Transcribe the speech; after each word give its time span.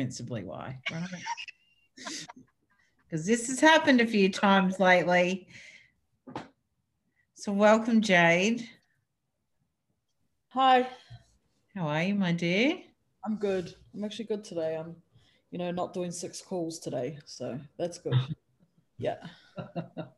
principally 0.00 0.44
why, 0.44 0.78
right? 0.90 1.04
Because 3.04 3.26
this 3.26 3.48
has 3.48 3.58
happened 3.58 4.00
a 4.00 4.06
few 4.06 4.30
times 4.30 4.78
lately. 4.78 5.48
So, 7.34 7.52
welcome, 7.52 8.00
Jade. 8.00 8.68
Hi. 10.50 10.88
How 11.74 11.88
are 11.88 12.04
you, 12.04 12.14
my 12.14 12.30
dear? 12.30 12.78
I'm 13.26 13.34
good. 13.34 13.74
I'm 13.92 14.04
actually 14.04 14.26
good 14.26 14.44
today. 14.44 14.76
I'm, 14.76 14.94
you 15.50 15.58
know, 15.58 15.72
not 15.72 15.92
doing 15.92 16.12
six 16.12 16.40
calls 16.40 16.78
today, 16.78 17.18
so 17.26 17.58
that's 17.76 17.98
good. 17.98 18.14
yeah, 18.98 19.16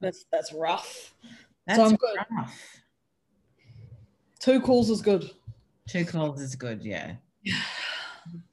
that's 0.02 0.26
that's 0.30 0.52
rough. 0.52 1.14
That's 1.66 1.78
so 1.78 1.86
I'm 1.86 1.96
good. 1.96 2.18
rough. 2.30 2.82
Two 4.38 4.60
calls 4.60 4.90
is 4.90 5.00
good. 5.00 5.30
Two 5.88 6.04
calls 6.04 6.42
is 6.42 6.54
good, 6.54 6.84
yeah. 6.84 7.14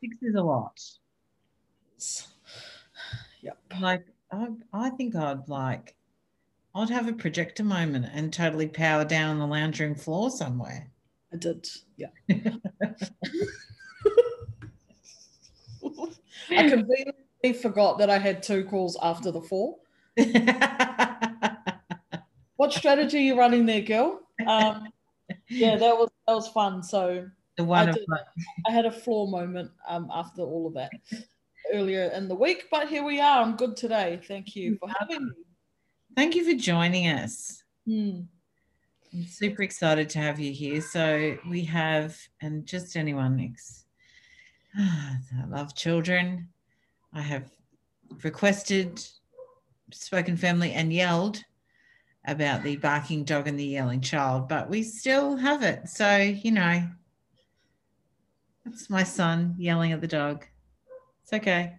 Six 0.02 0.16
is 0.21 0.35
a 0.35 0.41
lot. 0.41 0.80
Like, 3.79 4.05
I, 4.31 4.47
I 4.73 4.89
think 4.91 5.15
I'd 5.15 5.47
like, 5.47 5.95
I'd 6.75 6.89
have 6.89 7.07
a 7.07 7.13
projector 7.13 7.63
moment 7.63 8.07
and 8.13 8.31
totally 8.31 8.67
power 8.67 9.05
down 9.05 9.31
on 9.31 9.39
the 9.39 9.47
lounge 9.47 9.79
room 9.79 9.95
floor 9.95 10.29
somewhere. 10.29 10.89
I 11.33 11.37
did. 11.37 11.67
Yeah. 11.97 12.09
I 16.51 16.69
conveniently 16.69 17.53
forgot 17.61 17.99
that 17.99 18.09
I 18.09 18.17
had 18.17 18.41
two 18.41 18.65
calls 18.65 18.97
after 19.01 19.31
the 19.31 19.41
four. 19.41 19.77
What 22.55 22.73
strategy 22.73 23.17
are 23.19 23.21
you 23.21 23.38
running 23.38 23.65
there, 23.65 23.81
girl? 23.81 24.19
Um, 24.45 24.89
yeah, 25.47 25.77
that 25.77 25.97
was 25.97 26.09
that 26.27 26.33
was 26.33 26.49
fun. 26.49 26.83
So 26.83 27.29
the 27.55 27.63
one 27.63 27.88
I 27.88 27.89
of 27.89 27.95
did. 27.95 28.05
I 28.67 28.72
had 28.72 28.85
a 28.85 28.91
floor 28.91 29.29
moment 29.29 29.72
um, 29.88 30.09
after 30.13 30.41
all 30.41 30.67
of 30.67 30.73
that 30.73 30.91
earlier 31.73 32.06
in 32.16 32.28
the 32.28 32.36
week, 32.36 32.67
but 32.72 32.88
here 32.88 33.03
we 33.03 33.20
are. 33.20 33.42
I'm 33.42 33.56
good 33.56 33.75
today. 33.78 34.20
Thank 34.28 34.56
you 34.56 34.78
for 34.80 34.89
having 35.00 35.25
me. 35.25 35.34
Thank 36.16 36.36
you 36.36 36.44
for 36.44 36.58
joining 36.59 37.08
us. 37.08 37.64
Hmm. 37.86 38.22
I'm 39.14 39.25
super 39.25 39.64
excited 39.64 40.09
to 40.09 40.20
have 40.20 40.40
you 40.40 40.52
here. 40.52 40.81
So 40.81 41.38
we 41.47 41.64
have, 41.66 42.17
and 42.42 42.66
just 42.66 42.95
anyone 42.95 43.40
ex- 43.40 43.86
I 44.78 45.17
love 45.47 45.75
children. 45.75 46.50
I 47.14 47.22
have 47.22 47.50
requested, 48.23 49.03
spoken 49.92 50.38
firmly, 50.38 50.73
and 50.73 50.94
yelled 50.94 51.44
about 52.25 52.64
the 52.64 52.75
barking 52.78 53.23
dog 53.23 53.47
and 53.47 53.59
the 53.59 53.66
yelling 53.66 54.02
child, 54.02 54.47
but 54.47 54.70
we 54.70 54.84
still 54.84 55.36
have 55.38 55.64
it. 55.64 55.88
So, 55.90 56.17
you 56.17 56.52
know, 56.52 56.88
that's 58.66 58.90
my 58.90 59.03
son 59.03 59.56
yelling 59.58 59.92
at 59.92 60.02
the 60.02 60.08
dog. 60.08 60.45
It's 61.31 61.45
okay. 61.45 61.75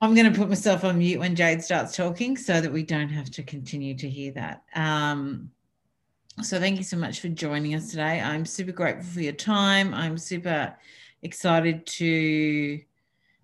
I'm 0.00 0.14
going 0.14 0.32
to 0.32 0.38
put 0.38 0.48
myself 0.48 0.84
on 0.84 0.98
mute 0.98 1.18
when 1.18 1.34
Jade 1.34 1.60
starts 1.60 1.96
talking 1.96 2.36
so 2.36 2.60
that 2.60 2.72
we 2.72 2.84
don't 2.84 3.08
have 3.08 3.32
to 3.32 3.42
continue 3.42 3.96
to 3.96 4.08
hear 4.08 4.30
that. 4.32 4.62
Um, 4.76 5.50
so, 6.40 6.60
thank 6.60 6.78
you 6.78 6.84
so 6.84 6.96
much 6.96 7.18
for 7.18 7.28
joining 7.30 7.74
us 7.74 7.90
today. 7.90 8.20
I'm 8.20 8.46
super 8.46 8.70
grateful 8.70 9.06
for 9.06 9.22
your 9.22 9.32
time. 9.32 9.92
I'm 9.92 10.16
super 10.18 10.76
excited 11.22 11.84
to 11.86 12.80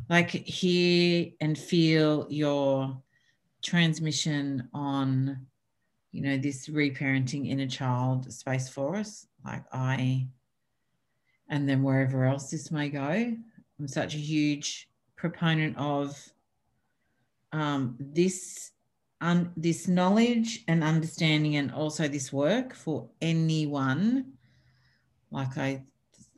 like 0.08 0.30
hear 0.30 1.30
and 1.40 1.58
feel 1.58 2.28
your 2.30 3.02
transmission 3.62 4.68
on 4.72 5.44
you 6.12 6.22
know 6.22 6.38
this 6.38 6.68
reparenting 6.68 7.48
inner 7.48 7.66
child 7.66 8.32
space 8.32 8.68
for 8.68 8.96
us 8.96 9.26
like 9.44 9.62
i 9.72 10.26
and 11.48 11.68
then 11.68 11.82
wherever 11.82 12.24
else 12.24 12.50
this 12.50 12.70
may 12.70 12.88
go 12.88 13.36
i'm 13.80 13.88
such 13.88 14.14
a 14.14 14.18
huge 14.18 14.88
proponent 15.16 15.76
of 15.76 16.16
um, 17.52 17.96
this 17.98 18.70
un, 19.20 19.52
this 19.56 19.88
knowledge 19.88 20.62
and 20.68 20.84
understanding 20.84 21.56
and 21.56 21.72
also 21.72 22.06
this 22.06 22.32
work 22.32 22.74
for 22.74 23.08
anyone 23.20 24.32
like 25.30 25.58
i 25.58 25.82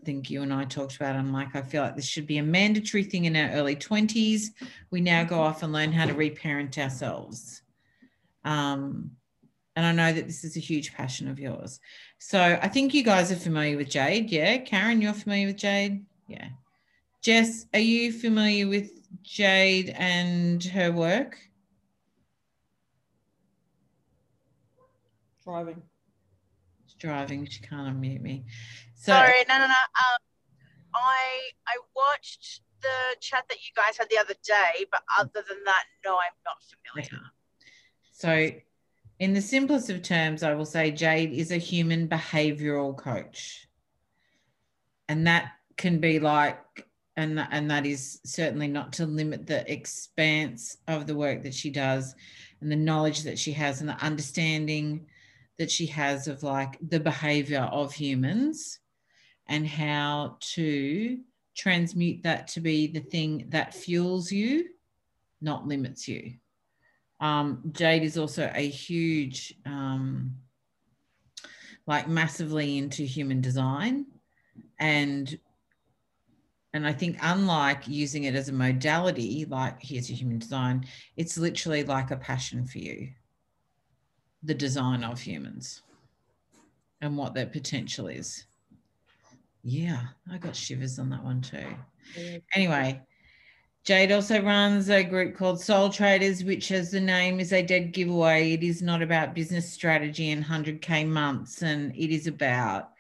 think 0.05 0.31
you 0.31 0.43
and 0.43 0.53
I 0.53 0.65
talked 0.65 0.97
about. 0.97 1.17
I'm 1.17 1.33
like, 1.33 1.55
I 1.55 1.63
feel 1.63 1.83
like 1.83 1.97
this 1.97 2.07
should 2.07 2.27
be 2.27 2.39
a 2.39 2.43
mandatory 2.43 3.05
thing 3.05 3.27
in 3.27 3.37
our 3.37 3.51
early 3.51 3.77
20s. 3.77 4.47
We 4.91 5.01
now 5.01 5.25
go 5.25 5.41
off 5.41 5.63
and 5.63 5.73
learn 5.73 5.93
how 5.93 6.07
to 6.07 6.15
reparent 6.15 6.79
ourselves. 6.79 7.63
Um, 8.45 9.13
and 9.77 9.87
I 9.87 9.93
know 9.93 10.13
that 10.13 10.27
this 10.27 10.45
is 10.45 10.57
a 10.57 10.61
huge 10.61 10.93
passion 10.93 11.29
of 11.29 11.39
yours. 11.39 11.81
So 12.19 12.59
I 12.61 12.69
think 12.69 12.93
you 12.93 13.03
guys 13.03 13.33
are 13.33 13.37
familiar 13.37 13.77
with 13.77 13.89
Jade. 13.89 14.31
Yeah. 14.31 14.59
Karen, 14.59 15.01
you're 15.01 15.13
familiar 15.13 15.47
with 15.47 15.57
Jade? 15.57 16.05
Yeah. 16.27 16.49
Jess, 17.23 17.67
are 17.73 17.79
you 17.79 18.13
familiar 18.13 18.67
with 18.67 18.91
Jade 19.23 19.91
and 19.97 20.63
her 20.65 20.91
work? 20.91 21.39
Driving. 25.45 25.83
She's 26.85 26.95
driving. 26.97 27.47
She 27.47 27.61
can't 27.63 27.97
unmute 27.97 28.21
me. 28.23 28.45
So, 28.97 29.13
Sorry, 29.13 29.45
no, 29.49 29.57
no, 29.57 29.67
no. 29.67 29.73
Um, 29.73 30.19
I 30.95 31.51
I 31.69 31.77
watched 31.95 32.63
the 32.81 33.17
chat 33.21 33.45
that 33.49 33.59
you 33.59 33.71
guys 33.77 33.97
had 33.97 34.09
the 34.11 34.19
other 34.19 34.35
day, 34.45 34.85
but 34.91 35.03
other 35.17 35.45
than 35.49 35.63
that, 35.65 35.85
no, 36.05 36.17
I'm 36.17 36.33
not 36.45 36.57
familiar. 36.93 37.23
So, 38.11 38.51
in 39.21 39.33
the 39.33 39.41
simplest 39.41 39.91
of 39.91 40.03
terms, 40.03 40.43
I 40.43 40.55
will 40.55 40.67
say 40.67 40.91
Jade 40.91 41.33
is 41.33 41.53
a 41.53 41.57
human 41.57 42.09
behavioral 42.09 42.97
coach, 42.97 43.69
and 45.09 45.29
that 45.29 45.53
can 45.77 46.01
be 46.01 46.19
like, 46.19 46.59
and 47.17 47.39
and 47.51 47.71
that 47.71 47.87
is 47.87 48.21
certainly 48.25 48.69
not 48.69 48.93
to 48.95 49.07
limit 49.07 49.47
the 49.47 49.71
expanse 49.71 50.79
of 50.89 51.07
the 51.07 51.15
work 51.15 51.43
that 51.43 51.55
she 51.55 51.71
does, 51.71 52.15
and 52.61 52.71
the 52.71 52.77
knowledge 52.77 53.23
that 53.23 53.39
she 53.39 53.53
has, 53.53 53.81
and 53.81 53.89
the 53.89 54.05
understanding 54.05 55.07
that 55.59 55.71
she 55.71 55.87
has 55.87 56.29
of 56.29 56.43
like 56.43 56.79
the 56.89 57.01
behavior 57.01 57.69
of 57.73 57.93
humans 57.93 58.81
and 59.49 59.67
how 59.67 60.37
to 60.41 61.19
transmute 61.55 62.23
that 62.23 62.49
to 62.49 62.61
be 62.61 62.87
the 62.87 63.01
thing 63.01 63.45
that 63.49 63.75
fuels 63.75 64.33
you, 64.33 64.69
not 65.41 65.67
limits 65.67 66.09
you. 66.09 66.33
Um, 67.21 67.63
Jade 67.73 68.03
is 68.03 68.19
also 68.19 68.51
a 68.55 68.69
huge, 68.69 69.55
um, 69.67 70.35
like 71.87 72.09
massively 72.09 72.79
into 72.79 73.03
human 73.03 73.41
design 73.41 74.07
and 74.79 75.39
and 76.75 76.87
I 76.87 76.93
think 76.93 77.19
unlike 77.21 77.87
using 77.87 78.25
it 78.25 78.35
as 78.35 78.49
a 78.49 78.53
modality, 78.53 79.45
like 79.45 79.83
here's 79.83 80.11
a 80.11 80.15
human 80.15 80.39
design, 80.39 80.87
it's 81.17 81.37
literally 81.37 81.85
like 81.85 82.11
a 82.11 82.17
passion 82.17 82.65
for 82.67 82.79
you 82.79 83.11
the 84.45 84.55
design 84.55 85.05
of 85.05 85.21
humans 85.21 85.83
and 87.01 87.17
what 87.17 87.33
their 87.35 87.47
potential 87.47 88.09
is. 88.09 88.45
Yeah, 89.63 90.03
I 90.31 90.39
got 90.39 90.57
shivers 90.57 90.99
on 90.99 91.11
that 91.11 91.23
one 91.23 91.41
too. 91.41 91.77
Anyway, 92.55 93.01
Jade 93.85 94.13
also 94.13 94.41
runs 94.43 94.91
a 94.91 95.05
group 95.05 95.37
called 95.37 95.61
Soul 95.61 95.91
Traders, 95.91 96.45
which, 96.45 96.73
as 96.73 96.91
the 96.91 97.01
name 97.01 97.41
is 97.41 97.53
a 97.53 97.63
dead 97.63 97.93
giveaway, 97.93 98.53
it 98.53 98.63
is 98.63 98.83
not 98.83 99.03
about 99.03 99.35
business 99.35 99.71
strategy 99.71 100.31
and 100.31 100.45
100K 100.45 101.07
months. 101.07 101.63
And 101.63 101.95
it 101.95 102.13
is 102.13 102.27
about 102.27 102.92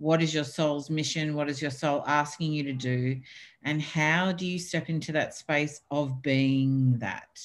what 0.00 0.20
is 0.20 0.34
your 0.34 0.44
soul's 0.44 0.90
mission? 0.90 1.34
What 1.36 1.48
is 1.48 1.62
your 1.62 1.70
soul 1.70 2.02
asking 2.08 2.52
you 2.52 2.64
to 2.64 2.72
do? 2.72 3.20
And 3.62 3.80
how 3.80 4.32
do 4.32 4.44
you 4.44 4.58
step 4.58 4.88
into 4.88 5.12
that 5.12 5.34
space 5.34 5.82
of 5.92 6.20
being 6.22 6.98
that? 6.98 7.38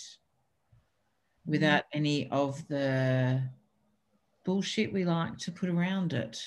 without 1.46 1.84
mm-hmm. 1.84 1.98
any 1.98 2.30
of 2.30 2.68
the 2.68 3.42
bullshit 4.44 4.92
we 4.92 5.06
like 5.06 5.38
to 5.40 5.52
put 5.52 5.70
around 5.70 6.14
it. 6.14 6.42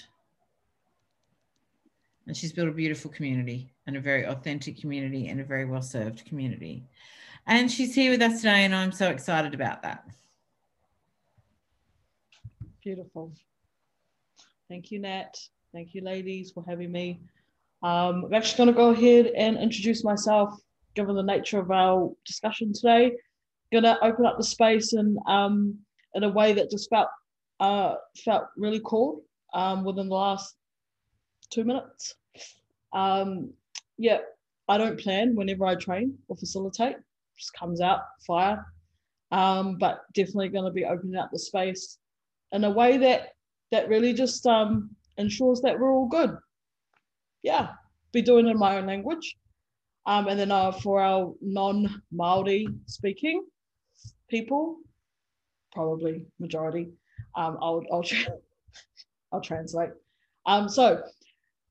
And 2.27 2.37
she's 2.37 2.53
built 2.53 2.69
a 2.69 2.73
beautiful 2.73 3.11
community 3.11 3.73
and 3.87 3.97
a 3.97 4.01
very 4.01 4.27
authentic 4.27 4.79
community 4.79 5.29
and 5.29 5.41
a 5.41 5.45
very 5.45 5.65
well 5.65 5.83
served 5.83 6.27
community. 6.27 6.85
And 7.47 7.71
she's 7.71 7.95
here 7.95 8.11
with 8.11 8.21
us 8.21 8.43
today, 8.43 8.65
and 8.65 8.75
I'm 8.75 8.93
so 8.93 9.09
excited 9.09 9.55
about 9.55 9.83
that. 9.83 10.05
Beautiful. 12.85 13.33
Thank 14.69 14.91
you, 14.91 14.99
Nat. 14.99 15.39
Thank 15.73 15.95
you, 15.95 16.03
ladies, 16.03 16.51
for 16.51 16.65
having 16.67 16.91
me. 16.91 17.21
Um, 17.83 18.25
I'm 18.25 18.35
actually 18.35 18.57
going 18.57 18.69
to 18.69 18.73
go 18.73 18.91
ahead 18.91 19.27
and 19.37 19.57
introduce 19.59 20.03
myself, 20.03 20.55
given 20.95 21.15
the 21.15 21.23
nature 21.23 21.59
of 21.59 21.71
our 21.71 22.13
discussion 22.25 22.73
today 22.73 23.13
gonna 23.73 23.99
open 24.03 24.27
up 24.27 24.37
the 24.37 24.45
space 24.45 24.93
and 24.93 25.19
um, 25.27 25.79
in 26.15 26.25
a 26.25 26.29
way 26.29 26.53
that 26.53 26.71
just 26.71 26.89
felt 26.91 27.09
uh, 27.61 27.95
felt 28.25 28.45
really 28.57 28.81
cool 28.85 29.23
um, 29.55 29.85
within 29.85 30.09
the 30.09 30.15
last 30.15 30.55
two 31.51 31.65
minutes. 31.65 32.15
Um, 32.93 33.53
yeah, 33.97 34.19
I 34.69 34.79
don't 34.79 34.99
plan 34.99 35.35
whenever 35.35 35.67
I 35.67 35.75
train 35.75 36.17
or 36.29 36.37
facilitate; 36.37 36.97
just 37.37 37.53
comes 37.55 37.81
out 37.81 38.01
fire. 38.27 38.65
Um, 39.31 39.77
but 39.77 40.05
definitely 40.15 40.49
going 40.49 40.65
to 40.65 40.71
be 40.71 40.87
opening 40.87 41.17
up 41.17 41.31
the 41.31 41.39
space 41.39 41.99
in 42.53 42.65
a 42.65 42.71
way 42.71 42.97
that 42.97 43.35
that 43.71 43.89
really 43.91 44.15
just 44.15 44.47
um, 44.47 44.97
ensures 45.19 45.61
that 45.63 45.79
we're 45.79 45.93
all 45.93 46.09
good. 46.09 46.37
Yeah, 47.43 47.69
be 48.13 48.23
doing 48.23 48.47
it 48.47 48.53
in 48.53 48.59
my 48.59 48.79
own 48.79 48.87
language. 48.87 49.37
Um, 50.07 50.29
and 50.29 50.41
then 50.41 50.51
uh, 50.51 50.73
for 50.73 51.03
our 51.03 51.35
non-Maori 51.43 52.69
speaking 52.87 53.45
people, 54.31 54.79
probably 55.73 56.27
majority, 56.39 56.89
um, 57.37 57.59
I'll, 57.61 57.85
I'll, 57.93 58.03
tra- 58.03 58.35
I'll 59.33 59.43
translate. 59.43 59.91
Um, 60.47 60.69
so, 60.69 61.03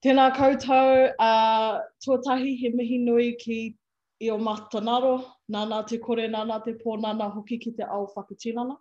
tēnā 0.06 0.30
koutou, 0.38 1.12
uh, 1.18 1.80
tuatahi 2.06 2.56
he 2.60 2.70
mihi 2.70 3.00
nui 3.00 3.32
ki 3.42 3.76
i 4.22 4.30
o 4.30 4.38
matanaro, 4.38 5.24
nana 5.50 5.84
te 5.88 5.98
kore, 5.98 6.28
nana 6.28 6.62
te 6.64 6.74
pō, 6.74 7.00
nana 7.02 7.30
hoki 7.30 7.58
ki 7.58 7.72
te 7.72 7.84
au 7.84 8.08
whakatinana. 8.16 8.78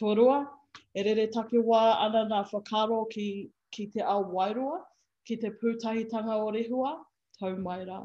Tuarua, 0.00 0.46
e 0.94 1.02
rere 1.04 1.26
take 1.26 1.60
wā 1.60 1.82
ana 2.06 2.24
nā 2.30 2.40
whakaro 2.50 3.04
ki, 3.10 3.50
ki 3.72 3.88
te 3.94 4.00
ao 4.00 4.24
wairua, 4.32 4.80
ki 5.26 5.36
te 5.42 5.50
pūtahitanga 5.60 6.38
o 6.38 6.50
rehua, 6.54 6.96
tau 7.38 7.56
mai 7.56 7.84
rā. 7.88 8.02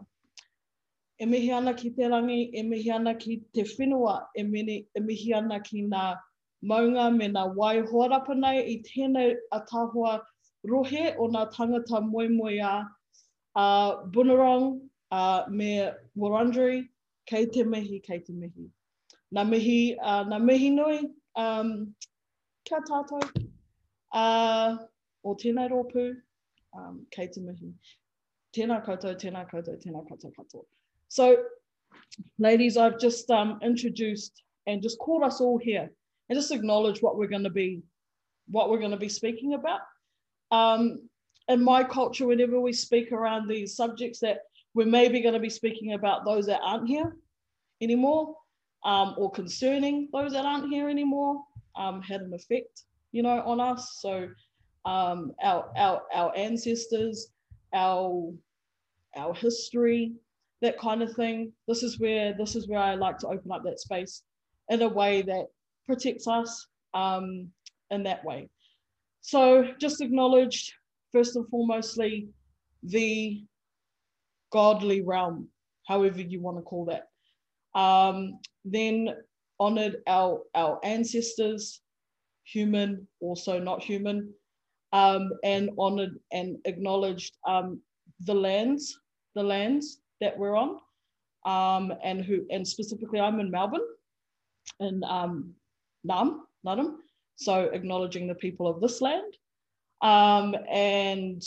E 1.20 1.26
mihi 1.26 1.52
ana 1.52 1.74
ki 1.74 1.92
te 1.98 2.10
rangi, 2.10 2.52
e 2.54 2.64
mihi 2.64 2.92
ana 2.94 3.16
ki 3.16 3.42
te 3.54 3.64
whenua, 3.64 4.28
e, 4.36 4.44
mini, 4.44 4.86
e 4.96 5.02
mihi 5.02 5.34
ana 5.34 5.60
ki 5.60 5.88
ngā 5.90 6.04
maunga 6.70 7.10
me 7.16 7.30
ngā 7.30 7.46
wai 7.56 7.82
horapa 7.92 8.36
nei 8.36 8.62
i 8.74 8.78
tēnei 8.86 9.36
atahua 9.54 10.20
rohe 10.70 11.16
o 11.18 11.28
ngā 11.34 11.44
tangata 11.56 12.02
moemoe 12.02 12.60
a 12.62 12.76
uh, 13.58 14.06
Bunurong 14.14 14.82
uh, 15.12 15.44
me 15.50 15.92
Wurundjeri, 16.18 16.88
kei 17.26 17.46
te 17.46 17.64
mihi, 17.64 18.00
kei 18.00 18.20
te 18.20 18.34
mihi. 18.34 18.70
Nā 19.34 19.44
mihi, 19.48 19.98
uh, 20.00 20.24
nā 20.30 20.40
mihi 20.40 20.70
nui, 20.72 21.00
um, 21.36 21.96
kia 22.66 22.80
tātou, 22.88 23.22
uh, 24.14 24.78
o 25.28 25.36
tēnei 25.36 25.70
rōpū, 25.72 26.08
um, 26.78 27.06
kei 27.12 27.28
te 27.28 27.44
mihi. 27.44 27.74
Tēnā 28.56 28.80
koutou, 28.86 29.16
tēnā 29.20 29.44
koutou, 29.50 29.78
tēnā 29.82 30.04
koutou 30.08 30.32
katoa. 30.36 30.64
So, 31.10 31.36
ladies, 32.40 32.78
I've 32.78 33.00
just 33.00 33.30
um, 33.32 33.60
introduced 33.62 34.44
and 34.66 34.82
just 34.82 35.00
called 35.00 35.24
us 35.24 35.42
all 35.42 35.58
here 35.58 35.90
and 36.30 36.38
just 36.38 36.52
acknowledge 36.52 37.02
what 37.02 37.18
we're 37.18 37.28
going 37.28 37.44
to 37.44 37.50
be, 37.50 37.82
what 38.50 38.70
we're 38.70 38.80
going 38.80 38.92
to 38.92 38.98
be 38.98 39.10
speaking 39.10 39.54
about. 39.54 39.82
Um, 40.52 41.10
in 41.48 41.64
my 41.64 41.84
culture, 41.84 42.28
whenever 42.28 42.60
we 42.60 42.74
speak 42.74 43.12
around 43.12 43.48
these 43.48 43.76
subjects, 43.76 44.20
that 44.20 44.40
we're 44.74 44.86
maybe 44.86 45.22
going 45.22 45.34
to 45.34 45.40
be 45.40 45.50
speaking 45.50 45.94
about 45.94 46.26
those 46.26 46.46
that 46.48 46.60
aren't 46.62 46.88
here 46.88 47.16
anymore, 47.82 48.36
um, 48.84 49.16
or 49.18 49.32
concerning 49.32 50.10
those 50.12 50.34
that 50.34 50.46
aren't 50.46 50.70
here 50.70 50.90
anymore, 50.90 51.44
um, 51.76 52.02
had 52.02 52.22
an 52.22 52.34
effect, 52.34 52.84
you 53.12 53.24
know, 53.24 53.42
on 53.46 53.60
us. 53.60 53.98
So 54.02 54.28
um, 54.88 55.34
our, 55.44 55.70
our, 55.76 56.02
our 56.14 56.32
ancestors, 56.36 57.28
our, 57.74 58.32
our 59.18 59.34
history, 59.34 60.14
that 60.62 60.80
kind 60.80 61.04
of 61.04 61.14
thing. 61.14 61.52
This 61.68 61.84
is 61.84 62.00
where 62.00 62.34
this 62.34 62.56
is 62.56 62.70
where 62.70 62.80
I 62.80 62.96
like 62.96 63.18
to 63.20 63.28
open 63.28 63.52
up 63.52 63.64
that 63.66 63.82
space 63.82 64.24
in 64.70 64.82
a 64.82 64.88
way 64.88 65.22
that 65.24 65.48
protects 65.86 66.26
us 66.26 66.68
um, 66.94 67.50
in 67.92 68.04
that 68.04 68.24
way. 68.24 68.50
So 69.20 69.68
just 69.78 70.00
acknowledged 70.00 70.74
first 71.12 71.36
and 71.36 71.46
foremostly 71.48 72.30
the 72.82 73.44
godly 74.54 75.02
realm, 75.02 75.50
however 75.86 76.22
you 76.22 76.40
want 76.40 76.58
to 76.58 76.64
call 76.64 76.86
that. 76.86 77.10
Um, 77.78 78.40
then 78.64 79.16
honored 79.60 79.98
our, 80.08 80.44
our 80.56 80.80
ancestors, 80.84 81.82
human, 82.46 83.06
also 83.20 83.60
not 83.60 83.84
human, 83.84 84.34
um, 84.94 85.32
and 85.44 85.70
honored 85.78 86.18
and 86.32 86.58
acknowledged 86.66 87.38
um, 87.48 87.82
the 88.22 88.34
lands, 88.34 89.00
the 89.36 89.44
lands 89.44 90.00
that 90.22 90.38
we're 90.38 90.56
on, 90.56 90.80
um, 91.46 91.94
and 92.04 92.24
who, 92.24 92.46
and 92.50 92.68
specifically 92.68 93.20
I'm 93.20 93.40
in 93.40 93.52
Melbourne, 93.52 93.88
in 94.80 95.04
um, 95.04 95.54
Naarm, 96.08 96.40
so 97.36 97.64
acknowledging 97.66 98.28
the 98.28 98.36
people 98.36 98.68
of 98.68 98.82
this 98.82 99.02
land, 99.02 99.34
um, 100.02 100.56
and 100.70 101.42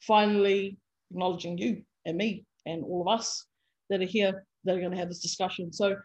finally 0.00 0.78
acknowledging 1.10 1.58
you 1.58 1.82
and 2.06 2.16
me 2.16 2.44
and 2.66 2.84
all 2.84 3.02
of 3.02 3.08
us 3.08 3.46
that 3.90 4.00
are 4.00 4.06
here 4.06 4.46
that 4.64 4.76
are 4.76 4.80
going 4.80 4.90
to 4.90 4.96
have 4.96 5.08
this 5.08 5.20
discussion. 5.20 5.72
So 5.72 5.96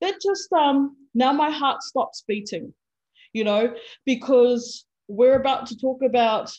that 0.00 0.14
just 0.22 0.52
um, 0.52 0.96
now 1.14 1.32
my 1.32 1.50
heart 1.50 1.82
stops 1.82 2.24
beating, 2.26 2.72
you 3.32 3.44
know, 3.44 3.74
because 4.06 4.86
we're 5.08 5.36
about 5.36 5.66
to 5.66 5.78
talk 5.78 6.02
about 6.02 6.50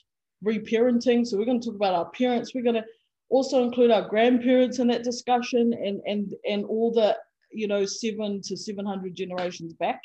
reparenting. 0.44 1.26
So 1.26 1.38
we're 1.38 1.46
going 1.46 1.62
to 1.62 1.68
talk 1.68 1.76
about 1.76 1.94
our 1.94 2.10
parents. 2.12 2.54
We're 2.54 2.64
going 2.64 2.76
to 2.76 2.86
also 3.30 3.64
include 3.64 3.92
our 3.92 4.08
grandparents 4.08 4.80
in 4.80 4.88
that 4.88 5.04
discussion 5.04 5.74
and 5.74 6.02
and 6.06 6.34
and 6.48 6.66
all 6.66 6.94
the 6.94 7.18
you 7.52 7.68
know 7.68 7.86
seven 7.86 8.42
to 8.44 8.56
700 8.56 9.16
generations 9.16 9.74
back. 9.74 10.02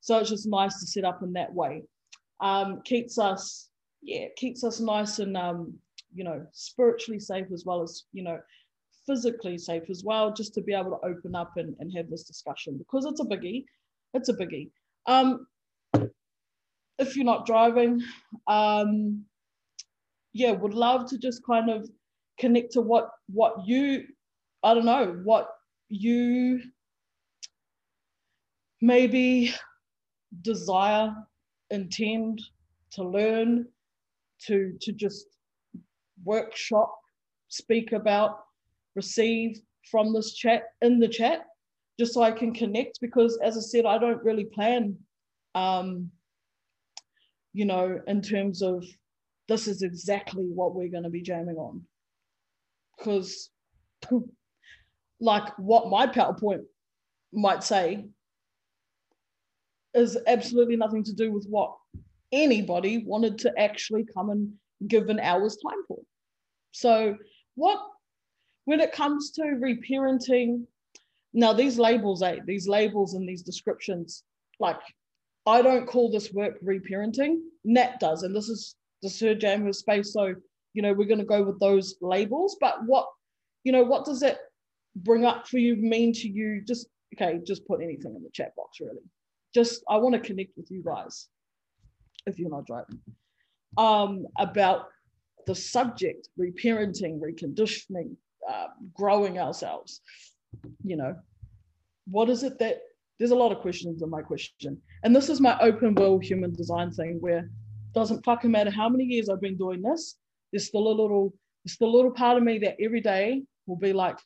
So 0.00 0.18
it's 0.18 0.30
just 0.30 0.46
nice 0.46 0.80
to 0.80 0.86
set 0.86 1.04
up 1.04 1.22
in 1.22 1.32
that 1.34 1.52
way. 1.52 1.82
Um, 2.40 2.82
keeps 2.84 3.18
us 3.18 3.68
yeah 4.04 4.26
keeps 4.36 4.62
us 4.62 4.80
nice 4.80 5.18
and 5.18 5.36
um, 5.36 5.74
you 6.14 6.24
know 6.24 6.46
spiritually 6.52 7.18
safe 7.18 7.46
as 7.52 7.64
well 7.64 7.82
as 7.82 8.04
you 8.12 8.22
know 8.22 8.38
physically 9.06 9.58
safe 9.58 9.90
as 9.90 10.02
well 10.04 10.32
just 10.32 10.54
to 10.54 10.62
be 10.62 10.72
able 10.72 10.90
to 10.90 11.06
open 11.06 11.34
up 11.34 11.52
and, 11.56 11.74
and 11.78 11.92
have 11.94 12.08
this 12.08 12.24
discussion 12.24 12.78
because 12.78 13.04
it's 13.04 13.20
a 13.20 13.24
biggie 13.24 13.64
it's 14.14 14.30
a 14.30 14.34
biggie 14.34 14.70
um 15.06 15.46
if 16.98 17.16
you're 17.16 17.24
not 17.24 17.46
driving 17.46 18.00
um 18.46 19.24
yeah 20.32 20.50
would 20.50 20.74
love 20.74 21.08
to 21.08 21.18
just 21.18 21.44
kind 21.46 21.70
of 21.70 21.88
connect 22.38 22.72
to 22.72 22.80
what 22.80 23.10
what 23.28 23.66
you 23.66 24.04
i 24.62 24.74
don't 24.74 24.84
know 24.84 25.20
what 25.24 25.48
you 25.88 26.60
maybe 28.80 29.52
desire 30.42 31.14
intend 31.70 32.40
to 32.90 33.02
learn 33.02 33.66
to 34.40 34.76
to 34.80 34.92
just 34.92 35.26
workshop, 36.24 36.94
speak 37.48 37.92
about, 37.92 38.40
receive 38.94 39.60
from 39.90 40.12
this 40.12 40.34
chat 40.34 40.64
in 40.82 40.98
the 40.98 41.08
chat, 41.08 41.46
just 41.98 42.14
so 42.14 42.22
I 42.22 42.30
can 42.30 42.52
connect. 42.52 43.00
Because 43.00 43.38
as 43.42 43.56
I 43.56 43.60
said, 43.60 43.86
I 43.86 43.98
don't 43.98 44.22
really 44.22 44.44
plan, 44.44 44.96
um, 45.54 46.10
you 47.54 47.64
know, 47.64 48.00
in 48.06 48.20
terms 48.20 48.60
of 48.60 48.84
this 49.48 49.68
is 49.68 49.82
exactly 49.82 50.44
what 50.44 50.74
we're 50.74 50.90
going 50.90 51.04
to 51.04 51.10
be 51.10 51.22
jamming 51.22 51.56
on. 51.56 51.82
Because, 52.98 53.50
like, 55.20 55.56
what 55.58 55.88
my 55.88 56.06
PowerPoint 56.06 56.64
might 57.32 57.62
say 57.62 58.04
is 59.94 60.18
absolutely 60.26 60.76
nothing 60.76 61.04
to 61.04 61.14
do 61.14 61.30
with 61.30 61.46
what 61.48 61.74
anybody 62.32 63.04
wanted 63.06 63.38
to 63.38 63.52
actually 63.58 64.04
come 64.12 64.30
and 64.30 64.52
give 64.88 65.08
an 65.08 65.20
hour's 65.20 65.56
time 65.56 65.82
for. 65.86 66.00
So, 66.72 67.16
what 67.54 67.78
when 68.64 68.80
it 68.80 68.92
comes 68.92 69.30
to 69.32 69.42
reparenting, 69.42 70.64
now 71.32 71.52
these 71.52 71.78
labels, 71.78 72.22
eh, 72.22 72.38
these 72.46 72.66
labels 72.66 73.14
and 73.14 73.28
these 73.28 73.42
descriptions, 73.42 74.24
like 74.58 74.80
I 75.46 75.62
don't 75.62 75.86
call 75.86 76.10
this 76.10 76.32
work 76.32 76.60
reparenting. 76.62 77.40
Nat 77.64 78.00
does, 78.00 78.22
and 78.22 78.34
this 78.34 78.48
is 78.48 78.76
the 79.02 79.10
Sir 79.10 79.34
James 79.34 79.78
space. 79.78 80.12
So, 80.12 80.34
you 80.72 80.82
know, 80.82 80.92
we're 80.92 81.08
going 81.08 81.18
to 81.18 81.24
go 81.24 81.42
with 81.42 81.60
those 81.60 81.96
labels. 82.00 82.56
But 82.60 82.84
what, 82.86 83.06
you 83.62 83.72
know, 83.72 83.84
what 83.84 84.04
does 84.04 84.22
it 84.22 84.38
bring 84.96 85.24
up 85.24 85.46
for 85.46 85.58
you, 85.58 85.76
mean 85.76 86.12
to 86.14 86.28
you? 86.28 86.62
Just 86.66 86.88
okay, 87.14 87.40
just 87.46 87.66
put 87.66 87.82
anything 87.82 88.14
in 88.16 88.22
the 88.22 88.30
chat 88.32 88.56
box, 88.56 88.80
really. 88.80 89.02
Just 89.54 89.82
I 89.88 89.96
want 89.98 90.14
to 90.14 90.20
connect 90.20 90.56
with 90.56 90.70
you 90.70 90.82
guys 90.82 91.28
if 92.26 92.38
you're 92.38 92.50
not 92.50 92.66
driving 92.66 93.00
um, 93.76 94.26
about 94.38 94.88
the 95.46 95.54
subject, 95.54 96.28
reparenting, 96.40 97.20
reconditioning, 97.20 98.16
uh, 98.48 98.68
growing 98.94 99.38
ourselves. 99.38 100.00
You 100.82 100.96
know, 100.96 101.16
what 102.06 102.30
is 102.30 102.42
it 102.42 102.58
that 102.60 102.80
there's 103.18 103.30
a 103.30 103.36
lot 103.36 103.52
of 103.52 103.58
questions 103.58 104.02
in 104.02 104.10
my 104.10 104.22
question. 104.22 104.80
And 105.04 105.14
this 105.14 105.28
is 105.28 105.40
my 105.40 105.58
open 105.60 105.94
will 105.94 106.18
human 106.18 106.54
design 106.54 106.90
thing 106.90 107.18
where 107.20 107.38
it 107.38 107.50
doesn't 107.94 108.24
fucking 108.24 108.50
matter 108.50 108.70
how 108.70 108.88
many 108.88 109.04
years 109.04 109.28
I've 109.28 109.40
been 109.40 109.56
doing 109.56 109.82
this, 109.82 110.16
there's 110.50 110.66
still 110.66 110.88
a 110.88 110.96
little, 111.00 111.32
still 111.66 111.88
a 111.88 111.96
little 111.96 112.10
part 112.10 112.38
of 112.38 112.42
me 112.42 112.58
that 112.60 112.76
every 112.82 113.00
day 113.00 113.42
will 113.66 113.76
be 113.76 113.92
like 113.92 114.16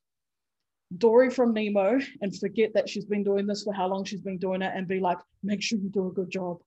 Dory 0.97 1.31
from 1.31 1.53
Nemo 1.53 1.99
and 2.23 2.39
forget 2.39 2.71
that 2.75 2.89
she's 2.89 3.05
been 3.05 3.25
doing 3.25 3.47
this 3.47 3.65
for 3.65 3.75
how 3.75 3.89
long 3.89 4.05
she's 4.05 4.23
been 4.23 4.39
doing 4.39 4.63
it 4.63 4.73
and 4.75 4.89
be 4.89 5.01
like, 5.01 5.19
make 5.43 5.63
sure 5.63 5.79
you 5.79 5.91
do 5.91 6.07
a 6.09 6.13
good 6.13 6.31
job. 6.31 6.59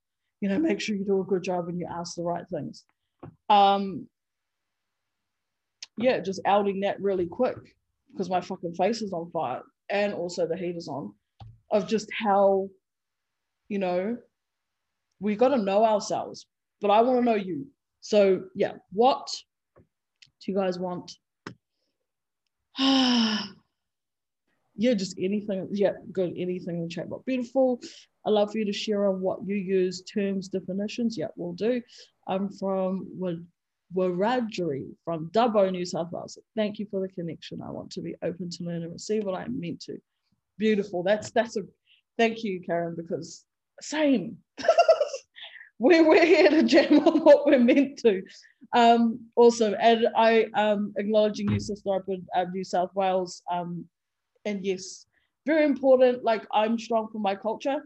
You 0.41 0.49
know, 0.49 0.59
make 0.59 0.81
sure 0.81 0.95
you 0.95 1.05
do 1.05 1.21
a 1.21 1.25
good 1.25 1.43
job 1.43 1.69
and 1.69 1.79
you 1.79 1.87
ask 1.89 2.15
the 2.15 2.23
right 2.23 2.45
things. 2.51 2.83
Um, 3.49 4.07
yeah, 5.97 6.19
just 6.19 6.41
outing 6.45 6.81
that 6.81 6.99
really 7.01 7.27
quick 7.27 7.57
because 8.11 8.29
my 8.29 8.41
fucking 8.41 8.73
face 8.73 9.01
is 9.01 9.13
on 9.13 9.31
fire 9.31 9.61
and 9.89 10.13
also 10.13 10.47
the 10.47 10.57
heat 10.57 10.75
is 10.75 10.87
on 10.87 11.13
of 11.71 11.87
just 11.87 12.09
how, 12.11 12.67
you 13.71 13.79
know, 13.79 14.17
we 15.21 15.37
got 15.37 15.47
to 15.49 15.57
know 15.57 15.85
ourselves, 15.85 16.45
but 16.81 16.91
I 16.91 17.01
want 17.01 17.19
to 17.19 17.25
know 17.25 17.37
you. 17.37 17.67
So, 18.01 18.43
yeah, 18.53 18.73
what 18.91 19.33
do 19.77 20.51
you 20.51 20.57
guys 20.57 20.77
want? 20.77 21.13
yeah, 22.79 23.45
just 24.75 25.17
anything. 25.17 25.69
Yeah, 25.71 25.93
good. 26.11 26.33
Anything 26.35 26.79
in 26.79 26.83
the 26.83 26.89
chat 26.89 27.09
box. 27.09 27.23
Beautiful. 27.25 27.79
I 28.25 28.29
love 28.29 28.51
for 28.51 28.57
you 28.57 28.65
to 28.65 28.73
share 28.73 29.07
on 29.07 29.21
what 29.21 29.39
you 29.45 29.55
use, 29.55 30.01
terms, 30.01 30.49
definitions. 30.49 31.17
Yeah, 31.17 31.27
we'll 31.37 31.53
do. 31.53 31.81
I'm 32.27 32.49
from 32.49 33.07
Wiradjuri 33.95 34.87
from 35.05 35.29
Dubbo, 35.29 35.71
New 35.71 35.85
South 35.85 36.11
Wales. 36.11 36.37
Thank 36.57 36.77
you 36.77 36.87
for 36.91 36.99
the 36.99 37.07
connection. 37.07 37.61
I 37.61 37.71
want 37.71 37.89
to 37.91 38.01
be 38.01 38.15
open 38.21 38.49
to 38.49 38.63
learn 38.65 38.83
and 38.83 38.91
receive 38.91 39.23
what 39.23 39.39
I'm 39.39 39.57
meant 39.61 39.79
to. 39.83 39.97
Beautiful. 40.57 41.03
That's 41.03 41.31
that's 41.31 41.55
a 41.55 41.61
thank 42.17 42.43
you, 42.43 42.61
Karen, 42.65 42.95
because 42.97 43.45
same. 43.83 44.37
we're, 45.79 46.07
we're 46.07 46.25
here 46.25 46.49
to 46.49 46.63
jam 46.63 46.99
on 47.07 47.21
what 47.21 47.45
we're 47.45 47.59
meant 47.59 47.97
to. 47.99 48.21
Um, 48.73 49.19
also, 49.35 49.73
and 49.73 50.07
I 50.15 50.45
um 50.55 50.93
acknowledging 50.97 51.51
you, 51.51 51.59
Sister 51.59 51.95
up 51.95 52.05
in 52.07 52.25
uh, 52.35 52.45
New 52.53 52.63
South 52.63 52.91
Wales. 52.95 53.41
Um, 53.51 53.85
and 54.45 54.65
yes, 54.65 55.05
very 55.45 55.65
important. 55.65 56.23
Like 56.23 56.45
I'm 56.53 56.79
strong 56.79 57.09
for 57.11 57.19
my 57.19 57.35
culture 57.35 57.81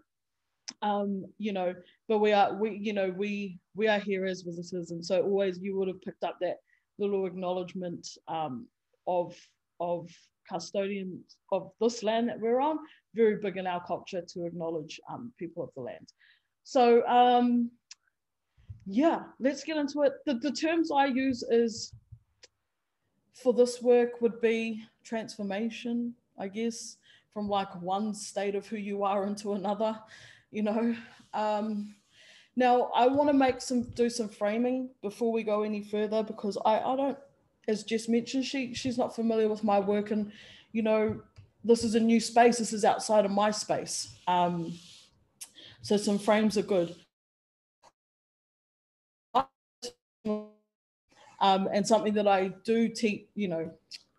um 0.81 1.25
you 1.37 1.53
know 1.53 1.73
but 2.07 2.19
we 2.19 2.31
are 2.31 2.55
we 2.55 2.77
you 2.81 2.93
know 2.93 3.13
we 3.15 3.57
we 3.75 3.87
are 3.87 3.99
here 3.99 4.25
as 4.25 4.41
visitors 4.41 4.91
and 4.91 5.05
so 5.05 5.21
always 5.21 5.59
you 5.61 5.77
would 5.77 5.87
have 5.87 6.01
picked 6.01 6.23
up 6.23 6.37
that 6.41 6.57
little 6.97 7.25
acknowledgement 7.25 8.07
um 8.27 8.67
of 9.07 9.35
of 9.79 10.09
custodians 10.47 11.37
of 11.51 11.71
this 11.79 12.03
land 12.03 12.29
that 12.29 12.39
we're 12.39 12.59
on 12.59 12.77
very 13.13 13.37
big 13.37 13.57
in 13.57 13.67
our 13.67 13.83
culture 13.85 14.21
to 14.21 14.45
acknowledge 14.45 14.99
um 15.09 15.31
people 15.37 15.63
of 15.63 15.69
the 15.75 15.81
land 15.81 16.07
so 16.63 17.05
um 17.07 17.69
yeah 18.85 19.23
let's 19.39 19.63
get 19.63 19.77
into 19.77 20.03
it 20.03 20.13
the, 20.25 20.35
the 20.35 20.51
terms 20.51 20.91
i 20.91 21.05
use 21.05 21.43
is 21.43 21.93
for 23.33 23.53
this 23.53 23.81
work 23.81 24.21
would 24.21 24.39
be 24.41 24.83
transformation 25.03 26.13
i 26.39 26.47
guess 26.47 26.97
from 27.33 27.49
like 27.49 27.81
one 27.81 28.13
state 28.13 28.55
of 28.55 28.65
who 28.67 28.77
you 28.77 29.03
are 29.03 29.25
into 29.25 29.53
another 29.53 29.99
you 30.55 30.63
know. 30.63 30.95
Um, 31.33 31.95
now 32.55 32.89
I 32.95 33.07
want 33.07 33.29
to 33.29 33.33
make 33.33 33.61
some 33.61 33.83
do 33.91 34.09
some 34.09 34.29
framing 34.29 34.89
before 35.01 35.33
we 35.33 35.43
go 35.43 35.63
any 35.63 35.83
further 35.83 36.23
because 36.23 36.57
I, 36.65 36.79
I 36.79 36.95
don't, 36.95 37.17
as 37.67 37.83
Jess 37.83 38.07
mentioned, 38.07 38.45
she 38.45 38.73
she's 38.73 38.97
not 38.97 39.15
familiar 39.15 39.49
with 39.49 39.63
my 39.63 39.79
work 39.79 40.11
and 40.11 40.31
you 40.71 40.83
know 40.83 41.21
this 41.63 41.83
is 41.83 41.95
a 41.95 41.99
new 41.99 42.19
space. 42.19 42.59
This 42.59 42.73
is 42.73 42.85
outside 42.85 43.25
of 43.25 43.31
my 43.31 43.51
space. 43.51 44.15
Um, 44.27 44.73
so 45.81 45.97
some 45.97 46.19
frames 46.19 46.57
are 46.57 46.63
good. 46.63 46.95
Um, 50.25 51.67
and 51.71 51.85
something 51.85 52.13
that 52.15 52.27
I 52.27 52.53
do 52.63 52.87
teach, 52.89 53.27
you 53.35 53.47
know, 53.47 53.71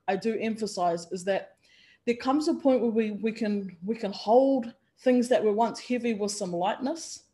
I 0.08 0.16
do 0.16 0.36
emphasize 0.40 1.06
is 1.12 1.24
that 1.24 1.56
there 2.04 2.16
comes 2.16 2.48
a 2.48 2.54
point 2.54 2.82
where 2.82 2.90
we 2.90 3.12
we 3.12 3.32
can 3.32 3.76
we 3.84 3.96
can 3.96 4.12
hold 4.12 4.72
things 5.00 5.28
that 5.28 5.42
were 5.42 5.52
once 5.52 5.80
heavy 5.80 6.14
with 6.14 6.32
some 6.32 6.52
lightness. 6.52 7.24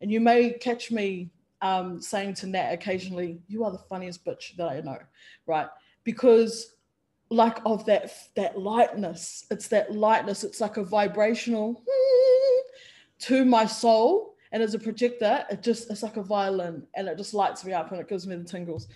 And 0.00 0.10
you 0.10 0.20
may 0.20 0.52
catch 0.52 0.90
me 0.90 1.30
um, 1.62 2.00
saying 2.00 2.34
to 2.34 2.46
Nat 2.46 2.72
occasionally, 2.72 3.40
"You 3.48 3.64
are 3.64 3.70
the 3.70 3.78
funniest 3.78 4.24
bitch 4.24 4.56
that 4.56 4.68
I 4.68 4.80
know," 4.80 4.98
right? 5.46 5.68
Because 6.04 6.76
like 7.30 7.58
of 7.64 7.86
that 7.86 8.12
that 8.36 8.58
lightness, 8.58 9.46
it's 9.50 9.68
that 9.68 9.92
lightness. 9.94 10.44
It's 10.44 10.60
like 10.60 10.76
a 10.76 10.84
vibrational 10.84 11.82
to 13.20 13.44
my 13.44 13.64
soul, 13.64 14.34
and 14.50 14.62
as 14.62 14.74
a 14.74 14.78
projector, 14.78 15.46
it 15.50 15.62
just 15.62 15.90
it's 15.90 16.02
like 16.02 16.16
a 16.16 16.22
violin, 16.22 16.86
and 16.94 17.08
it 17.08 17.16
just 17.16 17.32
lights 17.32 17.64
me 17.64 17.72
up, 17.72 17.90
and 17.92 18.00
it 18.00 18.08
gives 18.08 18.26
me 18.26 18.36
the 18.36 18.44
tingles. 18.44 18.88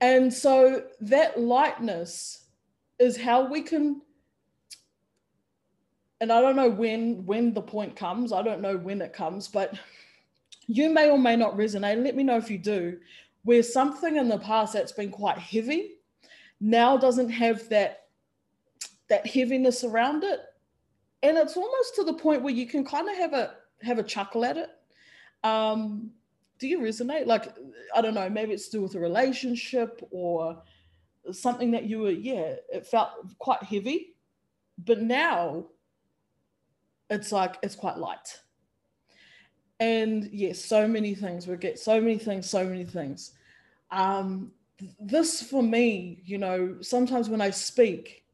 And 0.00 0.32
so 0.32 0.84
that 1.00 1.40
lightness 1.40 2.44
is 2.98 3.16
how 3.16 3.48
we 3.48 3.62
can 3.62 4.02
and 6.20 6.32
I 6.32 6.40
don't 6.40 6.56
know 6.56 6.70
when 6.70 7.26
when 7.26 7.52
the 7.52 7.60
point 7.60 7.96
comes. 7.96 8.32
I 8.32 8.40
don't 8.40 8.62
know 8.62 8.76
when 8.76 9.02
it 9.02 9.12
comes, 9.12 9.46
but 9.46 9.78
you 10.66 10.90
may 10.90 11.10
or 11.10 11.18
may 11.18 11.36
not 11.36 11.56
resonate. 11.56 12.02
Let 12.02 12.16
me 12.16 12.22
know 12.22 12.36
if 12.36 12.50
you 12.50 12.58
do. 12.58 12.98
Where 13.42 13.62
something 13.62 14.16
in 14.16 14.28
the 14.28 14.38
past 14.38 14.72
that's 14.72 14.92
been 14.92 15.10
quite 15.10 15.38
heavy 15.38 15.96
now 16.60 16.96
doesn't 16.96 17.30
have 17.30 17.68
that 17.68 18.06
that 19.08 19.26
heaviness 19.26 19.84
around 19.84 20.24
it, 20.24 20.40
and 21.22 21.36
it's 21.36 21.56
almost 21.56 21.94
to 21.96 22.04
the 22.04 22.14
point 22.14 22.42
where 22.42 22.54
you 22.54 22.66
can 22.66 22.84
kind 22.84 23.08
of 23.08 23.16
have 23.16 23.34
a 23.34 23.54
have 23.82 23.98
a 23.98 24.02
chuckle 24.02 24.44
at 24.44 24.56
it. 24.56 24.70
Um, 25.42 26.10
do 26.58 26.66
you 26.66 26.78
resonate? 26.78 27.26
Like 27.26 27.54
I 27.94 28.00
don't 28.00 28.14
know, 28.14 28.30
maybe 28.30 28.52
it's 28.52 28.66
to 28.68 28.78
do 28.78 28.82
with 28.82 28.94
a 28.94 29.00
relationship 29.00 30.00
or 30.10 30.62
something 31.32 31.70
that 31.72 31.84
you 31.84 32.00
were 32.00 32.10
yeah, 32.10 32.54
it 32.72 32.86
felt 32.86 33.10
quite 33.38 33.62
heavy, 33.62 34.14
but 34.78 35.02
now 35.02 35.66
it's 37.10 37.30
like 37.30 37.56
it's 37.62 37.76
quite 37.76 37.98
light 37.98 38.38
and 39.80 40.28
yes 40.32 40.64
so 40.64 40.86
many 40.86 41.14
things. 41.14 41.46
We 41.46 41.56
get 41.56 41.78
so 41.78 42.00
many 42.00 42.18
things 42.18 42.48
so 42.48 42.64
many 42.64 42.84
things. 42.84 43.32
Um 43.90 44.52
this 45.00 45.42
for 45.42 45.62
me 45.62 46.20
you 46.24 46.36
know 46.36 46.76
sometimes 46.80 47.28
when 47.28 47.40
i 47.40 47.48
speak 47.48 48.24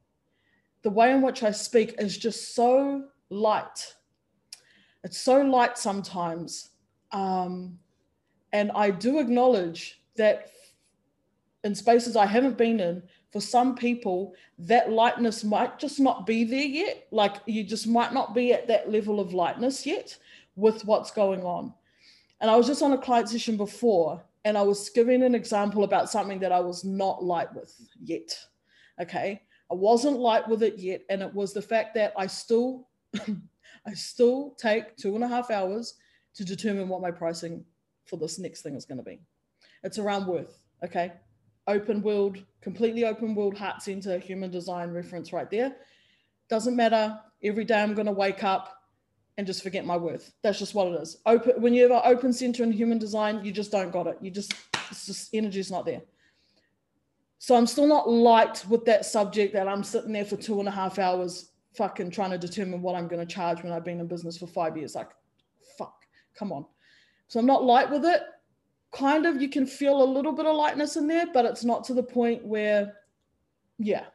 the 0.81 0.89
way 0.89 1.13
in 1.13 1.21
which 1.21 1.43
i 1.43 1.51
speak 1.51 1.95
is 1.99 2.17
just 2.17 2.55
so 2.55 3.05
light. 3.29 3.95
It's 5.05 5.19
so 5.19 5.43
light 5.43 5.79
sometimes. 5.79 6.71
Um 7.13 7.79
and 8.53 8.71
i 8.75 8.91
do 8.91 9.19
acknowledge 9.19 10.03
that 10.17 10.51
in 11.63 11.75
spaces 11.75 12.17
i 12.17 12.27
haven't 12.27 12.57
been 12.57 12.81
in 12.81 13.03
for 13.31 13.41
some 13.41 13.77
people, 13.77 14.35
that 14.59 14.91
lightness 14.91 15.45
might 15.45 15.79
just 15.79 16.01
not 16.01 16.27
be 16.27 16.45
there 16.45 16.65
yet. 16.65 17.07
Like 17.11 17.37
you 17.47 17.63
just 17.63 17.87
might 17.87 18.13
not 18.13 18.35
be 18.35 18.53
at 18.53 18.67
that 18.69 18.91
level 18.91 19.21
of 19.21 19.33
lightness 19.33 19.87
yet 19.87 20.17
with 20.61 20.85
what's 20.85 21.11
going 21.11 21.43
on. 21.43 21.73
And 22.41 22.51
I 22.51 22.57
was 22.57 22.67
just 22.67 22.83
on 22.83 22.93
a 22.93 22.99
client 22.99 23.29
session 23.29 23.57
before, 23.57 24.23
and 24.45 24.57
I 24.57 24.63
was 24.63 24.89
giving 24.91 25.23
an 25.23 25.35
example 25.35 25.85
about 25.85 26.11
something 26.11 26.39
that 26.41 26.53
I 26.53 26.61
was 26.61 26.85
not 26.85 27.23
light 27.23 27.55
with 27.55 27.75
yet. 28.03 28.39
Okay. 29.01 29.43
I 29.71 29.75
wasn't 29.75 30.19
light 30.19 30.49
with 30.49 30.63
it 30.63 30.79
yet. 30.79 31.03
And 31.11 31.23
it 31.23 31.33
was 31.33 31.53
the 31.53 31.63
fact 31.63 31.95
that 31.95 32.13
I 32.17 32.27
still, 32.27 32.89
I 33.87 33.93
still 33.95 34.57
take 34.59 34.97
two 34.97 35.15
and 35.15 35.23
a 35.23 35.29
half 35.29 35.51
hours 35.51 35.95
to 36.35 36.45
determine 36.45 36.89
what 36.89 37.03
my 37.03 37.11
pricing 37.11 37.65
for 38.07 38.17
this 38.17 38.39
next 38.39 38.63
thing 38.63 38.75
is 38.75 38.85
going 38.85 38.99
to 38.99 39.05
be. 39.05 39.21
It's 39.85 39.99
around 39.99 40.27
worth. 40.27 40.59
Okay 40.83 41.13
open 41.71 42.03
will, 42.03 42.35
completely 42.61 43.05
open 43.05 43.35
will 43.35 43.55
heart 43.55 43.83
center, 43.83 44.19
human 44.19 44.51
design 44.51 44.91
reference 44.91 45.33
right 45.33 45.51
there. 45.51 45.77
Doesn't 46.49 46.77
matter. 46.77 47.19
Every 47.43 47.65
day 47.65 47.81
I'm 47.81 47.95
going 47.95 48.07
to 48.07 48.13
wake 48.13 48.45
up 48.45 48.80
and 49.41 49.47
just 49.47 49.63
forget 49.63 49.87
my 49.87 49.97
worth. 49.97 50.35
That's 50.43 50.59
just 50.59 50.75
what 50.75 50.89
it 50.89 51.01
is. 51.01 51.17
Open 51.25 51.63
when 51.63 51.73
you 51.73 51.83
have 51.83 51.93
an 51.93 52.03
open 52.05 52.31
center 52.31 52.63
in 52.63 52.71
human 52.71 52.99
design, 52.99 53.43
you 53.43 53.53
just 53.53 53.73
don't 53.73 53.91
got 53.91 54.07
it. 54.07 54.19
You 54.21 54.31
just 54.31 54.53
it's 54.91 55.07
just 55.07 55.35
energy's 55.35 55.71
not 55.71 55.87
there. 55.87 56.03
So 57.39 57.57
I'm 57.57 57.67
still 57.67 57.87
not 57.87 58.07
light 58.07 58.63
with 58.69 58.85
that 58.85 59.07
subject 59.07 59.55
that 59.55 59.67
I'm 59.67 59.83
sitting 59.83 60.13
there 60.13 60.27
for 60.27 60.37
two 60.37 60.61
and 60.61 60.69
a 60.69 60.71
half 60.71 60.99
hours 60.99 61.53
fucking 61.75 62.11
trying 62.11 62.33
to 62.33 62.39
determine 62.39 62.83
what 62.83 62.95
I'm 62.95 63.09
to 63.09 63.25
charge 63.25 63.63
when 63.63 63.73
I've 63.73 63.85
been 63.85 63.99
in 63.99 64.07
business 64.07 64.37
for 64.37 64.47
five 64.47 64.77
years. 64.77 64.95
Like, 64.95 65.09
fuck, 65.79 66.05
come 66.35 66.53
on. 66.53 66.67
So 67.29 67.41
I'm 67.41 67.47
not 67.47 67.65
light 67.65 67.91
with 67.91 68.05
it 68.05 68.21
kind 68.93 69.27
of 69.27 69.41
you 69.41 69.49
can 69.49 69.67
feel 69.67 70.03
a 70.03 70.05
little 70.05 70.33
bit 70.33 70.47
of 70.47 70.57
lightness 70.57 70.97
in 70.97 71.07
there, 71.07 71.27
but 71.33 71.45
it's 71.45 71.65
not 71.65 71.85
to 71.85 71.95
the 71.95 72.03
point 72.03 72.45
where, 72.45 72.97
yeah, 73.79 74.07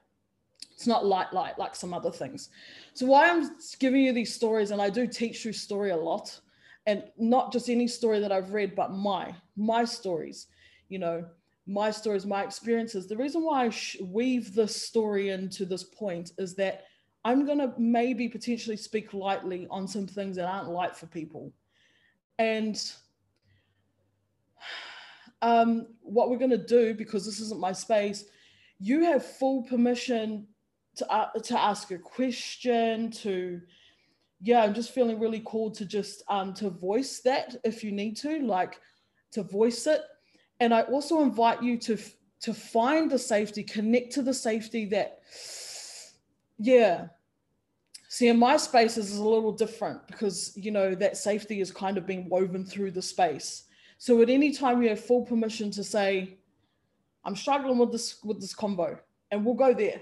it's 0.76 0.88
not 0.88 1.06
light, 1.06 1.32
light 1.32 1.58
like 1.58 1.76
some 1.76 1.94
other 1.94 2.12
things. 2.12 2.50
So 2.94 3.06
why 3.06 3.30
I'm 3.30 3.50
giving 3.80 4.02
you 4.02 4.12
these 4.12 4.34
stories, 4.34 4.72
and 4.72 4.82
I 4.82 4.90
do 4.90 5.08
teach 5.08 5.42
through 5.42 5.54
story 5.54 5.92
a 5.92 5.98
lot, 5.98 6.38
and 6.86 7.04
not 7.18 7.54
just 7.54 7.70
any 7.70 7.88
story 7.88 8.20
that 8.20 8.32
I've 8.32 8.54
read, 8.54 8.76
but 8.76 8.92
my 8.92 9.34
my 9.56 9.86
stories, 9.86 10.48
you 10.90 11.00
know, 11.00 11.26
my 11.66 11.92
stories, 11.92 12.26
my 12.26 12.44
experiences. 12.44 13.08
The 13.08 13.16
reason 13.16 13.42
why 13.42 13.66
I 13.66 13.72
weave 14.02 14.54
this 14.54 14.76
story 14.76 15.30
into 15.30 15.66
this 15.66 15.84
point 15.84 16.34
is 16.38 16.56
that 16.56 16.84
I'm 17.24 17.46
gonna 17.46 17.74
maybe 17.78 18.28
potentially 18.28 18.78
speak 18.78 19.14
lightly 19.14 19.68
on 19.72 19.88
some 19.88 20.06
things 20.06 20.36
that 20.36 20.46
aren't 20.46 20.70
light 20.70 20.96
for 20.96 21.08
people, 21.08 21.54
and 22.38 22.78
um, 25.42 25.88
what 26.02 26.30
we're 26.30 26.38
going 26.38 26.50
to 26.50 26.58
do, 26.58 26.94
because 26.94 27.26
this 27.26 27.40
isn't 27.40 27.60
my 27.60 27.72
space, 27.72 28.26
you 28.80 29.04
have 29.04 29.24
full 29.24 29.64
permission 29.64 30.48
to, 30.98 31.12
uh, 31.12 31.32
to 31.32 31.60
ask 31.60 31.92
a 31.92 31.98
question, 31.98 33.12
to, 33.12 33.62
yeah, 34.42 34.64
I'm 34.64 34.74
just 34.74 34.92
feeling 34.92 35.20
really 35.20 35.40
called 35.40 35.76
to 35.76 35.86
just 35.86 36.24
um, 36.30 36.54
to 36.56 36.70
voice 36.70 37.20
that 37.22 37.56
if 37.64 37.84
you 37.84 37.92
need 37.92 38.18
to, 38.18 38.40
like 38.40 38.80
to 39.32 39.44
voice 39.44 39.88
it. 39.88 40.02
And 40.60 40.74
I 40.74 40.82
also 40.84 41.22
invite 41.22 41.62
you 41.62 41.78
to, 41.80 41.98
to 42.42 42.54
find 42.54 43.10
the 43.10 43.20
safety, 43.20 43.64
connect 43.64 44.14
to 44.14 44.22
the 44.22 44.34
safety 44.34 44.86
that, 44.86 45.20
yeah, 46.58 47.08
See, 48.16 48.30
in 48.30 48.40
my 48.40 48.56
spaces 48.56 49.12
is 49.12 49.18
a 49.18 49.28
little 49.28 49.52
different 49.52 50.08
because 50.08 50.54
you 50.56 50.72
know 50.72 50.96
that 50.96 51.18
safety 51.18 51.60
is 51.60 51.70
kind 51.70 51.98
of 51.98 52.08
being 52.08 52.30
woven 52.30 52.64
through 52.64 52.92
the 52.92 53.02
space. 53.02 53.64
So 53.98 54.22
at 54.22 54.30
any 54.30 54.54
time 54.54 54.82
you 54.82 54.88
have 54.88 55.04
full 55.04 55.26
permission 55.26 55.70
to 55.72 55.84
say, 55.84 56.38
I'm 57.26 57.36
struggling 57.36 57.78
with 57.78 57.92
this 57.92 58.24
with 58.24 58.40
this 58.40 58.54
combo 58.54 58.98
and 59.32 59.44
we'll 59.44 59.56
go 59.56 59.74
there. 59.74 60.00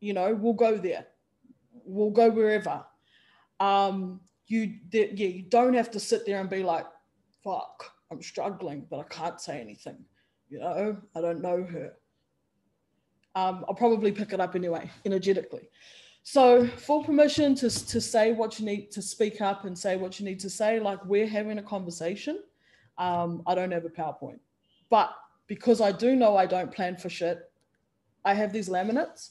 You 0.00 0.12
know, 0.12 0.34
we'll 0.34 0.52
go 0.54 0.76
there. 0.76 1.06
we'll 1.84 2.10
go 2.10 2.30
wherever. 2.30 2.84
Um, 3.60 4.20
you, 4.46 4.74
yeah, 4.92 5.06
you 5.12 5.42
don't 5.42 5.74
have 5.74 5.90
to 5.92 6.00
sit 6.00 6.24
there 6.26 6.40
and 6.40 6.48
be 6.48 6.62
like, 6.62 6.86
fuck, 7.44 7.92
I'm 8.10 8.22
struggling, 8.22 8.86
but 8.90 9.00
I 9.00 9.04
can't 9.04 9.40
say 9.40 9.60
anything. 9.60 9.98
You 10.48 10.60
know, 10.60 10.96
I 11.14 11.20
don't 11.20 11.42
know 11.42 11.62
her. 11.64 11.92
Um, 13.34 13.64
I'll 13.68 13.74
probably 13.74 14.12
pick 14.12 14.32
it 14.32 14.40
up 14.40 14.54
anyway, 14.54 14.90
energetically. 15.04 15.68
So, 16.22 16.66
full 16.66 17.04
permission 17.04 17.54
to, 17.56 17.70
to 17.86 18.00
say 18.00 18.32
what 18.32 18.58
you 18.58 18.66
need 18.66 18.90
to 18.92 19.02
speak 19.02 19.40
up 19.40 19.64
and 19.64 19.78
say 19.78 19.96
what 19.96 20.18
you 20.18 20.26
need 20.26 20.40
to 20.40 20.50
say, 20.50 20.80
like 20.80 21.04
we're 21.04 21.28
having 21.28 21.58
a 21.58 21.62
conversation. 21.62 22.42
Um, 22.98 23.42
I 23.46 23.54
don't 23.54 23.70
have 23.70 23.84
a 23.84 23.90
PowerPoint, 23.90 24.40
but 24.90 25.14
because 25.46 25.80
I 25.80 25.92
do 25.92 26.16
know 26.16 26.36
I 26.36 26.46
don't 26.46 26.72
plan 26.72 26.96
for 26.96 27.08
shit, 27.08 27.47
I 28.28 28.34
have 28.34 28.52
these 28.52 28.68
laminates 28.68 29.30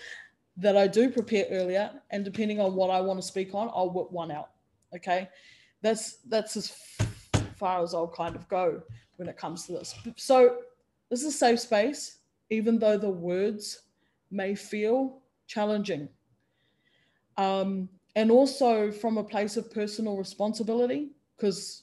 that 0.56 0.76
I 0.76 0.86
do 0.86 1.10
prepare 1.10 1.46
earlier, 1.50 1.90
and 2.10 2.24
depending 2.24 2.60
on 2.60 2.76
what 2.76 2.90
I 2.90 3.00
want 3.00 3.20
to 3.20 3.26
speak 3.26 3.54
on, 3.54 3.68
I'll 3.74 3.90
whip 3.90 4.12
one 4.12 4.30
out. 4.30 4.50
Okay, 4.94 5.28
that's 5.82 6.18
that's 6.28 6.56
as 6.56 6.72
far 7.56 7.82
as 7.82 7.92
I'll 7.92 8.06
kind 8.06 8.36
of 8.36 8.48
go 8.48 8.82
when 9.16 9.28
it 9.28 9.36
comes 9.36 9.66
to 9.66 9.72
this. 9.72 9.96
So 10.16 10.58
this 11.10 11.24
is 11.24 11.34
a 11.34 11.38
safe 11.38 11.58
space, 11.58 12.18
even 12.50 12.78
though 12.78 12.96
the 12.96 13.10
words 13.10 13.82
may 14.30 14.54
feel 14.54 15.22
challenging. 15.48 16.08
Um, 17.36 17.88
and 18.14 18.30
also 18.30 18.92
from 18.92 19.18
a 19.18 19.24
place 19.24 19.56
of 19.56 19.72
personal 19.72 20.16
responsibility, 20.16 21.10
because 21.36 21.82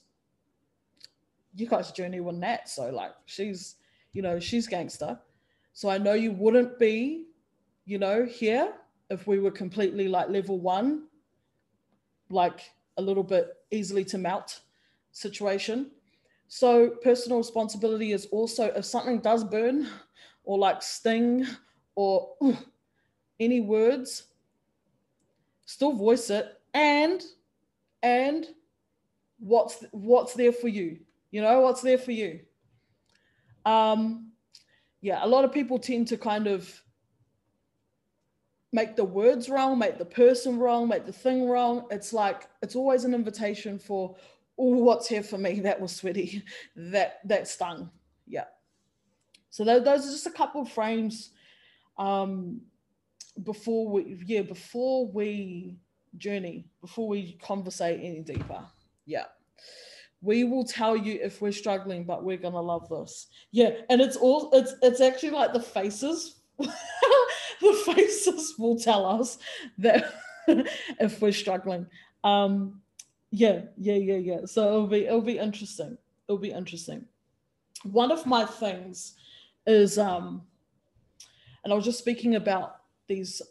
you 1.56 1.68
guys 1.68 1.92
journey 1.92 2.22
with 2.22 2.36
Nat, 2.36 2.70
so 2.70 2.90
like 2.90 3.12
she's, 3.26 3.76
you 4.14 4.22
know, 4.22 4.40
she's 4.40 4.66
gangster. 4.66 5.20
So 5.74 5.90
I 5.90 5.98
know 5.98 6.14
you 6.14 6.32
wouldn't 6.32 6.80
be, 6.80 7.26
you 7.86 7.98
know, 7.98 8.26
here 8.26 8.74
if 9.10 9.28
we 9.28 9.40
were 9.40 9.52
completely 9.52 10.08
like 10.08 10.30
level 10.30 10.60
one, 10.60 11.08
like 12.30 12.62
a 12.98 13.02
little 13.02 13.24
bit 13.24 13.50
easily 13.72 14.06
to 14.06 14.18
melt 14.18 14.62
situation. 15.12 15.92
So 16.48 16.90
personal 17.04 17.40
responsibility 17.40 18.12
is 18.12 18.28
also 18.28 18.66
if 18.66 18.86
something 18.86 19.20
does 19.20 19.44
burn 19.44 19.88
or 20.44 20.58
like 20.58 20.82
sting 20.84 21.46
or 21.96 22.36
any 23.40 23.60
words, 23.62 24.26
still 25.66 25.94
voice 25.94 26.30
it 26.30 26.62
and 26.74 27.24
and 28.02 28.48
what's 29.40 29.84
what's 29.92 30.34
there 30.34 30.52
for 30.52 30.68
you 30.68 31.00
you 31.32 31.42
know 31.42 31.62
what's 31.62 31.82
there 31.82 31.98
for 31.98 32.12
you 32.12 32.40
um 33.66 34.33
yeah 35.04 35.24
a 35.24 35.28
lot 35.28 35.46
of 35.46 35.52
people 35.52 35.78
tend 35.78 36.08
to 36.08 36.18
kind 36.18 36.48
of 36.48 36.82
make 38.72 38.96
the 38.96 39.04
words 39.04 39.50
wrong 39.50 39.78
make 39.78 40.00
the 40.00 40.06
person 40.06 40.58
wrong 40.58 40.90
make 40.90 41.06
the 41.06 41.14
thing 41.14 41.48
wrong. 41.48 41.86
It's 41.92 42.12
like 42.12 42.50
it's 42.64 42.76
always 42.76 43.04
an 43.04 43.14
invitation 43.14 43.78
for 43.78 44.16
oh 44.58 44.78
what's 44.78 45.08
here 45.08 45.24
for 45.24 45.38
me? 45.38 45.60
That 45.64 45.80
was 45.80 45.96
sweaty. 45.96 46.44
That 46.76 47.20
that 47.26 47.48
stung. 47.48 47.92
Yeah. 48.28 48.46
So 49.52 49.64
those, 49.64 49.84
those 49.84 50.08
are 50.08 50.12
just 50.12 50.26
a 50.26 50.32
couple 50.32 50.62
of 50.62 50.70
frames 50.72 51.30
um 52.00 52.62
before 53.44 53.88
we 53.88 54.18
yeah 54.26 54.42
before 54.42 55.06
we 55.06 55.78
journey 56.18 56.66
before 56.82 57.08
we 57.08 57.34
conversate 57.34 58.00
any 58.02 58.22
deeper. 58.22 58.64
Yeah 59.06 59.26
we 60.24 60.44
will 60.44 60.64
tell 60.64 60.96
you 60.96 61.20
if 61.22 61.42
we're 61.42 61.52
struggling 61.52 62.04
but 62.04 62.24
we're 62.24 62.38
gonna 62.38 62.62
love 62.62 62.88
this. 62.90 63.28
Yeah 63.52 63.72
and 63.90 64.02
it's 64.02 64.16
all 64.16 64.50
it's 64.54 64.74
it's 64.82 65.02
actually 65.02 65.32
like 65.32 65.54
the 65.54 65.60
faces 65.60 66.42
the 66.58 67.84
faces 67.86 68.56
will 68.58 68.78
tell 68.78 69.06
us 69.06 69.38
that 69.78 70.14
if 70.48 71.22
we're 71.22 71.32
struggling. 71.32 71.86
Um 72.24 72.82
yeah 73.32 73.62
yeah 73.78 73.96
yeah 73.96 74.18
yeah. 74.18 74.46
So 74.46 74.68
it'll 74.68 74.88
be 74.88 75.06
it'll 75.06 75.22
be 75.22 75.40
interesting. 75.40 75.98
It'll 76.28 76.40
be 76.40 76.52
interesting. 76.52 77.06
One 77.84 78.12
of 78.12 78.26
my 78.26 78.46
things 78.46 79.16
is 79.66 79.98
um 79.98 80.42
and 81.64 81.72
i 81.72 81.76
was 81.76 81.86
just 81.86 81.98
speaking 81.98 82.36
about 82.36 82.76
these 83.08 83.42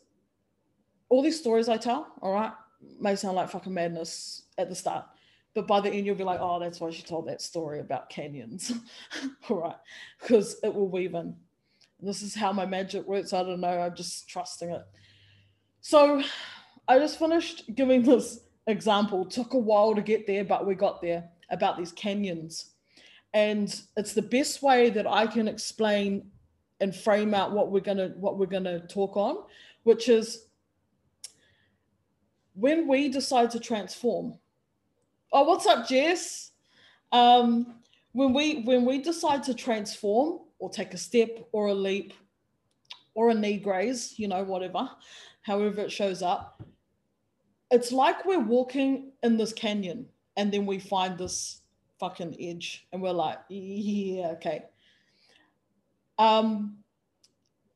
all 1.12 1.20
these 1.20 1.38
stories 1.38 1.68
I 1.68 1.76
tell, 1.76 2.11
all 2.22 2.32
right, 2.32 2.52
may 2.98 3.16
sound 3.16 3.37
like 3.37 3.50
fucking 3.50 3.74
madness 3.74 4.44
at 4.56 4.70
the 4.70 4.74
start, 4.74 5.04
but 5.54 5.66
by 5.66 5.80
the 5.80 5.90
end 5.90 6.06
you'll 6.06 6.14
be 6.14 6.24
like, 6.24 6.40
oh, 6.40 6.58
that's 6.58 6.80
why 6.80 6.90
she 6.90 7.02
told 7.02 7.28
that 7.28 7.42
story 7.42 7.80
about 7.80 8.08
canyons, 8.08 8.72
all 9.48 9.58
right, 9.58 9.76
because 10.20 10.56
it 10.62 10.74
will 10.74 10.88
weave 10.88 11.14
in. 11.14 11.34
This 12.00 12.22
is 12.22 12.34
how 12.34 12.52
my 12.52 12.66
magic 12.66 13.06
works. 13.06 13.32
I 13.32 13.44
don't 13.44 13.60
know. 13.60 13.80
I'm 13.80 13.94
just 13.94 14.28
trusting 14.28 14.70
it. 14.70 14.82
So 15.82 16.22
I 16.88 16.98
just 16.98 17.18
finished 17.18 17.72
giving 17.74 18.02
this 18.02 18.40
example. 18.66 19.24
Took 19.24 19.54
a 19.54 19.58
while 19.58 19.94
to 19.94 20.02
get 20.02 20.26
there, 20.26 20.44
but 20.44 20.66
we 20.66 20.74
got 20.74 21.00
there 21.00 21.28
about 21.50 21.78
these 21.78 21.92
canyons. 21.92 22.70
And 23.34 23.74
it's 23.96 24.14
the 24.14 24.22
best 24.22 24.62
way 24.62 24.90
that 24.90 25.06
I 25.06 25.26
can 25.26 25.46
explain 25.46 26.30
and 26.80 26.94
frame 26.94 27.32
out 27.34 27.52
what 27.52 27.70
we're 27.70 27.80
gonna 27.80 28.12
what 28.16 28.36
we're 28.36 28.46
gonna 28.46 28.80
talk 28.80 29.16
on, 29.16 29.36
which 29.84 30.08
is 30.08 30.46
when 32.54 32.88
we 32.88 33.08
decide 33.08 33.50
to 33.52 33.60
transform. 33.60 34.38
Oh, 35.34 35.44
what's 35.44 35.66
up, 35.66 35.88
Jess? 35.88 36.50
Um, 37.10 37.76
when 38.12 38.34
we 38.34 38.60
when 38.64 38.84
we 38.84 38.98
decide 38.98 39.42
to 39.44 39.54
transform 39.54 40.40
or 40.58 40.68
take 40.68 40.92
a 40.92 40.98
step 40.98 41.48
or 41.52 41.68
a 41.68 41.74
leap 41.74 42.12
or 43.14 43.30
a 43.30 43.34
knee 43.34 43.56
graze, 43.56 44.18
you 44.18 44.28
know, 44.28 44.44
whatever, 44.44 44.90
however 45.40 45.80
it 45.80 45.90
shows 45.90 46.20
up, 46.22 46.62
it's 47.70 47.92
like 47.92 48.26
we're 48.26 48.40
walking 48.40 49.12
in 49.22 49.38
this 49.38 49.54
canyon 49.54 50.06
and 50.36 50.52
then 50.52 50.66
we 50.66 50.78
find 50.78 51.16
this 51.16 51.62
fucking 51.98 52.36
edge 52.38 52.86
and 52.92 53.00
we're 53.00 53.12
like, 53.12 53.38
yeah, 53.48 54.32
okay. 54.32 54.64
Um, 56.18 56.76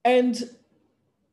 and 0.05 0.51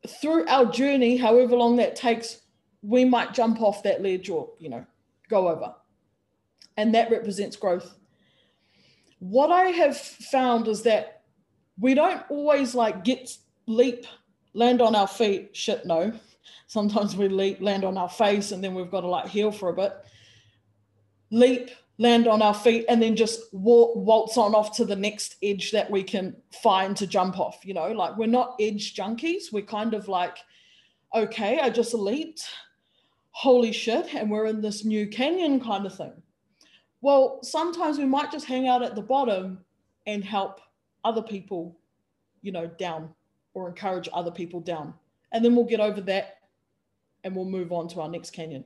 through 0.06 0.46
our 0.48 0.64
journey, 0.64 1.18
however 1.18 1.54
long 1.54 1.76
that 1.76 1.96
takes, 1.96 2.40
we 2.80 3.04
might 3.04 3.34
jump 3.34 3.60
off 3.60 3.82
that 3.82 4.02
ledge 4.02 4.30
or, 4.30 4.48
you 4.58 4.70
know, 4.70 4.86
go 5.28 5.48
over. 5.48 5.74
And 6.76 6.94
that 6.94 7.10
represents 7.10 7.56
growth. 7.56 7.94
What 9.18 9.50
I 9.50 9.66
have 9.66 9.96
found 9.96 10.68
is 10.68 10.82
that 10.82 11.22
we 11.78 11.94
don't 11.94 12.22
always 12.28 12.74
like 12.74 13.04
get 13.04 13.36
leap, 13.66 14.06
land 14.52 14.82
on 14.82 14.94
our 14.94 15.08
feet. 15.08 15.56
Shit, 15.56 15.86
no. 15.86 16.12
Sometimes 16.66 17.16
we 17.16 17.28
leap, 17.28 17.60
land 17.60 17.84
on 17.84 17.96
our 17.96 18.08
face, 18.08 18.52
and 18.52 18.62
then 18.62 18.74
we've 18.74 18.90
got 18.90 19.02
to 19.02 19.06
like 19.06 19.28
heal 19.28 19.50
for 19.52 19.68
a 19.68 19.74
bit. 19.74 19.92
Leap, 21.30 21.70
land 21.98 22.26
on 22.26 22.42
our 22.42 22.54
feet 22.54 22.84
and 22.88 23.00
then 23.00 23.14
just 23.14 23.42
waltz 23.52 24.36
on 24.36 24.54
off 24.54 24.76
to 24.76 24.84
the 24.84 24.96
next 24.96 25.36
edge 25.42 25.70
that 25.70 25.90
we 25.90 26.02
can 26.02 26.34
find 26.62 26.96
to 26.96 27.06
jump 27.06 27.38
off. 27.38 27.64
You 27.64 27.74
know, 27.74 27.92
like 27.92 28.16
we're 28.16 28.26
not 28.26 28.56
edge 28.60 28.94
junkies. 28.94 29.52
We're 29.52 29.62
kind 29.62 29.94
of 29.94 30.08
like, 30.08 30.38
okay, 31.14 31.60
I 31.60 31.70
just 31.70 31.94
leaped. 31.94 32.44
Holy 33.30 33.72
shit. 33.72 34.12
And 34.14 34.30
we're 34.30 34.46
in 34.46 34.60
this 34.60 34.84
new 34.84 35.06
canyon 35.06 35.60
kind 35.60 35.86
of 35.86 35.96
thing. 35.96 36.12
Well, 37.04 37.40
sometimes 37.42 37.98
we 37.98 38.06
might 38.06 38.32
just 38.32 38.46
hang 38.46 38.66
out 38.66 38.82
at 38.82 38.94
the 38.94 39.02
bottom 39.02 39.58
and 40.06 40.24
help 40.24 40.62
other 41.04 41.20
people, 41.20 41.76
you 42.40 42.50
know, 42.50 42.66
down 42.66 43.10
or 43.52 43.68
encourage 43.68 44.08
other 44.14 44.30
people 44.30 44.58
down. 44.58 44.94
And 45.30 45.44
then 45.44 45.54
we'll 45.54 45.66
get 45.66 45.80
over 45.80 46.00
that 46.00 46.38
and 47.22 47.36
we'll 47.36 47.44
move 47.44 47.72
on 47.72 47.88
to 47.88 48.00
our 48.00 48.08
next 48.08 48.30
canyon. 48.30 48.64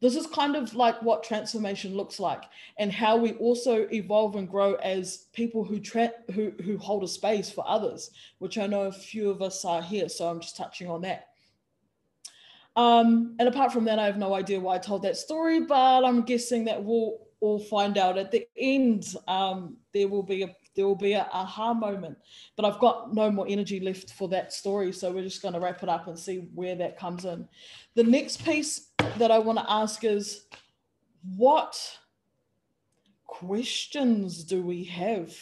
This 0.00 0.16
is 0.16 0.26
kind 0.26 0.56
of 0.56 0.74
like 0.74 1.00
what 1.00 1.22
transformation 1.22 1.96
looks 1.96 2.18
like 2.18 2.42
and 2.76 2.90
how 2.90 3.16
we 3.16 3.34
also 3.34 3.86
evolve 3.92 4.34
and 4.34 4.50
grow 4.50 4.74
as 4.74 5.28
people 5.32 5.62
who, 5.62 5.78
tra- 5.78 6.14
who, 6.34 6.52
who 6.64 6.76
hold 6.76 7.04
a 7.04 7.08
space 7.08 7.52
for 7.52 7.62
others, 7.68 8.10
which 8.40 8.58
I 8.58 8.66
know 8.66 8.86
a 8.88 8.92
few 8.92 9.30
of 9.30 9.42
us 9.42 9.64
are 9.64 9.80
here. 9.80 10.08
So 10.08 10.28
I'm 10.28 10.40
just 10.40 10.56
touching 10.56 10.90
on 10.90 11.02
that. 11.02 11.28
Um, 12.74 13.36
and 13.38 13.46
apart 13.46 13.72
from 13.72 13.84
that, 13.84 14.00
I 14.00 14.06
have 14.06 14.18
no 14.18 14.34
idea 14.34 14.58
why 14.58 14.74
I 14.74 14.78
told 14.78 15.02
that 15.02 15.16
story, 15.16 15.60
but 15.60 16.04
I'm 16.04 16.22
guessing 16.22 16.64
that 16.64 16.82
we'll 16.82 17.29
all 17.40 17.58
find 17.58 17.98
out 17.98 18.18
at 18.18 18.30
the 18.30 18.46
end. 18.56 19.14
Um, 19.26 19.76
there 19.92 20.08
will 20.08 20.22
be 20.22 20.42
a 20.42 20.54
there 20.76 20.86
will 20.86 20.94
be 20.94 21.14
a 21.14 21.28
aha 21.32 21.74
moment, 21.74 22.16
but 22.56 22.64
I've 22.64 22.78
got 22.78 23.12
no 23.12 23.30
more 23.30 23.46
energy 23.48 23.80
left 23.80 24.12
for 24.12 24.28
that 24.28 24.52
story, 24.52 24.92
so 24.92 25.10
we're 25.10 25.24
just 25.24 25.42
going 25.42 25.54
to 25.54 25.60
wrap 25.60 25.82
it 25.82 25.88
up 25.88 26.06
and 26.06 26.18
see 26.18 26.48
where 26.54 26.76
that 26.76 26.96
comes 26.96 27.24
in. 27.24 27.48
The 27.96 28.04
next 28.04 28.44
piece 28.44 28.90
that 29.18 29.30
I 29.32 29.38
want 29.38 29.58
to 29.58 29.70
ask 29.70 30.04
is 30.04 30.44
what 31.36 31.98
questions 33.26 34.44
do 34.44 34.62
we 34.62 34.84
have? 34.84 35.36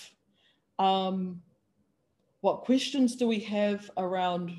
Um, 0.79 1.43
what 2.41 2.63
questions 2.63 3.17
do 3.17 3.27
we 3.29 3.41
have 3.41 3.91
around 3.97 4.53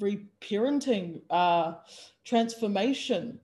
reparenting, 0.00 1.22
uh, 1.30 1.74
transformation? 2.24 3.40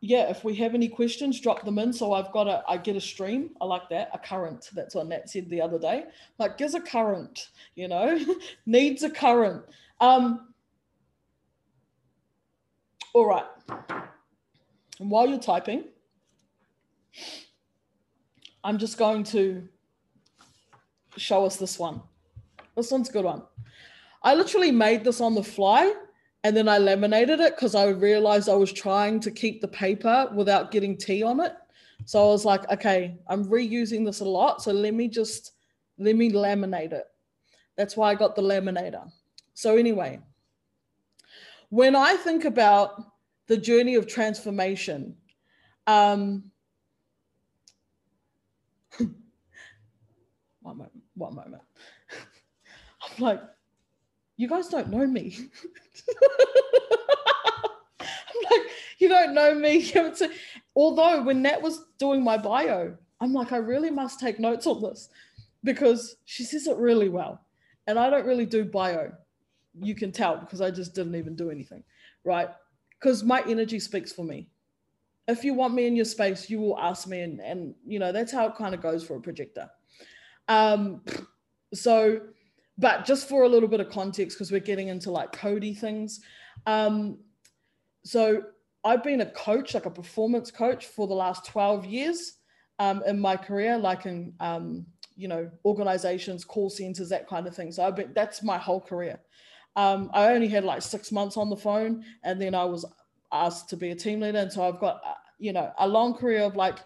Yeah, 0.00 0.30
if 0.30 0.44
we 0.44 0.54
have 0.56 0.74
any 0.74 0.88
questions, 0.88 1.40
drop 1.40 1.64
them 1.64 1.78
in. 1.78 1.92
So 1.92 2.12
I've 2.12 2.30
got 2.32 2.46
a, 2.46 2.62
I 2.68 2.76
get 2.76 2.96
a 2.96 3.00
stream. 3.00 3.50
I 3.60 3.64
like 3.64 3.88
that. 3.90 4.10
A 4.12 4.18
current. 4.18 4.68
That's 4.72 4.94
what 4.94 5.08
Nat 5.08 5.28
said 5.28 5.50
the 5.50 5.60
other 5.60 5.78
day. 5.78 6.04
Like, 6.38 6.58
gives 6.58 6.74
a 6.74 6.80
current, 6.80 7.48
you 7.74 7.88
know, 7.88 8.18
needs 8.66 9.02
a 9.02 9.10
current. 9.10 9.64
Um, 10.00 10.52
All 13.12 13.26
right. 13.26 13.44
And 15.00 15.10
while 15.10 15.28
you're 15.28 15.38
typing, 15.38 15.84
I'm 18.62 18.78
just 18.78 18.98
going 18.98 19.24
to 19.24 19.68
show 21.16 21.44
us 21.44 21.56
this 21.56 21.78
one. 21.78 22.00
This 22.76 22.90
one's 22.90 23.08
a 23.08 23.12
good 23.12 23.24
one. 23.24 23.42
I 24.22 24.34
literally 24.34 24.70
made 24.70 25.04
this 25.04 25.20
on 25.20 25.34
the 25.34 25.42
fly 25.42 25.92
and 26.44 26.56
then 26.56 26.68
I 26.68 26.78
laminated 26.78 27.40
it 27.40 27.56
because 27.56 27.74
I 27.74 27.88
realized 27.88 28.48
I 28.48 28.54
was 28.54 28.72
trying 28.72 29.20
to 29.20 29.30
keep 29.30 29.60
the 29.60 29.68
paper 29.68 30.30
without 30.34 30.70
getting 30.70 30.96
tea 30.96 31.22
on 31.22 31.40
it. 31.40 31.52
So 32.04 32.20
I 32.22 32.26
was 32.26 32.44
like, 32.44 32.70
okay, 32.70 33.18
I'm 33.26 33.44
reusing 33.46 34.04
this 34.04 34.20
a 34.20 34.24
lot. 34.24 34.62
So 34.62 34.72
let 34.72 34.94
me 34.94 35.08
just, 35.08 35.52
let 35.98 36.14
me 36.16 36.30
laminate 36.30 36.92
it. 36.92 37.04
That's 37.76 37.96
why 37.96 38.10
I 38.10 38.14
got 38.14 38.36
the 38.36 38.42
laminator. 38.42 39.10
So 39.54 39.76
anyway, 39.76 40.20
when 41.70 41.96
I 41.96 42.14
think 42.16 42.44
about 42.44 43.02
the 43.48 43.56
journey 43.56 43.96
of 43.96 44.06
transformation, 44.06 45.16
um, 45.88 46.50
one 48.98 50.76
moment, 50.78 50.92
one 51.14 51.34
moment. 51.34 51.62
I'm 53.02 53.22
like, 53.22 53.40
you 54.36 54.48
guys 54.48 54.68
don't 54.68 54.88
know 54.90 55.06
me. 55.06 55.36
I'm 58.00 58.50
like, 58.50 58.70
you 58.98 59.08
don't 59.08 59.34
know 59.34 59.54
me. 59.54 59.92
Although 60.76 61.22
when 61.22 61.42
Nat 61.42 61.60
was 61.60 61.84
doing 61.98 62.22
my 62.22 62.36
bio, 62.36 62.96
I'm 63.20 63.32
like, 63.32 63.52
I 63.52 63.56
really 63.56 63.90
must 63.90 64.20
take 64.20 64.38
notes 64.38 64.66
on 64.66 64.82
this 64.82 65.08
because 65.64 66.16
she 66.24 66.44
says 66.44 66.66
it 66.66 66.76
really 66.76 67.08
well. 67.08 67.40
And 67.86 67.98
I 67.98 68.10
don't 68.10 68.26
really 68.26 68.46
do 68.46 68.64
bio. 68.64 69.12
You 69.80 69.94
can 69.94 70.12
tell 70.12 70.36
because 70.36 70.60
I 70.60 70.70
just 70.70 70.94
didn't 70.94 71.14
even 71.14 71.34
do 71.34 71.50
anything, 71.50 71.82
right? 72.24 72.48
Because 72.98 73.24
my 73.24 73.42
energy 73.48 73.80
speaks 73.80 74.12
for 74.12 74.24
me. 74.24 74.48
If 75.26 75.44
you 75.44 75.54
want 75.54 75.74
me 75.74 75.86
in 75.86 75.96
your 75.96 76.04
space, 76.04 76.48
you 76.48 76.58
will 76.60 76.78
ask 76.78 77.06
me, 77.06 77.20
and, 77.20 77.40
and 77.40 77.74
you 77.86 77.98
know 77.98 78.12
that's 78.12 78.32
how 78.32 78.46
it 78.46 78.56
kind 78.56 78.74
of 78.74 78.80
goes 78.80 79.04
for 79.04 79.16
a 79.16 79.20
projector. 79.20 79.68
Um, 80.48 81.02
so, 81.74 82.20
but 82.78 83.04
just 83.04 83.28
for 83.28 83.42
a 83.42 83.48
little 83.48 83.68
bit 83.68 83.80
of 83.80 83.90
context, 83.90 84.36
because 84.36 84.52
we're 84.52 84.60
getting 84.60 84.88
into 84.88 85.10
like 85.10 85.32
Cody 85.32 85.74
things. 85.74 86.20
Um, 86.66 87.18
so 88.04 88.42
I've 88.84 89.02
been 89.02 89.20
a 89.20 89.30
coach, 89.32 89.74
like 89.74 89.86
a 89.86 89.90
performance 89.90 90.50
coach, 90.50 90.86
for 90.86 91.06
the 91.08 91.14
last 91.14 91.44
12 91.46 91.84
years 91.86 92.34
um, 92.78 93.02
in 93.06 93.18
my 93.18 93.36
career, 93.36 93.76
like 93.76 94.06
in 94.06 94.32
um, 94.40 94.86
you 95.16 95.28
know 95.28 95.50
organizations, 95.64 96.44
call 96.44 96.70
centers, 96.70 97.08
that 97.08 97.28
kind 97.28 97.46
of 97.46 97.54
thing. 97.54 97.72
So 97.72 97.84
I've 97.84 97.96
been 97.96 98.12
that's 98.14 98.42
my 98.42 98.56
whole 98.56 98.80
career. 98.80 99.18
Um, 99.76 100.10
I 100.14 100.32
only 100.32 100.48
had 100.48 100.64
like 100.64 100.82
six 100.82 101.10
months 101.12 101.36
on 101.36 101.50
the 101.50 101.56
phone, 101.56 102.04
and 102.22 102.40
then 102.40 102.54
I 102.54 102.64
was 102.64 102.84
asked 103.32 103.68
to 103.70 103.76
be 103.76 103.90
a 103.90 103.96
team 103.96 104.20
leader, 104.20 104.38
and 104.38 104.52
so 104.52 104.62
I've 104.66 104.78
got 104.78 105.00
uh, 105.04 105.14
you 105.38 105.52
know 105.52 105.72
a 105.78 105.88
long 105.88 106.14
career 106.14 106.42
of 106.42 106.56
like 106.56 106.78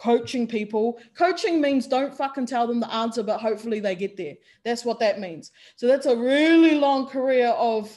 coaching 0.00 0.46
people. 0.46 0.98
Coaching 1.16 1.60
means 1.60 1.86
don't 1.86 2.14
fucking 2.14 2.46
tell 2.46 2.66
them 2.66 2.80
the 2.80 2.92
answer, 2.92 3.22
but 3.22 3.40
hopefully 3.40 3.80
they 3.80 3.94
get 3.94 4.16
there. 4.16 4.34
That's 4.64 4.84
what 4.84 4.98
that 5.00 5.20
means. 5.20 5.52
So 5.76 5.86
that's 5.86 6.06
a 6.06 6.16
really 6.16 6.74
long 6.76 7.06
career 7.06 7.48
of 7.48 7.96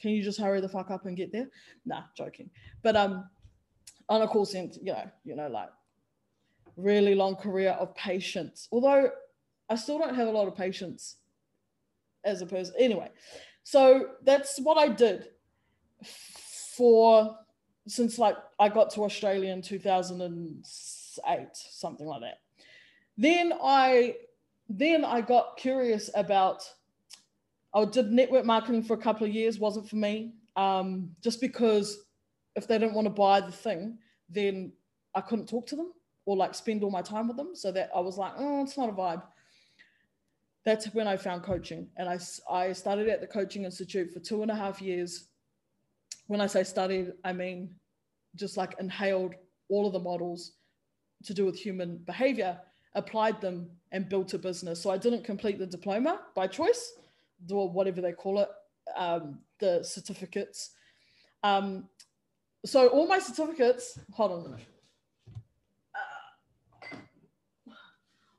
can 0.00 0.10
you 0.10 0.22
just 0.22 0.40
hurry 0.40 0.60
the 0.60 0.68
fuck 0.68 0.90
up 0.90 1.06
and 1.06 1.16
get 1.16 1.32
there? 1.32 1.48
Nah, 1.84 2.02
joking. 2.16 2.50
But 2.82 2.96
um 2.96 3.28
on 4.08 4.22
a 4.22 4.28
call 4.28 4.44
center, 4.44 4.78
you 4.82 4.92
know, 4.92 5.10
you 5.24 5.36
know, 5.36 5.48
like 5.48 5.70
really 6.76 7.14
long 7.14 7.36
career 7.36 7.70
of 7.70 7.94
patience. 7.94 8.68
Although 8.72 9.10
I 9.68 9.76
still 9.76 9.98
don't 9.98 10.14
have 10.14 10.28
a 10.28 10.32
lot 10.32 10.48
of 10.48 10.56
patience 10.56 11.16
as 12.24 12.42
a 12.42 12.46
person. 12.46 12.74
Anyway, 12.78 13.10
so 13.62 14.10
that's 14.22 14.58
what 14.60 14.76
I 14.78 14.88
did 14.88 15.28
for 16.76 17.36
since 17.86 18.18
like 18.18 18.36
I 18.58 18.68
got 18.68 18.90
to 18.90 19.02
Australia 19.02 19.52
in 19.52 19.62
2008, 21.16 21.48
something 21.52 22.06
like 22.06 22.20
that. 22.22 22.40
Then 23.16 23.52
I 23.62 24.16
then 24.68 25.04
I 25.04 25.20
got 25.20 25.56
curious 25.56 26.10
about 26.14 26.62
I 27.74 27.84
did 27.84 28.12
network 28.12 28.44
marketing 28.44 28.82
for 28.82 28.94
a 28.94 28.98
couple 28.98 29.26
of 29.26 29.32
years, 29.32 29.58
wasn't 29.58 29.88
for 29.88 29.96
me. 29.96 30.34
Um, 30.56 31.10
just 31.20 31.40
because 31.40 31.98
if 32.54 32.68
they 32.68 32.78
didn't 32.78 32.94
want 32.94 33.06
to 33.06 33.10
buy 33.10 33.40
the 33.40 33.52
thing, 33.52 33.98
then 34.28 34.72
I 35.14 35.20
couldn't 35.20 35.48
talk 35.48 35.66
to 35.68 35.76
them 35.76 35.92
or 36.24 36.36
like 36.36 36.54
spend 36.54 36.82
all 36.82 36.90
my 36.90 37.02
time 37.02 37.28
with 37.28 37.36
them. 37.36 37.54
So 37.54 37.72
that 37.72 37.90
I 37.94 38.00
was 38.00 38.16
like, 38.16 38.32
oh, 38.36 38.62
it's 38.62 38.78
not 38.78 38.88
a 38.88 38.92
vibe. 38.92 39.22
That's 40.64 40.86
when 40.94 41.06
I 41.06 41.16
found 41.16 41.42
coaching. 41.42 41.88
And 41.96 42.08
I, 42.08 42.18
I 42.50 42.72
started 42.72 43.08
at 43.08 43.20
the 43.20 43.26
Coaching 43.26 43.64
Institute 43.64 44.10
for 44.12 44.20
two 44.20 44.42
and 44.42 44.50
a 44.50 44.54
half 44.54 44.80
years. 44.80 45.28
When 46.26 46.40
I 46.40 46.46
say 46.46 46.62
studied, 46.62 47.12
I 47.22 47.32
mean 47.32 47.74
just 48.36 48.56
like 48.56 48.74
inhaled 48.80 49.34
all 49.68 49.86
of 49.86 49.92
the 49.92 50.00
models 50.00 50.52
to 51.24 51.34
do 51.34 51.44
with 51.44 51.56
human 51.56 51.98
behavior, 51.98 52.58
applied 52.94 53.40
them, 53.40 53.70
and 53.92 54.08
built 54.08 54.34
a 54.34 54.38
business. 54.38 54.80
So 54.80 54.90
I 54.90 54.98
didn't 54.98 55.24
complete 55.24 55.58
the 55.58 55.66
diploma 55.66 56.20
by 56.34 56.46
choice, 56.46 56.94
or 57.50 57.68
whatever 57.70 58.00
they 58.00 58.12
call 58.12 58.40
it, 58.40 58.48
um, 58.96 59.38
the 59.58 59.82
certificates. 59.82 60.70
Um, 61.42 61.88
so 62.64 62.88
all 62.88 63.06
my 63.06 63.18
certificates, 63.18 63.98
hold 64.12 64.32
on 64.32 64.42
minute. 64.50 64.66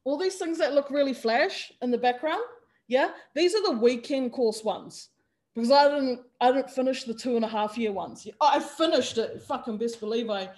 all 0.05 0.17
these 0.17 0.35
things 0.35 0.59
that 0.59 0.73
look 0.73 0.89
really 0.89 1.13
flash 1.13 1.73
in 1.81 1.91
the 1.91 1.97
background, 1.97 2.43
yeah, 2.87 3.09
these 3.33 3.55
are 3.55 3.63
the 3.63 3.77
weekend 3.79 4.31
course 4.31 4.63
ones 4.63 5.09
because 5.53 5.71
I 5.71 5.89
didn't 5.89 6.21
I 6.39 6.51
didn't 6.51 6.69
finish 6.69 7.03
the 7.03 7.13
two 7.13 7.35
and 7.35 7.43
a 7.43 7.47
half 7.47 7.77
year 7.77 7.91
ones. 7.91 8.27
I 8.39 8.59
finished 8.59 9.17
it, 9.17 9.41
fucking 9.41 9.77
best 9.77 9.99
believe 9.99 10.29
I 10.29 10.49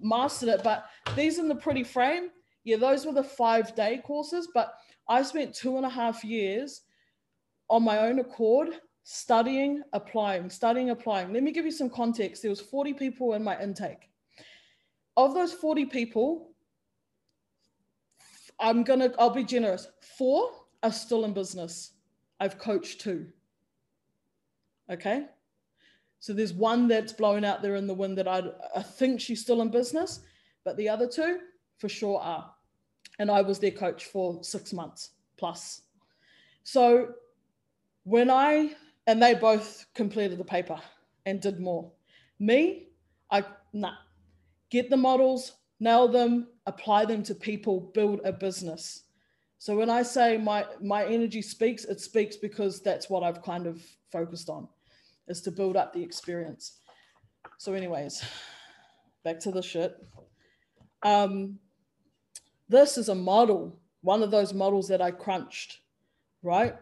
mastered 0.00 0.48
it. 0.48 0.62
But 0.62 0.86
these 1.16 1.38
in 1.38 1.48
the 1.48 1.54
pretty 1.54 1.84
frame, 1.84 2.30
yeah, 2.64 2.76
those 2.76 3.06
were 3.06 3.12
the 3.12 3.22
five 3.22 3.74
day 3.74 4.00
courses. 4.04 4.48
But 4.52 4.74
I 5.08 5.22
spent 5.22 5.54
two 5.54 5.76
and 5.76 5.86
a 5.86 5.90
half 5.90 6.24
years 6.24 6.82
on 7.68 7.82
my 7.82 7.98
own 7.98 8.18
accord 8.18 8.70
studying, 9.04 9.82
applying, 9.94 10.50
studying, 10.50 10.90
applying. 10.90 11.32
Let 11.32 11.42
me 11.42 11.50
give 11.50 11.64
you 11.64 11.70
some 11.70 11.88
context. 11.88 12.42
There 12.42 12.50
was 12.50 12.60
40 12.60 12.92
people 12.92 13.32
in 13.32 13.42
my 13.42 13.60
intake. 13.60 14.10
Of 15.16 15.34
those 15.34 15.52
40 15.52 15.86
people, 15.86 16.50
I'm 18.60 18.82
gonna, 18.84 19.12
I'll 19.18 19.30
be 19.30 19.44
generous. 19.44 19.88
Four 20.18 20.50
are 20.82 20.92
still 20.92 21.24
in 21.24 21.32
business. 21.32 21.92
I've 22.38 22.58
coached 22.58 23.00
two. 23.00 23.28
Okay. 24.90 25.26
So 26.20 26.32
there's 26.32 26.52
one 26.52 26.88
that's 26.88 27.12
blown 27.12 27.44
out 27.44 27.62
there 27.62 27.76
in 27.76 27.86
the 27.86 27.94
wind 27.94 28.18
that 28.18 28.28
I, 28.28 28.42
I 28.74 28.82
think 28.82 29.20
she's 29.20 29.40
still 29.40 29.62
in 29.62 29.70
business, 29.70 30.20
but 30.64 30.76
the 30.76 30.88
other 30.88 31.08
two 31.08 31.40
for 31.78 31.88
sure 31.88 32.20
are. 32.20 32.52
And 33.18 33.30
I 33.30 33.42
was 33.42 33.58
their 33.58 33.70
coach 33.70 34.06
for 34.06 34.42
six 34.42 34.72
months 34.72 35.10
plus. 35.36 35.82
So 36.64 37.14
when 38.04 38.30
I, 38.30 38.74
and 39.06 39.22
they 39.22 39.34
both 39.34 39.86
completed 39.94 40.38
the 40.38 40.44
paper 40.44 40.80
and 41.26 41.40
did 41.40 41.60
more. 41.60 41.90
Me, 42.38 42.88
I, 43.30 43.44
nah, 43.72 43.94
get 44.70 44.90
the 44.90 44.96
models, 44.96 45.52
nail 45.80 46.08
them, 46.08 46.48
apply 46.66 47.04
them 47.04 47.22
to 47.24 47.34
people, 47.34 47.90
build 47.94 48.20
a 48.24 48.32
business. 48.32 49.04
So 49.58 49.76
when 49.76 49.90
I 49.90 50.02
say 50.02 50.36
my 50.38 50.66
my 50.80 51.04
energy 51.04 51.42
speaks, 51.42 51.84
it 51.84 52.00
speaks 52.00 52.36
because 52.36 52.80
that's 52.80 53.10
what 53.10 53.22
I've 53.22 53.42
kind 53.42 53.66
of 53.66 53.82
focused 54.12 54.48
on, 54.48 54.68
is 55.28 55.40
to 55.42 55.50
build 55.50 55.76
up 55.76 55.92
the 55.92 56.02
experience. 56.02 56.78
So, 57.58 57.74
anyways, 57.74 58.24
back 59.24 59.40
to 59.40 59.50
the 59.50 59.62
shit. 59.62 59.96
Um, 61.02 61.58
this 62.68 62.98
is 62.98 63.08
a 63.08 63.14
model, 63.14 63.78
one 64.02 64.22
of 64.22 64.30
those 64.30 64.52
models 64.52 64.88
that 64.88 65.00
I 65.00 65.10
crunched, 65.10 65.80
right? 66.42 66.76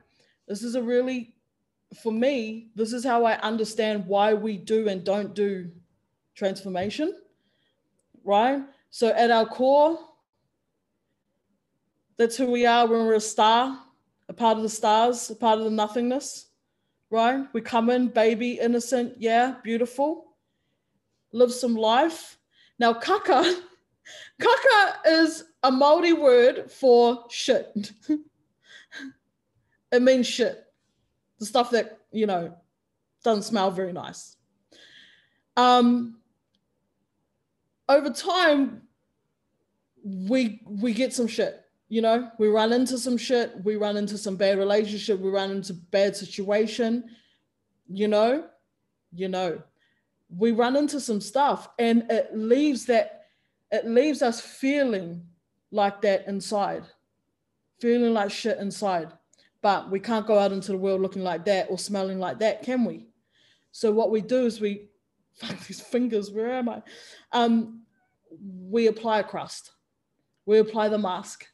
This 0.48 0.62
is 0.62 0.74
a 0.74 0.82
really, 0.82 1.34
for 2.02 2.12
me, 2.12 2.70
this 2.74 2.92
is 2.92 3.04
how 3.04 3.24
I 3.24 3.38
understand 3.40 4.06
why 4.06 4.34
we 4.34 4.56
do 4.56 4.88
and 4.88 5.04
don't 5.04 5.34
do 5.34 5.70
transformation, 6.34 7.14
right? 8.24 8.62
So 8.90 9.08
at 9.08 9.30
our 9.30 9.46
core, 9.46 9.98
that's 12.16 12.36
who 12.36 12.50
we 12.50 12.64
are 12.66 12.86
when 12.86 13.06
we're 13.06 13.14
a 13.14 13.20
star, 13.20 13.78
a 14.28 14.32
part 14.32 14.56
of 14.56 14.62
the 14.62 14.68
stars, 14.68 15.30
a 15.30 15.36
part 15.36 15.58
of 15.58 15.64
the 15.64 15.70
nothingness, 15.70 16.46
right? 17.10 17.46
We 17.52 17.60
come 17.60 17.90
in, 17.90 18.08
baby, 18.08 18.58
innocent, 18.60 19.14
yeah, 19.18 19.56
beautiful, 19.62 20.26
live 21.32 21.52
some 21.52 21.76
life. 21.76 22.38
Now, 22.78 22.94
kaka, 22.94 23.62
kaka 24.40 24.98
is 25.06 25.44
a 25.62 25.70
Maori 25.70 26.12
word 26.12 26.70
for 26.70 27.24
shit. 27.30 27.92
it 29.92 30.02
means 30.02 30.26
shit, 30.26 30.64
the 31.38 31.46
stuff 31.46 31.70
that, 31.70 31.98
you 32.12 32.26
know, 32.26 32.54
doesn't 33.22 33.42
smell 33.42 33.70
very 33.70 33.92
nice. 33.92 34.36
Um, 35.56 36.18
over 37.88 38.10
time, 38.10 38.82
we 40.04 40.60
we 40.64 40.92
get 40.92 41.12
some 41.12 41.26
shit. 41.26 41.65
You 41.88 42.02
know, 42.02 42.30
we 42.38 42.48
run 42.48 42.72
into 42.72 42.98
some 42.98 43.16
shit. 43.16 43.52
We 43.64 43.76
run 43.76 43.96
into 43.96 44.18
some 44.18 44.36
bad 44.36 44.58
relationship. 44.58 45.20
We 45.20 45.30
run 45.30 45.50
into 45.50 45.74
bad 45.74 46.16
situation. 46.16 47.04
You 47.88 48.08
know, 48.08 48.44
you 49.12 49.28
know. 49.28 49.62
we 50.28 50.52
run 50.52 50.76
into 50.76 51.00
some 51.00 51.20
stuff 51.20 51.68
and 51.78 52.04
it 52.10 52.36
leaves 52.36 52.86
that 52.86 53.26
it 53.70 53.86
leaves 53.86 54.22
us 54.22 54.40
feeling 54.40 55.22
like 55.70 56.00
that 56.02 56.26
inside 56.26 56.84
feeling 57.80 58.12
like 58.12 58.30
shit 58.30 58.58
inside 58.58 59.12
but 59.62 59.90
we 59.90 60.00
can't 60.00 60.26
go 60.26 60.38
out 60.38 60.52
into 60.52 60.72
the 60.72 60.78
world 60.78 61.00
looking 61.00 61.22
like 61.22 61.44
that 61.44 61.66
or 61.70 61.78
smelling 61.78 62.18
like 62.18 62.38
that 62.38 62.62
can 62.62 62.84
we 62.84 63.06
so 63.70 63.92
what 63.92 64.10
we 64.10 64.20
do 64.20 64.46
is 64.46 64.60
we 64.60 64.88
fuck 65.34 65.58
these 65.66 65.80
fingers 65.80 66.30
where 66.30 66.52
am 66.52 66.68
i 66.68 66.82
um 67.32 67.82
we 68.68 68.88
apply 68.88 69.20
a 69.20 69.24
crust 69.24 69.72
we 70.44 70.58
apply 70.58 70.88
the 70.88 70.98
mask 70.98 71.46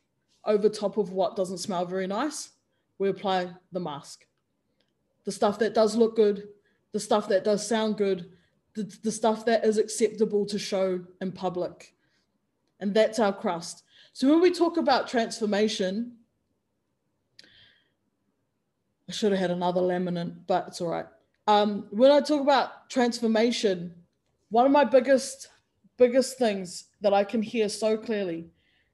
over 0.45 0.69
top 0.69 0.97
of 0.97 1.11
what 1.11 1.37
doesn't 1.37 1.59
smell 1.59 1.85
very 1.85 2.07
nice 2.07 2.51
we 2.99 3.09
apply 3.09 3.49
the 3.73 3.81
mask 3.81 4.27
the 5.25 5.33
stuff 5.33 5.59
that 5.59 5.75
does 5.75 5.97
look 5.97 6.17
good 6.17 6.49
the 6.93 7.01
stuff 7.01 7.29
that 7.29 7.45
does 7.45 7.67
sound 7.67 7.97
good 7.97 8.31
the, 8.75 8.85
the 9.03 9.13
stuff 9.13 9.45
that 9.45 9.65
is 9.65 9.79
acceptable 9.79 10.47
to 10.47 10.59
show 10.59 11.01
in 11.21 11.33
public. 11.33 11.95
And 12.81 12.95
that's 12.95 13.19
our 13.19 13.33
crust. 13.33 13.85
So 14.13 14.29
when 14.29 14.41
we 14.41 14.51
talk 14.51 14.77
about 14.77 15.09
transformation, 15.09 16.17
I 19.09 19.13
should 19.13 19.33
have 19.33 19.41
had 19.41 19.51
another 19.51 19.81
laminate, 19.81 20.35
but 20.47 20.69
it's 20.69 20.81
all 20.81 20.89
right. 20.89 21.07
Um, 21.47 21.87
when 21.91 22.11
I 22.11 22.21
talk 22.21 22.41
about 22.41 22.89
transformation, 22.89 23.95
one 24.49 24.65
of 24.65 24.73
my 24.73 24.85
biggest, 24.85 25.49
biggest 25.97 26.39
things 26.39 26.85
that 27.01 27.13
I 27.13 27.25
can 27.25 27.43
hear 27.43 27.69
so 27.69 27.97
clearly 27.97 28.47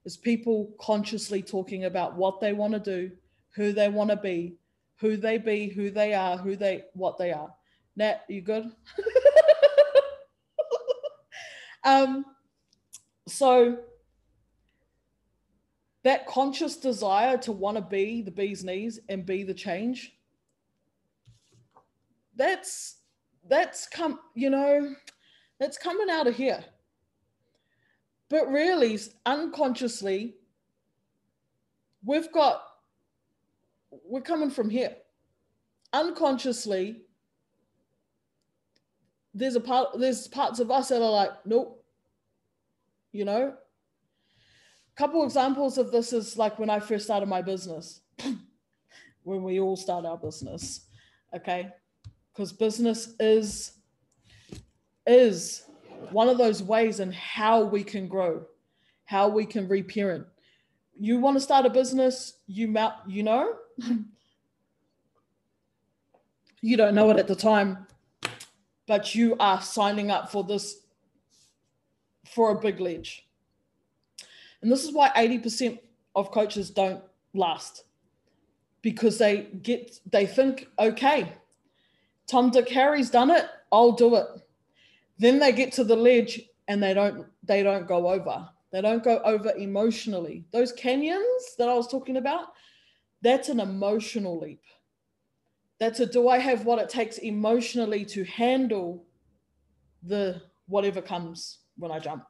is 0.09 0.17
people 0.17 0.75
consciously 0.81 1.43
talking 1.43 1.85
about 1.85 2.17
what 2.17 2.41
they 2.41 2.55
want 2.55 2.73
to 2.73 2.81
do, 2.81 3.11
who 3.55 3.73
they 3.73 3.91
want 3.91 4.09
to 4.09 4.17
be, 4.17 4.57
who 4.97 5.19
they 5.19 5.37
be, 5.37 5.69
who 5.69 5.91
they 5.91 6.15
are, 6.15 6.39
who 6.39 6.57
they, 6.57 6.85
what 6.95 7.19
they 7.19 7.31
are. 7.31 7.53
Nat, 7.95 8.25
you 8.27 8.41
good? 8.41 8.73
Um, 11.85 12.27
so 13.27 13.79
that 16.03 16.27
conscious 16.27 16.77
desire 16.77 17.39
to 17.39 17.53
want 17.53 17.77
to 17.77 17.83
be 17.83 18.21
the 18.21 18.31
bee's 18.31 18.63
knees 18.65 19.01
and 19.09 19.25
be 19.25 19.43
the 19.43 19.55
change, 19.55 20.15
that's 22.37 22.97
that's 23.49 23.89
come, 23.89 24.19
you 24.35 24.51
know, 24.51 24.95
that's 25.59 25.79
coming 25.79 26.11
out 26.11 26.27
of 26.27 26.37
here. 26.37 26.63
But 28.31 28.51
really, 28.51 28.99
unconsciously, 29.25 30.35
we've 32.05 32.31
got 32.33 32.63
we're 34.05 34.21
coming 34.21 34.51
from 34.51 34.69
here. 34.69 34.97
Unconsciously, 35.93 37.03
there's 39.33 39.57
a 39.57 39.61
part 39.61 39.99
there's 39.99 40.29
parts 40.29 40.61
of 40.61 40.71
us 40.71 40.89
that 40.89 41.03
are 41.03 41.11
like, 41.11 41.31
nope, 41.47 41.85
you 43.13 43.25
know? 43.25 43.55
Couple 44.97 45.25
examples 45.25 45.79
of 45.79 45.93
this 45.93 46.13
is 46.13 46.37
like 46.37 46.59
when 46.59 46.69
i 46.69 46.81
first 46.81 47.05
started 47.05 47.29
my 47.29 47.43
business. 47.43 48.01
When 49.23 49.43
we 49.43 49.61
all 49.61 49.77
start 49.77 50.07
our 50.07 50.17
business 50.17 50.89
okay? 51.35 51.71
Because 52.33 52.53
business 52.53 53.15
is 53.19 53.73
is 55.07 55.65
one 56.11 56.29
of 56.29 56.39
those 56.39 56.63
ways 56.63 57.01
in 57.01 57.13
how 57.13 57.63
we 57.65 57.83
can 57.83 58.09
grow 58.09 58.45
how 59.05 59.29
we 59.29 59.45
can 59.45 59.69
reparent 59.69 60.27
you 60.99 61.19
want 61.19 61.37
to 61.37 61.41
start 61.41 61.67
a 61.67 61.71
business 61.71 62.35
you 62.47 62.69
mount 62.69 62.95
you 63.07 63.23
know 63.23 63.55
you 66.61 66.77
don't 66.77 66.95
know 66.95 67.11
it 67.11 67.19
at 67.19 67.29
the 67.29 67.37
time 67.37 67.87
but 68.87 69.15
you 69.15 69.37
are 69.39 69.61
signing 69.61 70.11
up 70.11 70.33
for 70.33 70.43
this 70.43 70.81
for 72.29 72.51
a 72.51 72.61
big 72.61 72.81
ledge. 72.81 73.27
And 74.63 74.71
this 74.71 74.85
is 74.85 74.93
why 74.93 75.11
80% 75.11 75.79
of 76.15 76.31
coaches 76.31 76.71
don't 76.71 77.03
last 77.35 77.85
because 78.83 79.19
they 79.19 79.49
get 79.63 80.01
they 80.11 80.27
think, 80.27 80.69
okay, 80.79 81.33
Tom 82.27 82.51
Dick 82.51 82.69
Harry's 82.71 83.11
done 83.11 83.31
it, 83.31 83.47
I'll 83.71 83.93
do 83.93 84.17
it. 84.17 84.27
Then 85.19 85.39
they 85.39 85.53
get 85.53 85.73
to 85.73 85.85
the 85.85 85.97
ledge 85.97 86.41
and 86.69 86.83
they 86.83 86.95
don't 86.95 87.27
they 87.43 87.63
don't 87.63 87.89
go 87.89 88.09
over. 88.09 88.49
They 88.71 88.81
don't 88.81 89.03
go 89.03 89.21
over 89.25 89.53
emotionally. 89.57 90.45
Those 90.53 90.73
canyons 90.73 91.57
that 91.57 91.69
I 91.69 91.75
was 91.75 91.89
talking 91.89 92.19
about, 92.19 92.49
that's 93.23 93.49
an 93.49 93.61
emotional 93.61 94.39
leap. 94.39 94.63
That's 95.81 96.01
a 96.01 96.07
do 96.07 96.29
I 96.29 96.39
have 96.39 96.65
what 96.65 96.79
it 96.79 96.89
takes 96.89 97.19
emotionally 97.19 98.05
to 98.07 98.25
handle 98.25 99.05
the 100.03 100.43
whatever 100.67 101.01
comes 101.01 101.59
when 101.77 101.91
I 101.91 101.99
jump. 101.99 102.25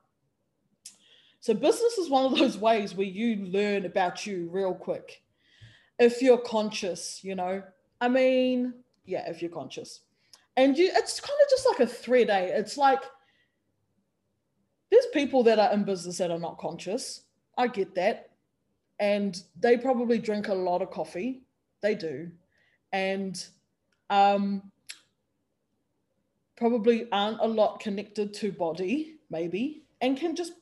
So 1.40 1.54
business 1.54 1.98
is 1.98 2.10
one 2.10 2.24
of 2.24 2.38
those 2.38 2.58
ways 2.68 2.94
where 2.94 3.06
you 3.06 3.46
learn 3.46 3.84
about 3.84 4.26
you 4.26 4.48
real 4.50 4.74
quick. 4.74 5.22
If 5.98 6.22
you're 6.22 6.38
conscious, 6.38 7.20
you 7.24 7.34
know, 7.34 7.62
I 8.00 8.08
mean, 8.08 8.74
yeah, 9.04 9.28
if 9.28 9.42
you're 9.42 9.50
conscious. 9.50 10.00
And 10.58 10.76
you 10.76 10.90
it's 10.92 11.20
kind 11.20 11.38
of 11.40 11.50
just 11.50 11.66
like 11.66 11.78
a 11.78 11.86
thread, 11.86 12.30
eh? 12.30 12.50
It's 12.52 12.76
like 12.76 13.00
there's 14.90 15.06
people 15.14 15.44
that 15.44 15.60
are 15.60 15.72
in 15.72 15.84
business 15.84 16.18
that 16.18 16.32
are 16.32 16.38
not 16.38 16.58
conscious. 16.58 17.22
I 17.56 17.68
get 17.68 17.94
that. 17.94 18.30
And 18.98 19.40
they 19.60 19.76
probably 19.76 20.18
drink 20.18 20.48
a 20.48 20.54
lot 20.54 20.82
of 20.82 20.90
coffee. 20.90 21.44
They 21.80 21.94
do. 21.94 22.32
And 22.92 23.42
um 24.10 24.72
probably 26.56 27.06
aren't 27.12 27.40
a 27.40 27.46
lot 27.46 27.78
connected 27.78 28.34
to 28.34 28.50
body 28.50 29.20
maybe, 29.30 29.84
and 30.00 30.18
can 30.18 30.34
just 30.34 30.54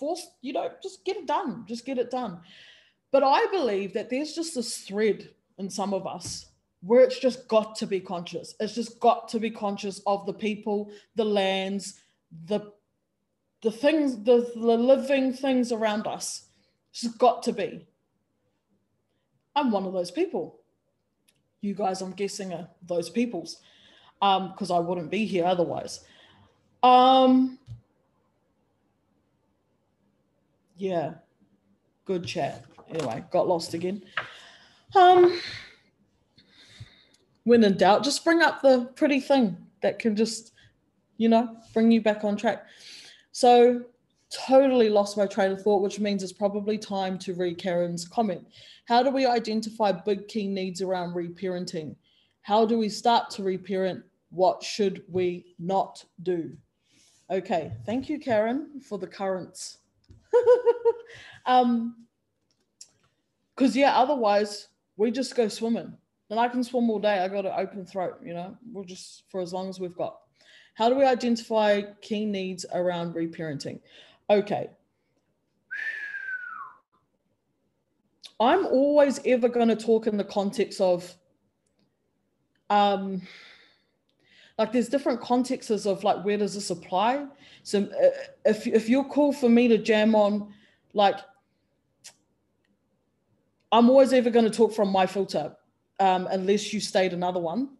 force, 0.00 0.26
you 0.40 0.52
know, 0.52 0.68
just 0.82 1.04
get 1.04 1.16
it 1.16 1.26
done, 1.28 1.64
just 1.68 1.86
get 1.86 1.98
it 1.98 2.10
done. 2.10 2.40
But 3.12 3.22
I 3.22 3.46
believe 3.52 3.92
that 3.92 4.10
there's 4.10 4.32
just 4.32 4.56
this 4.56 4.78
thread 4.78 5.30
in 5.58 5.70
some 5.70 5.94
of 5.94 6.08
us 6.08 6.46
where 6.84 7.00
it's 7.00 7.18
just 7.18 7.48
got 7.48 7.76
to 7.76 7.86
be 7.86 7.98
conscious. 7.98 8.54
It's 8.60 8.74
just 8.74 9.00
got 9.00 9.28
to 9.30 9.40
be 9.40 9.50
conscious 9.50 10.02
of 10.06 10.26
the 10.26 10.34
people, 10.34 10.90
the 11.16 11.24
lands, 11.24 12.00
the 12.46 12.72
the 13.62 13.70
things, 13.70 14.22
the, 14.22 14.50
the 14.54 14.76
living 14.76 15.32
things 15.32 15.72
around 15.72 16.06
us. 16.06 16.48
It's 16.90 17.00
just 17.00 17.18
got 17.18 17.42
to 17.44 17.52
be. 17.52 17.86
I'm 19.56 19.70
one 19.70 19.86
of 19.86 19.94
those 19.94 20.10
people. 20.10 20.60
You 21.62 21.72
guys, 21.72 22.02
I'm 22.02 22.12
guessing, 22.12 22.52
are 22.52 22.68
those 22.86 23.08
peoples, 23.08 23.62
because 24.20 24.70
um, 24.70 24.76
I 24.76 24.78
wouldn't 24.80 25.10
be 25.10 25.24
here 25.24 25.46
otherwise. 25.46 26.00
Um, 26.82 27.58
yeah, 30.76 31.14
good 32.04 32.26
chat. 32.26 32.66
Anyway, 32.90 33.24
got 33.30 33.48
lost 33.48 33.72
again. 33.72 34.02
Um, 34.94 35.40
when 37.44 37.62
in 37.64 37.76
doubt, 37.76 38.04
just 38.04 38.24
bring 38.24 38.42
up 38.42 38.62
the 38.62 38.86
pretty 38.96 39.20
thing 39.20 39.56
that 39.82 39.98
can 39.98 40.16
just, 40.16 40.52
you 41.16 41.28
know, 41.28 41.56
bring 41.72 41.90
you 41.90 42.00
back 42.00 42.24
on 42.24 42.36
track. 42.36 42.66
So, 43.32 43.84
totally 44.30 44.88
lost 44.88 45.16
my 45.16 45.26
train 45.26 45.52
of 45.52 45.62
thought, 45.62 45.82
which 45.82 46.00
means 46.00 46.22
it's 46.22 46.32
probably 46.32 46.76
time 46.76 47.18
to 47.18 47.34
read 47.34 47.58
Karen's 47.58 48.08
comment. 48.08 48.44
How 48.86 49.02
do 49.02 49.10
we 49.10 49.26
identify 49.26 49.92
big 49.92 50.26
key 50.28 50.48
needs 50.48 50.82
around 50.82 51.14
reparenting? 51.14 51.94
How 52.42 52.66
do 52.66 52.76
we 52.78 52.88
start 52.88 53.30
to 53.30 53.42
reparent? 53.42 54.04
What 54.30 54.62
should 54.62 55.04
we 55.08 55.54
not 55.58 56.04
do? 56.22 56.56
Okay, 57.30 57.72
thank 57.86 58.08
you, 58.08 58.18
Karen, 58.18 58.80
for 58.80 58.98
the 58.98 59.06
currents. 59.06 59.78
um, 61.46 62.04
because 63.54 63.76
yeah, 63.76 63.96
otherwise 63.96 64.68
we 64.96 65.10
just 65.10 65.36
go 65.36 65.48
swimming. 65.48 65.96
And 66.34 66.40
I 66.40 66.48
can 66.48 66.64
swim 66.64 66.90
all 66.90 66.98
day. 66.98 67.20
I 67.20 67.28
got 67.28 67.46
an 67.46 67.52
open 67.56 67.86
throat, 67.86 68.18
you 68.20 68.34
know. 68.34 68.56
We'll 68.72 68.82
just 68.82 69.22
for 69.28 69.40
as 69.40 69.52
long 69.52 69.68
as 69.68 69.78
we've 69.78 69.94
got. 69.94 70.18
How 70.74 70.88
do 70.88 70.96
we 70.96 71.04
identify 71.04 71.82
key 72.00 72.24
needs 72.24 72.66
around 72.74 73.14
reparenting? 73.14 73.78
Okay. 74.28 74.68
I'm 78.40 78.66
always 78.66 79.20
ever 79.24 79.48
going 79.48 79.68
to 79.68 79.76
talk 79.76 80.08
in 80.08 80.16
the 80.16 80.24
context 80.24 80.80
of 80.80 81.14
um 82.68 83.22
like 84.58 84.72
there's 84.72 84.88
different 84.88 85.20
contexts 85.20 85.86
of 85.86 86.02
like 86.02 86.24
where 86.24 86.38
does 86.38 86.54
this 86.54 86.70
apply 86.70 87.26
so 87.62 87.82
uh, 87.82 88.08
if, 88.44 88.66
if 88.66 88.88
you're 88.88 89.04
cool 89.04 89.32
for 89.32 89.48
me 89.48 89.68
to 89.68 89.76
jam 89.76 90.14
on 90.14 90.50
like 90.94 91.18
i'm 93.70 93.90
always 93.90 94.14
ever 94.14 94.30
going 94.30 94.46
to 94.46 94.50
talk 94.50 94.72
from 94.72 94.88
my 94.88 95.04
filter 95.04 95.54
um, 96.04 96.28
unless 96.30 96.72
you 96.72 96.80
state 96.80 97.12
another 97.14 97.40
one. 97.40 97.70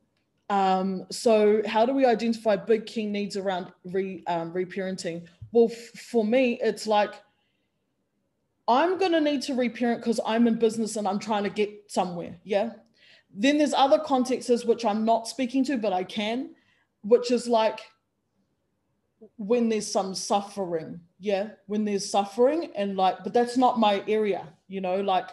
Um, 0.49 1.07
so 1.11 1.63
how 1.67 1.85
do 1.85 1.93
we 1.93 2.07
identify 2.07 2.57
big 2.57 2.87
key 2.87 3.07
needs 3.07 3.37
around 3.37 3.73
re, 3.85 4.23
um, 4.27 4.53
reparenting? 4.53 5.27
Well 5.53 5.69
f- 5.71 6.01
for 6.11 6.25
me 6.25 6.59
it's 6.61 6.87
like 6.87 7.15
i'm 8.67 8.99
going 8.99 9.13
to 9.13 9.21
need 9.21 9.43
to 9.43 9.55
reparent 9.55 10.01
because 10.01 10.19
i'm 10.27 10.49
in 10.49 10.59
business 10.59 10.97
and 10.97 11.07
i'm 11.07 11.19
trying 11.19 11.45
to 11.45 11.51
get 11.51 11.71
somewhere 11.87 12.35
yeah? 12.45 12.71
Then 13.37 13.59
there's 13.59 13.75
other 13.75 13.99
contexts 13.99 14.65
which 14.65 14.85
i'm 14.85 15.05
not 15.05 15.29
speaking 15.29 15.65
to 15.67 15.77
but 15.77 15.93
i 15.93 16.03
can 16.03 16.55
which 17.03 17.31
is 17.31 17.47
like 17.47 17.81
when 19.37 19.69
there's 19.69 19.91
some 19.91 20.15
suffering 20.15 21.01
yeah? 21.21 21.51
When 21.67 21.85
there's 21.85 22.11
suffering 22.11 22.71
and 22.75 22.97
like 22.97 23.23
but 23.23 23.33
that's 23.33 23.57
not 23.57 23.79
my 23.79 24.03
area 24.09 24.49
you 24.67 24.81
know? 24.81 25.01
Like 25.01 25.29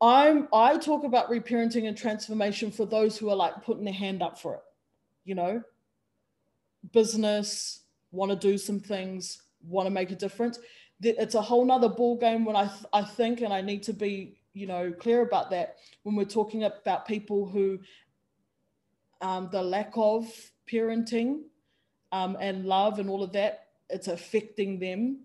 i'm 0.00 0.48
i 0.52 0.76
talk 0.76 1.04
about 1.04 1.30
reparenting 1.30 1.86
and 1.88 1.96
transformation 1.96 2.70
for 2.70 2.86
those 2.86 3.16
who 3.16 3.30
are 3.30 3.36
like 3.36 3.62
putting 3.62 3.84
their 3.84 3.94
hand 3.94 4.22
up 4.22 4.38
for 4.38 4.54
it 4.54 4.62
you 5.24 5.34
know? 5.34 5.62
Business 6.92 7.80
want 8.12 8.30
to 8.30 8.36
do 8.36 8.56
some 8.56 8.78
things 8.78 9.42
want 9.66 9.86
to 9.86 9.90
make 9.90 10.10
a 10.10 10.14
difference. 10.14 10.58
It's 11.02 11.34
a 11.34 11.42
whole 11.42 11.64
nother 11.64 11.88
ball 11.88 12.16
game 12.16 12.44
when 12.44 12.54
I, 12.54 12.66
th- 12.66 12.84
I 12.92 13.02
think 13.02 13.40
and 13.40 13.52
i 13.52 13.60
need 13.60 13.82
to 13.84 13.92
be 13.92 14.36
you 14.52 14.66
know 14.66 14.92
clear 14.92 15.22
about 15.22 15.50
that 15.50 15.76
when 16.04 16.14
we're 16.14 16.24
talking 16.24 16.64
about 16.64 17.06
people 17.06 17.46
who 17.46 17.80
um, 19.20 19.48
the 19.50 19.62
lack 19.62 19.92
of 19.96 20.30
parenting 20.70 21.40
um, 22.12 22.36
and 22.40 22.64
love 22.64 23.00
and 23.00 23.10
all 23.10 23.22
of 23.22 23.32
that 23.32 23.66
it's 23.90 24.08
affecting 24.08 24.78
them 24.78 25.20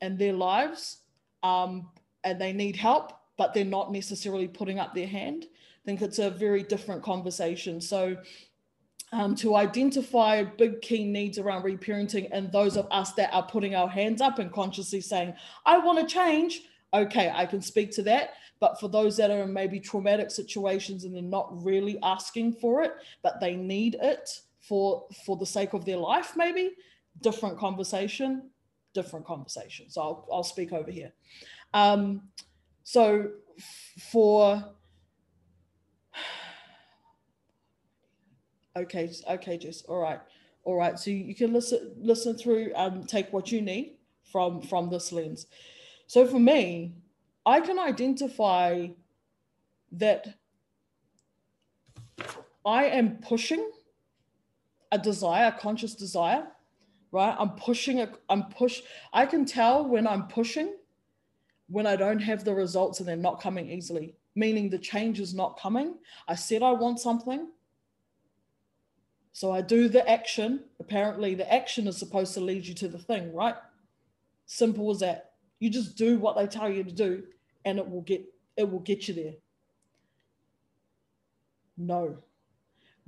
and 0.00 0.18
their 0.18 0.32
lives 0.32 0.98
um, 1.42 1.88
and 2.24 2.40
they 2.40 2.52
need 2.52 2.76
help 2.76 3.17
but 3.38 3.54
they're 3.54 3.64
not 3.64 3.90
necessarily 3.90 4.46
putting 4.46 4.78
up 4.78 4.94
their 4.94 5.06
hand 5.06 5.46
i 5.46 5.84
think 5.86 6.02
it's 6.02 6.18
a 6.18 6.28
very 6.28 6.62
different 6.62 7.02
conversation. 7.02 7.80
So 7.80 8.18
um, 9.10 9.34
to 9.36 9.56
identify 9.56 10.42
big 10.42 10.82
key 10.82 11.04
needs 11.04 11.38
around 11.38 11.62
reparenting 11.62 12.28
and 12.30 12.52
those 12.52 12.76
of 12.76 12.86
us 12.90 13.12
that 13.12 13.32
are 13.32 13.42
putting 13.42 13.74
our 13.74 13.88
hands 13.88 14.20
up 14.20 14.38
and 14.38 14.52
consciously 14.52 15.00
saying 15.00 15.32
i 15.64 15.78
want 15.78 15.98
to 15.98 16.14
change 16.14 16.62
okay 16.92 17.32
i 17.34 17.46
can 17.46 17.62
speak 17.62 17.90
to 17.92 18.02
that. 18.02 18.34
But 18.60 18.80
for 18.80 18.88
those 18.88 19.16
that 19.18 19.30
are 19.30 19.44
in 19.44 19.52
maybe 19.52 19.78
traumatic 19.78 20.30
situations 20.30 21.04
and 21.04 21.14
they're 21.14 21.22
not 21.22 21.64
really 21.64 21.98
asking 22.02 22.54
for 22.54 22.82
it 22.82 22.92
but 23.22 23.40
they 23.40 23.54
need 23.56 23.96
it 24.02 24.28
for 24.60 25.06
for 25.24 25.36
the 25.36 25.46
sake 25.46 25.72
of 25.72 25.86
their 25.86 25.96
life 25.96 26.32
maybe 26.36 26.72
different 27.22 27.56
conversation 27.58 28.50
different 28.94 29.26
conversation. 29.26 29.88
So 29.88 30.00
i'll, 30.00 30.28
I'll 30.32 30.42
speak 30.42 30.72
over 30.72 30.90
here. 30.90 31.12
Um, 31.72 32.22
so 32.88 33.28
for 34.10 34.64
okay 38.74 39.12
okay 39.28 39.58
just 39.58 39.84
all 39.84 40.00
right 40.00 40.20
all 40.64 40.74
right 40.74 40.98
so 40.98 41.10
you 41.10 41.34
can 41.34 41.52
listen 41.52 41.92
listen 41.98 42.34
through 42.34 42.72
um 42.74 43.04
take 43.04 43.30
what 43.30 43.52
you 43.52 43.60
need 43.60 43.98
from 44.32 44.62
from 44.62 44.88
this 44.88 45.12
lens 45.12 45.46
so 46.06 46.26
for 46.26 46.38
me 46.38 46.94
i 47.44 47.60
can 47.60 47.78
identify 47.78 48.86
that 49.92 50.38
i 52.64 52.84
am 52.84 53.18
pushing 53.18 53.70
a 54.90 54.98
desire, 54.98 55.48
a 55.48 55.52
conscious 55.52 55.94
desire, 55.94 56.46
right? 57.12 57.36
I'm 57.38 57.50
pushing 57.50 57.98
it, 57.98 58.14
I'm 58.30 58.44
push, 58.44 58.80
I 59.12 59.26
can 59.26 59.44
tell 59.44 59.86
when 59.86 60.06
I'm 60.06 60.28
pushing 60.28 60.74
when 61.68 61.86
I 61.86 61.96
don't 61.96 62.20
have 62.20 62.44
the 62.44 62.54
results 62.54 63.00
and 63.00 63.08
they're 63.08 63.16
not 63.16 63.40
coming 63.40 63.70
easily, 63.70 64.14
meaning 64.34 64.68
the 64.70 64.78
change 64.78 65.20
is 65.20 65.34
not 65.34 65.58
coming. 65.58 65.94
I 66.26 66.34
said 66.34 66.62
I 66.62 66.72
want 66.72 67.00
something. 67.00 67.48
So 69.32 69.52
I 69.52 69.60
do 69.60 69.88
the 69.88 70.08
action. 70.08 70.64
Apparently, 70.80 71.34
the 71.34 71.52
action 71.52 71.86
is 71.86 71.96
supposed 71.96 72.34
to 72.34 72.40
lead 72.40 72.66
you 72.66 72.74
to 72.74 72.88
the 72.88 72.98
thing, 72.98 73.32
right? 73.34 73.54
Simple 74.46 74.90
as 74.90 75.00
that. 75.00 75.32
You 75.60 75.70
just 75.70 75.96
do 75.96 76.18
what 76.18 76.36
they 76.36 76.46
tell 76.46 76.70
you 76.70 76.82
to 76.82 76.92
do, 76.92 77.24
and 77.64 77.78
it 77.78 77.88
will 77.88 78.02
get 78.02 78.24
it 78.56 78.68
will 78.68 78.80
get 78.80 79.06
you 79.06 79.14
there. 79.14 79.34
No, 81.76 82.18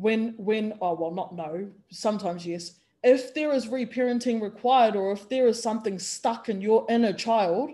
when 0.01 0.35
when 0.39 0.73
oh 0.81 0.95
well 0.95 1.11
not 1.11 1.35
no 1.35 1.69
sometimes 1.91 2.47
yes 2.47 2.73
if 3.03 3.35
there 3.35 3.53
is 3.53 3.67
reparenting 3.67 4.41
required 4.41 4.97
or 4.97 5.13
if 5.13 5.29
there 5.29 5.47
is 5.47 5.63
something 5.63 5.99
stuck 5.99 6.49
in 6.49 6.61
your 6.61 6.87
inner 6.89 7.13
child 7.13 7.71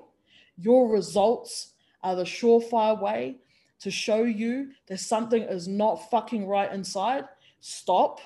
your 0.58 0.88
results 0.88 1.72
are 2.02 2.16
the 2.16 2.24
surefire 2.24 3.00
way 3.00 3.36
to 3.80 3.90
show 3.90 4.22
you 4.22 4.70
that 4.86 5.00
something 5.00 5.42
is 5.42 5.68
not 5.68 6.10
fucking 6.10 6.46
right 6.46 6.72
inside 6.72 7.24
stop 7.60 8.20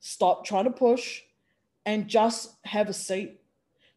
stop 0.00 0.44
trying 0.44 0.64
to 0.64 0.70
push 0.70 1.22
and 1.86 2.08
just 2.08 2.54
have 2.64 2.88
a 2.88 2.92
seat 2.92 3.40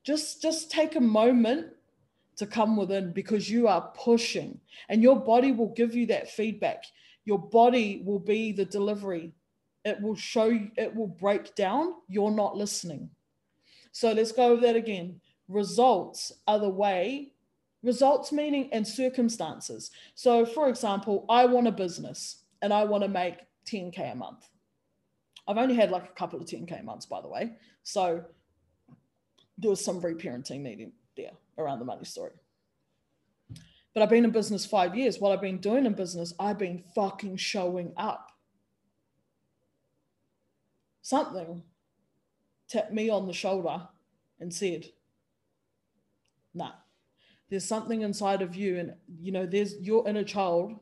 just 0.04 0.42
just 0.42 0.72
take 0.72 0.96
a 0.96 1.02
moment 1.02 1.68
to 2.36 2.48
come 2.48 2.76
within 2.76 3.12
because 3.12 3.50
you 3.50 3.68
are 3.68 3.92
pushing 3.96 4.60
and 4.90 5.04
your 5.04 5.16
body 5.16 5.52
will 5.52 5.74
give 5.74 5.94
you 5.94 6.08
that 6.08 6.30
feedback 6.30 6.86
your 7.26 7.40
body 7.40 8.02
will 8.06 8.20
be 8.20 8.52
the 8.52 8.66
delivery. 8.66 9.32
It 9.86 10.02
will 10.02 10.16
show, 10.16 10.60
it 10.78 10.96
will 10.96 11.08
break 11.08 11.56
down. 11.56 11.96
You're 12.08 12.32
not 12.32 12.56
listening. 12.56 13.10
So 13.92 14.12
let's 14.12 14.32
go 14.32 14.52
over 14.52 14.62
that 14.62 14.76
again. 14.76 15.22
Results 15.48 16.32
are 16.48 16.60
the 16.60 16.70
way, 16.70 17.32
results 17.84 18.32
meaning 18.32 18.70
and 18.72 18.88
circumstances. 18.88 19.92
So, 20.16 20.46
for 20.46 20.70
example, 20.70 21.26
I 21.30 21.46
want 21.46 21.68
a 21.68 21.72
business 21.72 22.44
and 22.62 22.74
I 22.74 22.86
want 22.86 23.04
to 23.04 23.10
make 23.10 23.36
10K 23.66 24.14
a 24.14 24.16
month. 24.16 24.48
I've 25.48 25.58
only 25.58 25.76
had 25.76 25.92
like 25.92 26.06
a 26.06 26.14
couple 26.14 26.40
of 26.40 26.46
10K 26.46 26.84
months, 26.84 27.06
by 27.06 27.22
the 27.22 27.28
way. 27.28 27.54
So 27.84 28.24
there 29.58 29.70
was 29.70 29.84
some 29.84 30.02
reparenting 30.02 30.62
needed 30.62 30.94
there 31.18 31.32
around 31.58 31.80
the 31.80 31.86
money 31.86 32.06
story. 32.06 32.32
But 33.94 34.02
I've 34.02 34.10
been 34.10 34.26
in 34.26 34.32
business 34.32 34.66
five 34.66 34.96
years. 34.96 35.20
What 35.20 35.32
I've 35.32 35.42
been 35.42 35.60
doing 35.60 35.86
in 35.86 35.94
business, 35.94 36.34
I've 36.40 36.58
been 36.58 36.84
fucking 36.96 37.38
showing 37.38 37.94
up. 37.96 38.32
Something 41.02 41.64
tapped 42.70 42.94
me 42.94 43.10
on 43.10 43.28
the 43.28 43.34
shoulder 43.34 43.88
and 44.40 44.52
said, 44.54 44.86
nah, 46.54 46.72
there's 47.54 47.64
something 47.64 48.02
inside 48.02 48.42
of 48.42 48.56
you. 48.56 48.80
And, 48.80 48.96
you 49.22 49.32
know, 49.32 49.46
there's 49.46 49.76
your 49.80 50.08
inner 50.10 50.24
child 50.24 50.80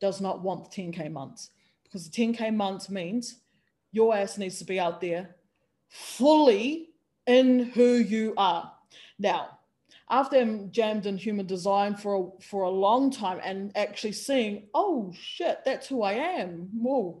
does 0.00 0.18
not 0.18 0.40
want 0.40 0.70
the 0.70 0.82
10K 0.82 1.12
months 1.12 1.50
because 1.84 2.08
the 2.08 2.10
10K 2.10 2.54
months 2.54 2.88
means 2.88 3.40
your 3.92 4.16
ass 4.16 4.38
needs 4.38 4.58
to 4.60 4.64
be 4.64 4.80
out 4.80 5.02
there 5.02 5.36
fully 5.90 6.88
in 7.26 7.66
who 7.74 7.96
you 7.96 8.32
are. 8.38 8.72
Now, 9.18 9.58
after 10.08 10.38
I'm 10.38 10.70
jammed 10.70 11.04
in 11.04 11.18
human 11.18 11.44
design 11.44 11.94
for 11.96 12.14
a, 12.38 12.42
for 12.42 12.62
a 12.62 12.70
long 12.70 13.10
time 13.10 13.38
and 13.44 13.70
actually 13.76 14.12
seeing, 14.12 14.68
oh 14.72 15.12
shit, 15.20 15.58
that's 15.66 15.86
who 15.86 16.00
I 16.00 16.14
am. 16.14 16.70
Whoa, 16.72 17.20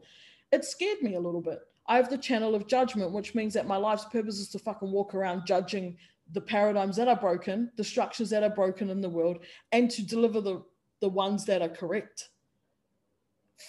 it 0.52 0.64
scared 0.64 1.02
me 1.02 1.16
a 1.16 1.20
little 1.20 1.42
bit. 1.42 1.58
I 1.86 1.96
have 1.96 2.08
the 2.08 2.16
channel 2.16 2.54
of 2.54 2.66
judgment, 2.66 3.12
which 3.12 3.34
means 3.34 3.52
that 3.52 3.66
my 3.66 3.76
life's 3.76 4.06
purpose 4.06 4.38
is 4.38 4.48
to 4.50 4.58
fucking 4.58 4.90
walk 4.90 5.14
around 5.14 5.44
judging 5.44 5.98
the 6.32 6.40
paradigms 6.40 6.96
that 6.96 7.08
are 7.08 7.16
broken, 7.16 7.70
the 7.76 7.84
structures 7.84 8.30
that 8.30 8.42
are 8.42 8.50
broken 8.50 8.90
in 8.90 9.00
the 9.00 9.08
world, 9.08 9.38
and 9.72 9.90
to 9.90 10.06
deliver 10.06 10.40
the, 10.40 10.62
the 11.00 11.08
ones 11.08 11.44
that 11.46 11.62
are 11.62 11.68
correct 11.68 12.28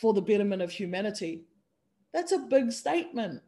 for 0.01 0.13
the 0.13 0.21
betterment 0.21 0.61
of 0.61 0.71
humanity. 0.71 1.43
That's 2.13 2.31
a 2.31 2.39
big 2.39 2.71
statement. 2.71 3.41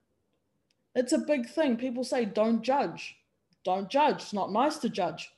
It's 0.95 1.13
a 1.13 1.19
big 1.19 1.49
thing. 1.49 1.77
People 1.77 2.03
say, 2.03 2.25
don't 2.25 2.61
judge. 2.61 3.15
Don't 3.63 3.89
judge. 3.89 4.21
It's 4.21 4.33
not 4.33 4.51
nice 4.51 4.77
to 4.79 4.89
judge 4.89 5.31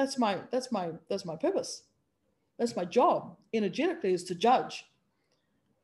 that's 0.00 0.18
my 0.18 0.38
that's 0.50 0.72
my 0.72 0.90
that's 1.08 1.24
my 1.24 1.36
purpose 1.36 1.82
that's 2.58 2.74
my 2.74 2.84
job 2.84 3.36
energetically 3.52 4.12
is 4.12 4.24
to 4.24 4.34
judge 4.34 4.86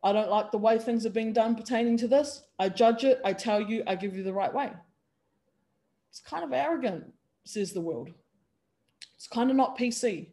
i 0.02 0.12
don't 0.12 0.31
like 0.31 0.51
the 0.51 0.59
way 0.59 0.78
things 0.78 1.05
are 1.05 1.11
being 1.11 1.32
done 1.32 1.55
pertaining 1.55 1.97
to 1.97 2.09
this 2.09 2.45
i 2.59 2.68
judge 2.68 3.05
it 3.05 3.20
i 3.24 3.32
tell 3.32 3.61
you 3.61 3.82
i 3.86 3.95
give 3.95 4.16
you 4.16 4.22
the 4.22 4.32
right 4.32 4.55
way 4.55 4.70
it's 6.16 6.28
kind 6.28 6.44
of 6.44 6.52
arrogant 6.52 7.04
says 7.44 7.72
the 7.72 7.80
world. 7.80 8.08
It's 9.14 9.28
kind 9.28 9.50
of 9.50 9.56
not 9.56 9.78
pc 9.78 10.28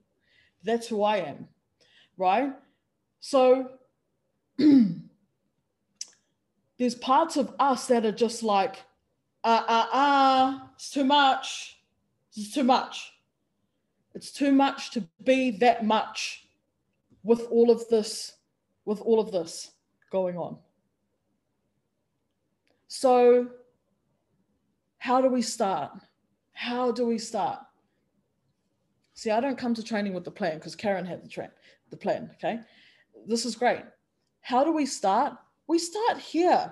that's 0.65 0.87
who 0.87 1.03
i 1.03 1.17
am 1.17 1.47
right? 2.17 2.53
So 3.19 3.69
there's 6.77 6.95
parts 6.95 7.37
of 7.37 7.53
us 7.59 7.87
that 7.87 8.05
are 8.05 8.11
just 8.11 8.43
like 8.43 8.83
uh 9.43 9.63
uh 9.67 9.87
uh 9.91 10.59
it's 10.75 10.89
too 10.89 11.03
much. 11.03 11.79
It's 12.35 12.53
too 12.53 12.63
much. 12.63 13.13
It's 14.15 14.31
too 14.31 14.51
much 14.51 14.91
to 14.91 15.03
be 15.23 15.51
that 15.57 15.85
much 15.85 16.47
with 17.23 17.47
all 17.49 17.71
of 17.71 17.87
this, 17.89 18.33
with 18.85 18.99
all 19.01 19.19
of 19.19 19.31
this 19.31 19.71
going 20.11 20.37
on. 20.37 20.57
So, 22.87 23.47
how 25.03 25.19
do 25.19 25.27
we 25.27 25.41
start? 25.41 25.91
How 26.53 26.89
do 26.89 27.05
we 27.05 27.17
start? 27.17 27.59
See, 29.15 29.31
I 29.31 29.41
don't 29.41 29.57
come 29.57 29.73
to 29.73 29.83
training 29.83 30.13
with 30.13 30.23
the 30.23 30.31
plan 30.31 30.55
because 30.55 30.77
Karen 30.77 31.05
had 31.05 31.21
the, 31.21 31.27
tra- 31.27 31.51
the 31.89 31.97
plan. 31.97 32.31
Okay. 32.35 32.61
This 33.27 33.45
is 33.45 33.53
great. 33.53 33.81
How 34.39 34.63
do 34.63 34.71
we 34.71 34.85
start? 34.85 35.33
We 35.67 35.77
start 35.77 36.19
here. 36.19 36.71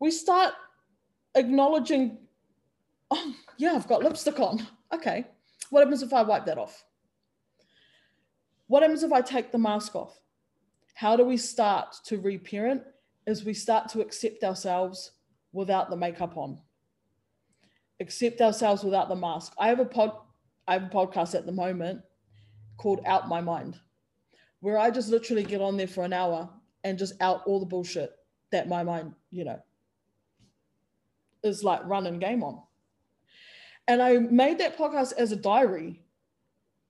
We 0.00 0.10
start 0.10 0.54
acknowledging, 1.36 2.18
oh, 3.12 3.32
yeah, 3.56 3.74
I've 3.74 3.86
got 3.86 4.02
lipstick 4.02 4.40
on. 4.40 4.66
Okay. 4.92 5.28
What 5.70 5.84
happens 5.84 6.02
if 6.02 6.12
I 6.12 6.22
wipe 6.22 6.44
that 6.46 6.58
off? 6.58 6.84
What 8.66 8.82
happens 8.82 9.04
if 9.04 9.12
I 9.12 9.20
take 9.20 9.52
the 9.52 9.58
mask 9.58 9.94
off? 9.94 10.18
How 10.94 11.14
do 11.14 11.22
we 11.22 11.36
start 11.36 11.94
to 12.06 12.18
reparent? 12.18 12.82
As 13.28 13.44
we 13.44 13.54
start 13.54 13.88
to 13.90 14.00
accept 14.00 14.42
ourselves 14.42 15.12
without 15.56 15.88
the 15.88 15.96
makeup 15.96 16.36
on. 16.36 16.58
Accept 17.98 18.42
ourselves 18.42 18.84
without 18.84 19.08
the 19.08 19.16
mask. 19.16 19.54
I 19.58 19.68
have 19.68 19.80
a 19.80 19.86
pod 19.86 20.12
I 20.68 20.74
have 20.74 20.84
a 20.84 20.88
podcast 20.88 21.34
at 21.34 21.46
the 21.46 21.52
moment 21.52 22.02
called 22.76 23.00
Out 23.06 23.28
My 23.28 23.40
Mind, 23.40 23.78
where 24.60 24.78
I 24.78 24.90
just 24.90 25.08
literally 25.08 25.44
get 25.44 25.62
on 25.62 25.76
there 25.76 25.86
for 25.86 26.04
an 26.04 26.12
hour 26.12 26.50
and 26.84 26.98
just 26.98 27.14
out 27.22 27.42
all 27.46 27.60
the 27.60 27.66
bullshit 27.66 28.12
that 28.50 28.68
my 28.68 28.82
mind, 28.82 29.14
you 29.30 29.44
know, 29.44 29.60
is 31.42 31.64
like 31.64 31.80
running 31.84 32.18
game 32.18 32.42
on. 32.42 32.60
And 33.88 34.02
I 34.02 34.18
made 34.18 34.58
that 34.58 34.76
podcast 34.76 35.12
as 35.16 35.30
a 35.32 35.36
diary 35.36 36.02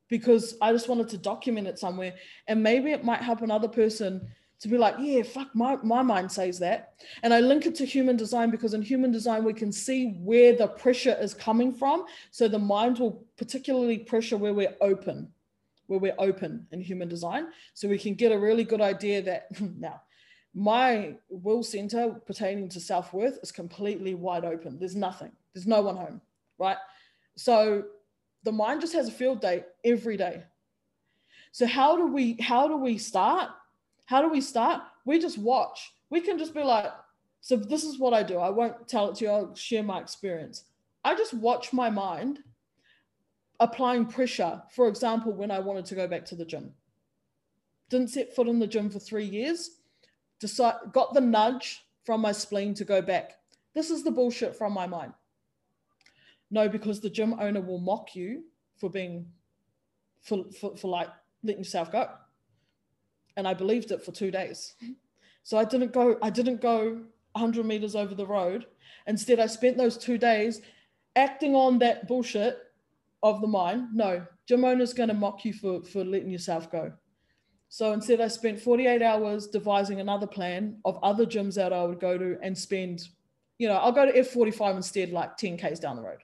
because 0.08 0.56
I 0.62 0.72
just 0.72 0.88
wanted 0.88 1.10
to 1.10 1.18
document 1.18 1.66
it 1.66 1.78
somewhere. 1.78 2.14
And 2.48 2.62
maybe 2.62 2.92
it 2.92 3.04
might 3.04 3.20
help 3.20 3.42
another 3.42 3.68
person 3.68 4.28
to 4.60 4.68
be 4.68 4.78
like, 4.78 4.94
yeah, 4.98 5.22
fuck, 5.22 5.54
my, 5.54 5.76
my 5.82 6.02
mind 6.02 6.32
says 6.32 6.58
that. 6.60 6.94
And 7.22 7.34
I 7.34 7.40
link 7.40 7.66
it 7.66 7.74
to 7.76 7.84
human 7.84 8.16
design 8.16 8.50
because 8.50 8.74
in 8.74 8.82
human 8.82 9.12
design, 9.12 9.44
we 9.44 9.52
can 9.52 9.70
see 9.70 10.12
where 10.22 10.56
the 10.56 10.66
pressure 10.66 11.16
is 11.20 11.34
coming 11.34 11.74
from. 11.74 12.04
So 12.30 12.48
the 12.48 12.58
mind 12.58 12.98
will 12.98 13.24
particularly 13.36 13.98
pressure 13.98 14.36
where 14.36 14.54
we're 14.54 14.74
open, 14.80 15.28
where 15.88 15.98
we're 15.98 16.14
open 16.18 16.66
in 16.72 16.80
human 16.80 17.08
design. 17.08 17.48
So 17.74 17.86
we 17.86 17.98
can 17.98 18.14
get 18.14 18.32
a 18.32 18.38
really 18.38 18.64
good 18.64 18.80
idea 18.80 19.22
that 19.22 19.48
now 19.78 20.00
my 20.56 21.14
will 21.28 21.62
center 21.62 22.08
pertaining 22.26 22.66
to 22.70 22.80
self 22.80 23.12
worth 23.12 23.38
is 23.42 23.52
completely 23.52 24.14
wide 24.14 24.46
open. 24.46 24.78
There's 24.78 24.96
nothing, 24.96 25.30
there's 25.52 25.66
no 25.66 25.82
one 25.82 25.96
home, 25.96 26.22
right? 26.58 26.78
So 27.36 27.84
the 28.42 28.52
mind 28.52 28.80
just 28.80 28.94
has 28.94 29.06
a 29.06 29.12
field 29.12 29.42
day 29.42 29.64
every 29.84 30.16
day. 30.16 30.44
So 31.52 31.66
how 31.66 31.96
do 31.98 32.06
we 32.06 32.38
how 32.40 32.68
do 32.68 32.78
we 32.78 32.96
start? 32.96 33.50
How 34.06 34.22
do 34.22 34.28
we 34.28 34.40
start? 34.40 34.82
We 35.04 35.18
just 35.18 35.38
watch. 35.38 35.92
We 36.10 36.20
can 36.20 36.38
just 36.38 36.54
be 36.54 36.62
like, 36.62 36.86
so 37.40 37.56
this 37.56 37.84
is 37.84 37.98
what 37.98 38.14
I 38.14 38.22
do. 38.22 38.38
I 38.38 38.50
won't 38.50 38.88
tell 38.88 39.10
it 39.10 39.16
to 39.16 39.24
you, 39.24 39.30
I'll 39.30 39.54
share 39.54 39.82
my 39.82 40.00
experience. 40.00 40.64
I 41.04 41.14
just 41.14 41.34
watch 41.34 41.72
my 41.72 41.90
mind 41.90 42.40
applying 43.60 44.06
pressure. 44.06 44.62
For 44.70 44.88
example, 44.88 45.32
when 45.32 45.50
I 45.50 45.58
wanted 45.58 45.86
to 45.86 45.94
go 45.94 46.08
back 46.08 46.24
to 46.26 46.34
the 46.34 46.44
gym. 46.44 46.72
Didn't 47.88 48.10
set 48.10 48.34
foot 48.34 48.48
in 48.48 48.58
the 48.58 48.66
gym 48.66 48.90
for 48.90 48.98
three 48.98 49.24
years, 49.24 49.78
decide, 50.40 50.74
got 50.92 51.14
the 51.14 51.20
nudge 51.20 51.84
from 52.04 52.20
my 52.20 52.32
spleen 52.32 52.74
to 52.74 52.84
go 52.84 53.00
back. 53.00 53.34
This 53.74 53.90
is 53.90 54.02
the 54.02 54.10
bullshit 54.10 54.56
from 54.56 54.72
my 54.72 54.86
mind. 54.86 55.12
No, 56.50 56.68
because 56.68 57.00
the 57.00 57.10
gym 57.10 57.36
owner 57.38 57.60
will 57.60 57.78
mock 57.78 58.14
you 58.14 58.44
for 58.76 58.90
being, 58.90 59.26
for, 60.20 60.44
for, 60.60 60.76
for 60.76 60.88
like 60.88 61.08
letting 61.42 61.60
yourself 61.60 61.92
go. 61.92 62.08
And 63.36 63.46
I 63.46 63.54
believed 63.54 63.90
it 63.90 64.02
for 64.02 64.12
two 64.12 64.30
days. 64.30 64.74
So 65.42 65.58
I 65.58 65.64
didn't 65.64 65.92
go, 65.92 66.18
I 66.22 66.30
didn't 66.30 66.60
go 66.60 67.02
100 67.32 67.64
meters 67.64 67.94
over 67.94 68.14
the 68.14 68.26
road. 68.26 68.66
Instead, 69.06 69.38
I 69.38 69.46
spent 69.46 69.76
those 69.76 69.96
two 69.96 70.18
days 70.18 70.62
acting 71.14 71.54
on 71.54 71.78
that 71.78 72.08
bullshit 72.08 72.58
of 73.22 73.40
the 73.40 73.46
mind. 73.46 73.88
No, 73.92 74.26
gym 74.48 74.64
owner's 74.64 74.92
going 74.92 75.08
to 75.08 75.14
mock 75.14 75.44
you 75.44 75.52
for, 75.52 75.82
for 75.84 76.04
letting 76.04 76.30
yourself 76.30 76.70
go. 76.70 76.92
So 77.68 77.92
instead, 77.92 78.20
I 78.20 78.28
spent 78.28 78.60
48 78.60 79.02
hours 79.02 79.48
devising 79.48 80.00
another 80.00 80.26
plan 80.26 80.78
of 80.84 80.98
other 81.02 81.26
gyms 81.26 81.54
that 81.54 81.72
I 81.72 81.84
would 81.84 82.00
go 82.00 82.16
to 82.16 82.38
and 82.42 82.56
spend, 82.56 83.08
you 83.58 83.68
know, 83.68 83.74
I'll 83.74 83.92
go 83.92 84.06
to 84.06 84.18
F45 84.18 84.76
instead, 84.76 85.10
like 85.10 85.36
10 85.36 85.58
Ks 85.58 85.80
down 85.80 85.96
the 85.96 86.02
road, 86.02 86.22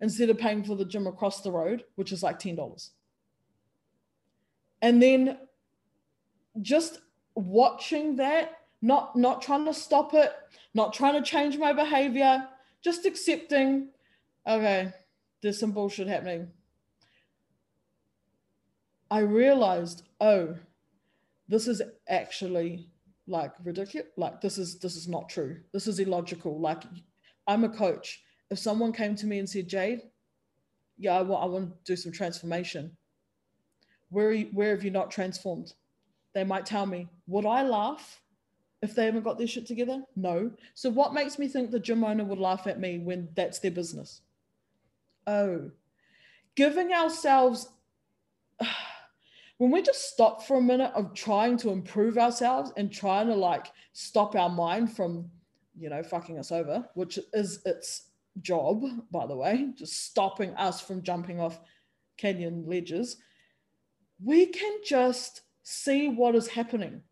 instead 0.00 0.28
of 0.28 0.38
paying 0.38 0.64
for 0.64 0.74
the 0.74 0.84
gym 0.84 1.06
across 1.06 1.40
the 1.42 1.52
road, 1.52 1.84
which 1.94 2.12
is 2.12 2.22
like 2.22 2.38
$10. 2.38 2.90
And 4.82 5.02
then 5.02 5.38
just 6.60 7.00
watching 7.34 8.16
that, 8.16 8.58
not, 8.82 9.16
not 9.16 9.42
trying 9.42 9.64
to 9.66 9.74
stop 9.74 10.14
it, 10.14 10.32
not 10.74 10.92
trying 10.92 11.14
to 11.14 11.22
change 11.22 11.56
my 11.56 11.72
behavior, 11.72 12.46
just 12.82 13.06
accepting, 13.06 13.88
okay, 14.46 14.92
there's 15.42 15.58
some 15.58 15.72
bullshit 15.72 16.08
happening. 16.08 16.48
I 19.10 19.20
realized, 19.20 20.02
oh, 20.20 20.56
this 21.48 21.66
is 21.66 21.82
actually 22.08 22.88
like 23.26 23.52
ridiculous. 23.64 24.08
Like 24.16 24.40
this 24.40 24.58
is 24.58 24.78
this 24.78 24.96
is 24.96 25.08
not 25.08 25.28
true. 25.28 25.58
This 25.72 25.86
is 25.86 25.98
illogical. 25.98 26.60
Like 26.60 26.82
I'm 27.46 27.64
a 27.64 27.68
coach. 27.68 28.22
If 28.50 28.58
someone 28.58 28.92
came 28.92 29.14
to 29.16 29.26
me 29.26 29.38
and 29.38 29.48
said, 29.48 29.68
Jade, 29.68 30.02
yeah, 30.96 31.18
I 31.18 31.22
want 31.22 31.42
I 31.42 31.46
want 31.46 31.84
to 31.84 31.92
do 31.92 31.96
some 31.96 32.12
transformation. 32.12 32.96
Where 34.10 34.32
you, 34.32 34.50
where 34.52 34.70
have 34.70 34.84
you 34.84 34.90
not 34.90 35.10
transformed? 35.10 35.72
They 36.32 36.44
might 36.44 36.66
tell 36.66 36.86
me, 36.86 37.08
would 37.26 37.46
I 37.46 37.62
laugh 37.62 38.22
if 38.82 38.94
they 38.94 39.06
haven't 39.06 39.24
got 39.24 39.38
their 39.38 39.46
shit 39.46 39.66
together? 39.66 40.02
No. 40.16 40.50
So 40.74 40.90
what 40.90 41.14
makes 41.14 41.38
me 41.38 41.48
think 41.48 41.70
the 41.70 41.80
gym 41.80 42.04
owner 42.04 42.24
would 42.24 42.38
laugh 42.38 42.66
at 42.66 42.80
me 42.80 42.98
when 42.98 43.28
that's 43.34 43.58
their 43.58 43.70
business? 43.70 44.22
Oh, 45.26 45.70
giving 46.54 46.92
ourselves 46.92 47.68
when 49.58 49.70
we 49.70 49.82
just 49.82 50.12
stop 50.12 50.42
for 50.42 50.56
a 50.56 50.62
minute 50.62 50.92
of 50.94 51.14
trying 51.14 51.56
to 51.58 51.70
improve 51.70 52.18
ourselves 52.18 52.72
and 52.76 52.92
trying 52.92 53.26
to 53.26 53.34
like 53.34 53.66
stop 53.92 54.34
our 54.34 54.48
mind 54.48 54.94
from 54.94 55.30
you 55.78 55.88
know 55.88 56.02
fucking 56.02 56.38
us 56.38 56.52
over 56.52 56.86
which 56.94 57.18
is 57.32 57.60
its 57.64 58.10
job 58.40 58.82
by 59.10 59.26
the 59.26 59.36
way 59.36 59.68
just 59.74 60.04
stopping 60.04 60.54
us 60.54 60.80
from 60.80 61.02
jumping 61.02 61.40
off 61.40 61.60
canyon 62.16 62.64
ledges 62.66 63.16
we 64.22 64.46
can 64.46 64.78
just 64.84 65.42
see 65.62 66.08
what 66.08 66.34
is 66.34 66.48
happening 66.48 67.02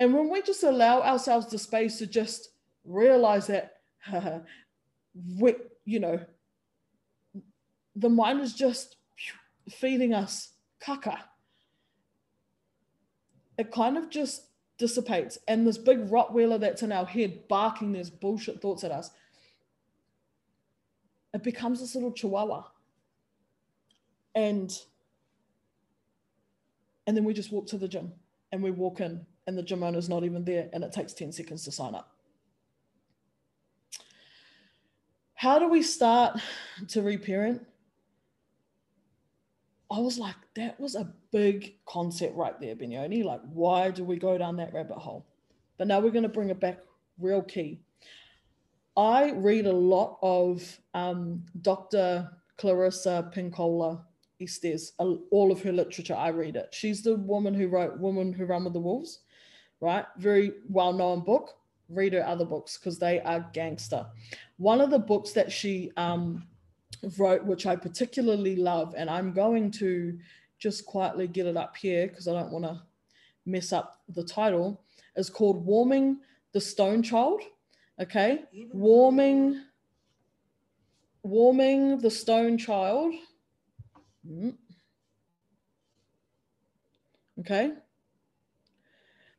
and 0.00 0.14
when 0.14 0.30
we 0.30 0.40
just 0.42 0.62
allow 0.62 1.00
ourselves 1.02 1.46
the 1.48 1.58
space 1.58 1.98
to 1.98 2.06
just 2.06 2.50
realize 2.84 3.46
that 3.48 3.80
we, 5.38 5.54
you 5.84 6.00
know 6.00 6.20
the 7.96 8.08
mind 8.08 8.40
is 8.40 8.54
just 8.54 8.96
feeding 9.68 10.14
us 10.14 10.52
caca 10.80 11.18
it 13.58 13.72
kind 13.72 13.98
of 13.98 14.08
just 14.08 14.44
dissipates. 14.78 15.36
And 15.48 15.66
this 15.66 15.76
big 15.76 16.08
Rottweiler 16.08 16.58
that's 16.58 16.82
in 16.82 16.92
our 16.92 17.04
head 17.04 17.48
barking 17.48 17.92
these 17.92 18.08
bullshit 18.08 18.62
thoughts 18.62 18.84
at 18.84 18.92
us, 18.92 19.10
it 21.34 21.42
becomes 21.42 21.80
this 21.80 21.94
little 21.94 22.12
chihuahua. 22.12 22.62
And 24.34 24.72
and 27.08 27.16
then 27.16 27.24
we 27.24 27.32
just 27.32 27.50
walk 27.50 27.66
to 27.66 27.78
the 27.78 27.88
gym 27.88 28.12
and 28.52 28.62
we 28.62 28.70
walk 28.70 29.00
in 29.00 29.24
and 29.46 29.56
the 29.56 29.62
gym 29.62 29.82
owner's 29.82 30.10
not 30.10 30.24
even 30.24 30.44
there 30.44 30.68
and 30.74 30.84
it 30.84 30.92
takes 30.92 31.14
10 31.14 31.32
seconds 31.32 31.64
to 31.64 31.72
sign 31.72 31.94
up. 31.94 32.12
How 35.32 35.58
do 35.58 35.68
we 35.68 35.82
start 35.82 36.38
to 36.88 37.00
reparent? 37.00 37.66
I 39.90 40.00
was 40.00 40.18
like, 40.18 40.34
that 40.56 40.78
was 40.78 40.96
a 40.96 41.10
big 41.32 41.76
concept 41.86 42.36
right 42.36 42.60
there, 42.60 42.76
Binyoni. 42.76 43.24
Like, 43.24 43.40
why 43.54 43.90
do 43.90 44.04
we 44.04 44.18
go 44.18 44.36
down 44.36 44.56
that 44.56 44.74
rabbit 44.74 44.98
hole? 44.98 45.24
But 45.78 45.86
now 45.86 46.00
we're 46.00 46.10
going 46.10 46.24
to 46.24 46.28
bring 46.28 46.50
it 46.50 46.60
back 46.60 46.80
real 47.18 47.40
key. 47.40 47.80
I 48.98 49.30
read 49.30 49.64
a 49.64 49.72
lot 49.72 50.18
of 50.20 50.78
um, 50.92 51.46
Dr. 51.62 52.28
Clarissa 52.58 53.30
Pinkola 53.34 54.02
Estes, 54.40 54.92
all 54.98 55.52
of 55.52 55.62
her 55.62 55.72
literature. 55.72 56.14
I 56.14 56.28
read 56.28 56.56
it. 56.56 56.68
She's 56.72 57.02
the 57.02 57.16
woman 57.16 57.54
who 57.54 57.68
wrote 57.68 57.98
Woman 57.98 58.32
Who 58.32 58.46
Run 58.46 58.64
with 58.64 58.72
the 58.72 58.80
Wolves, 58.80 59.20
right? 59.80 60.06
Very 60.18 60.52
well 60.68 60.92
known 60.92 61.20
book. 61.24 61.54
Read 61.88 62.12
her 62.12 62.26
other 62.26 62.44
books 62.44 62.76
because 62.76 62.98
they 62.98 63.20
are 63.20 63.48
gangster. 63.52 64.06
One 64.58 64.80
of 64.80 64.90
the 64.90 64.98
books 64.98 65.32
that 65.32 65.50
she 65.50 65.90
um, 65.96 66.46
wrote, 67.16 67.44
which 67.44 67.66
I 67.66 67.76
particularly 67.76 68.56
love, 68.56 68.94
and 68.96 69.08
I'm 69.08 69.32
going 69.32 69.70
to 69.72 70.18
just 70.58 70.84
quietly 70.86 71.28
get 71.28 71.46
it 71.46 71.56
up 71.56 71.76
here 71.76 72.08
because 72.08 72.28
I 72.28 72.34
don't 72.34 72.52
want 72.52 72.64
to 72.64 72.82
mess 73.46 73.72
up 73.72 74.02
the 74.08 74.24
title, 74.24 74.82
is 75.16 75.30
called 75.30 75.64
Warming 75.64 76.18
the 76.52 76.60
Stone 76.60 77.02
Child. 77.02 77.42
Okay, 78.00 78.44
warming, 78.72 79.60
warming 81.24 81.98
the 81.98 82.10
stone 82.10 82.56
child. 82.56 83.12
Mm. 84.28 84.54
Okay. 87.40 87.72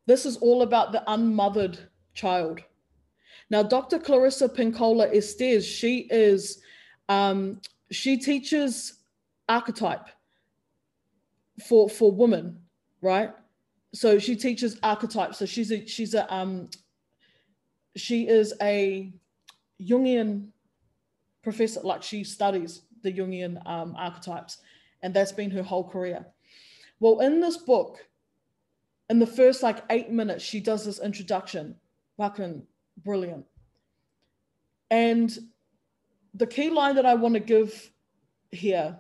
This 0.06 0.26
is 0.26 0.38
all 0.38 0.62
about 0.64 0.92
the 0.92 1.04
unmothered 1.12 1.78
child. 2.14 2.62
Now, 3.50 3.64
Dr. 3.64 4.00
Clarissa 4.00 4.50
Pinkola 4.50 5.16
Estes, 5.16 5.66
she 5.66 6.08
is 6.10 6.62
um, 7.08 7.62
she 7.92 8.18
teaches 8.18 9.00
archetype 9.48 10.08
for 11.68 11.90
for 11.90 12.12
women, 12.12 12.60
right? 13.02 13.32
So 13.94 14.20
she 14.20 14.36
teaches 14.36 14.80
archetype. 14.84 15.36
So 15.36 15.46
she's 15.46 15.72
a 15.72 15.86
she's 15.86 16.14
a 16.14 16.32
um 16.34 16.70
she 17.96 18.28
is 18.28 18.54
a 18.62 19.12
Jungian 19.82 20.50
professor, 21.42 21.82
like 21.82 22.04
she 22.04 22.24
studies 22.24 22.82
the 23.02 23.12
Jungian 23.12 23.66
um, 23.68 23.96
archetypes, 23.98 24.60
and 25.02 25.14
that's 25.14 25.32
been 25.32 25.52
her 25.52 25.64
whole 25.64 25.88
career. 25.88 26.26
Well, 27.00 27.20
in 27.22 27.39
this 27.39 27.58
book, 27.58 28.06
in 29.10 29.20
the 29.20 29.28
first 29.28 29.64
like 29.64 29.84
eight 29.89 30.12
minutes, 30.12 30.43
she 30.43 30.60
does 30.60 30.86
this 30.86 31.00
introduction, 31.00 31.76
fucking 32.18 32.64
brilliant. 33.04 33.45
And 34.91 35.38
the 36.34 36.47
key 36.47 36.70
line 36.70 36.95
that 36.95 37.06
I 37.06 37.16
want 37.16 37.34
to 37.36 37.39
give 37.39 37.91
here 38.52 38.97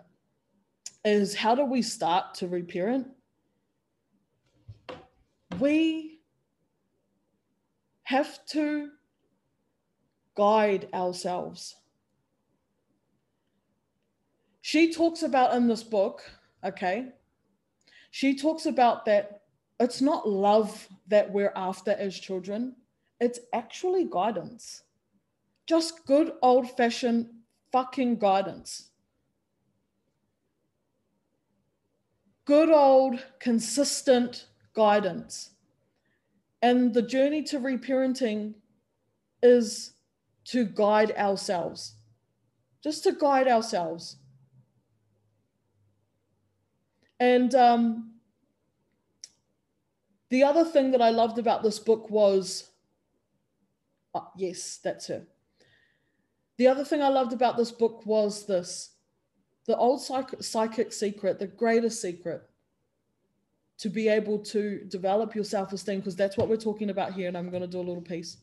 is 1.05 1.35
how 1.35 1.55
do 1.55 1.65
we 1.65 1.81
start 1.81 2.35
to 2.35 2.47
reparent? 2.47 3.07
We 5.59 6.19
have 8.03 8.45
to 8.47 8.89
guide 10.35 10.87
ourselves. 10.93 11.75
She 14.69 14.93
talks 14.93 15.23
about 15.23 15.55
in 15.55 15.65
this 15.65 15.81
book, 15.81 16.21
okay, 16.63 17.07
she 18.11 18.35
talks 18.35 18.67
about 18.67 19.03
that 19.05 19.41
it's 19.79 19.99
not 19.99 20.29
love 20.29 20.87
that 21.07 21.31
we're 21.31 21.53
after 21.55 21.89
as 21.93 22.15
children, 22.15 22.75
it's 23.19 23.39
actually 23.51 24.05
guidance. 24.07 24.83
Just 25.65 26.05
good 26.05 26.33
old 26.43 26.69
fashioned 26.77 27.31
fucking 27.71 28.19
guidance. 28.19 28.89
Good 32.45 32.69
old 32.69 33.25
consistent 33.39 34.45
guidance. 34.75 35.49
And 36.61 36.93
the 36.93 37.01
journey 37.01 37.41
to 37.45 37.59
reparenting 37.59 38.53
is 39.41 39.93
to 40.43 40.63
guide 40.63 41.09
ourselves, 41.13 41.95
just 42.83 43.03
to 43.05 43.13
guide 43.13 43.47
ourselves. 43.47 44.17
And 47.19 47.53
um, 47.55 48.11
the 50.29 50.43
other 50.43 50.63
thing 50.63 50.91
that 50.91 51.01
I 51.01 51.09
loved 51.09 51.37
about 51.37 51.63
this 51.63 51.79
book 51.79 52.09
was, 52.09 52.69
uh, 54.15 54.21
yes, 54.37 54.79
that's 54.83 55.07
her. 55.07 55.25
The 56.57 56.67
other 56.67 56.83
thing 56.83 57.01
I 57.01 57.07
loved 57.07 57.33
about 57.33 57.57
this 57.57 57.71
book 57.71 58.05
was 58.05 58.45
this 58.45 58.91
the 59.65 59.77
old 59.77 60.01
psych- 60.01 60.41
psychic 60.41 60.91
secret, 60.91 61.37
the 61.37 61.47
greatest 61.47 62.01
secret 62.01 62.41
to 63.77 63.89
be 63.89 64.09
able 64.09 64.39
to 64.39 64.83
develop 64.85 65.35
your 65.35 65.43
self 65.43 65.71
esteem, 65.73 65.99
because 65.99 66.15
that's 66.15 66.37
what 66.37 66.49
we're 66.49 66.57
talking 66.57 66.89
about 66.89 67.13
here. 67.13 67.27
And 67.27 67.37
I'm 67.37 67.49
going 67.49 67.61
to 67.61 67.67
do 67.67 67.77
a 67.77 67.81
little 67.81 68.01
piece. 68.01 68.37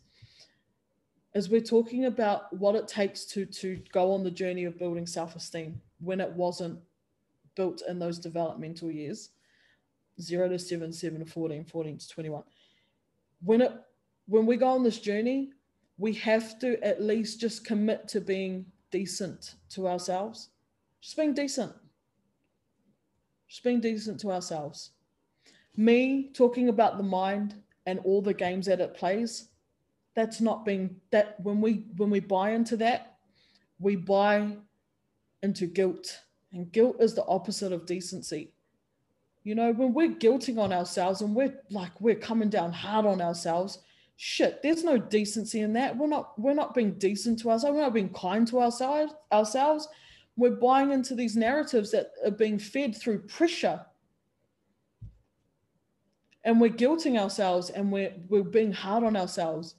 Is 1.35 1.51
we're 1.51 1.61
talking 1.61 2.07
about 2.07 2.51
what 2.57 2.75
it 2.75 2.89
takes 2.89 3.25
to, 3.27 3.45
to 3.45 3.83
go 3.93 4.13
on 4.13 4.25
the 4.25 4.31
journey 4.31 4.65
of 4.65 4.79
building 4.79 5.07
self 5.07 5.37
esteem 5.37 5.81
when 6.01 6.21
it 6.21 6.31
wasn't 6.31 6.79
built 7.57 7.83
in 7.89 7.99
those 7.99 8.19
developmental 8.19 8.91
years 8.91 9.31
0 10.21 10.49
to 10.49 10.59
7, 10.59 10.93
7 10.93 11.19
to 11.21 11.27
14, 11.27 11.65
14 11.65 11.99
to 11.99 12.09
21. 12.09 12.43
When 13.43 13.61
it 13.61 13.73
when 14.29 14.47
we 14.47 14.57
go 14.57 14.69
on 14.69 14.83
this 14.83 14.99
journey, 14.99 15.51
we 15.99 16.13
have 16.15 16.59
to 16.59 16.83
at 16.85 17.03
least 17.03 17.41
just 17.41 17.65
commit 17.65 18.09
to 18.09 18.21
being 18.21 18.67
decent 18.91 19.55
to 19.71 19.87
ourselves. 19.87 20.49
Just 21.01 21.17
being 21.17 21.35
decent. 21.35 21.73
Just 23.49 23.63
being 23.63 23.81
decent 23.81 24.19
to 24.21 24.33
ourselves. 24.33 24.91
Me 25.77 26.31
talking 26.35 26.69
about 26.69 26.97
the 26.97 27.05
mind 27.05 27.55
and 27.87 28.01
all 28.01 28.21
the 28.21 28.35
games 28.35 28.67
that 28.67 28.81
it 28.81 28.95
plays, 28.95 29.49
that's 30.15 30.41
not 30.41 30.65
being 30.65 30.97
that 31.11 31.39
when 31.41 31.61
we 31.61 31.85
when 31.97 32.11
we 32.11 32.21
buy 32.21 32.51
into 32.51 32.77
that, 32.79 33.19
we 33.79 33.95
buy 33.95 34.57
into 35.43 35.67
guilt. 35.67 36.19
And 36.57 36.73
guilt 36.73 36.97
is 37.01 37.15
the 37.15 37.27
opposite 37.27 37.71
of 37.73 37.85
decency. 37.85 38.51
You 39.45 39.55
know, 39.55 39.73
when 39.73 39.93
we're 39.93 40.15
guilting 40.15 40.59
on 40.59 40.73
ourselves 40.73 41.21
and 41.21 41.35
we're 41.37 41.55
like 41.71 42.01
we're 42.01 42.17
coming 42.17 42.49
down 42.49 42.73
hard 42.73 43.07
on 43.07 43.21
ourselves, 43.21 43.79
shit, 44.17 44.63
there's 44.63 44.83
no 44.83 44.97
decency 44.97 45.61
in 45.61 45.75
that. 45.75 45.97
We're 45.97 46.09
not 46.09 46.39
we're 46.41 46.55
not 46.55 46.75
being 46.75 46.95
decent 46.95 47.39
to 47.41 47.51
ourselves. 47.51 47.75
We're 47.75 47.83
not 47.83 47.95
being 47.95 48.13
kind 48.13 48.49
to 48.49 48.61
ourselves. 48.61 49.15
Ourselves. 49.31 49.87
We're 50.37 50.57
buying 50.57 50.93
into 50.93 51.15
these 51.15 51.37
narratives 51.37 51.91
that 51.93 52.13
are 52.25 52.31
being 52.31 52.59
fed 52.59 52.97
through 52.97 53.21
pressure. 53.27 53.85
And 56.45 56.61
we're 56.61 56.71
guilting 56.71 57.19
ourselves 57.19 57.71
and 57.71 57.93
we're 57.93 58.15
we're 58.29 58.43
being 58.43 58.73
hard 58.73 59.05
on 59.05 59.15
ourselves. 59.17 59.75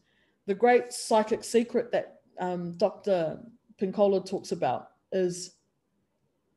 The 0.45 0.55
great 0.55 0.93
psychic 0.93 1.43
secret 1.43 1.91
that 1.91 2.21
um, 2.39 2.77
Dr. 2.77 3.39
Pinkola 3.81 4.25
talks 4.25 4.51
about 4.51 4.91
is 5.11 5.56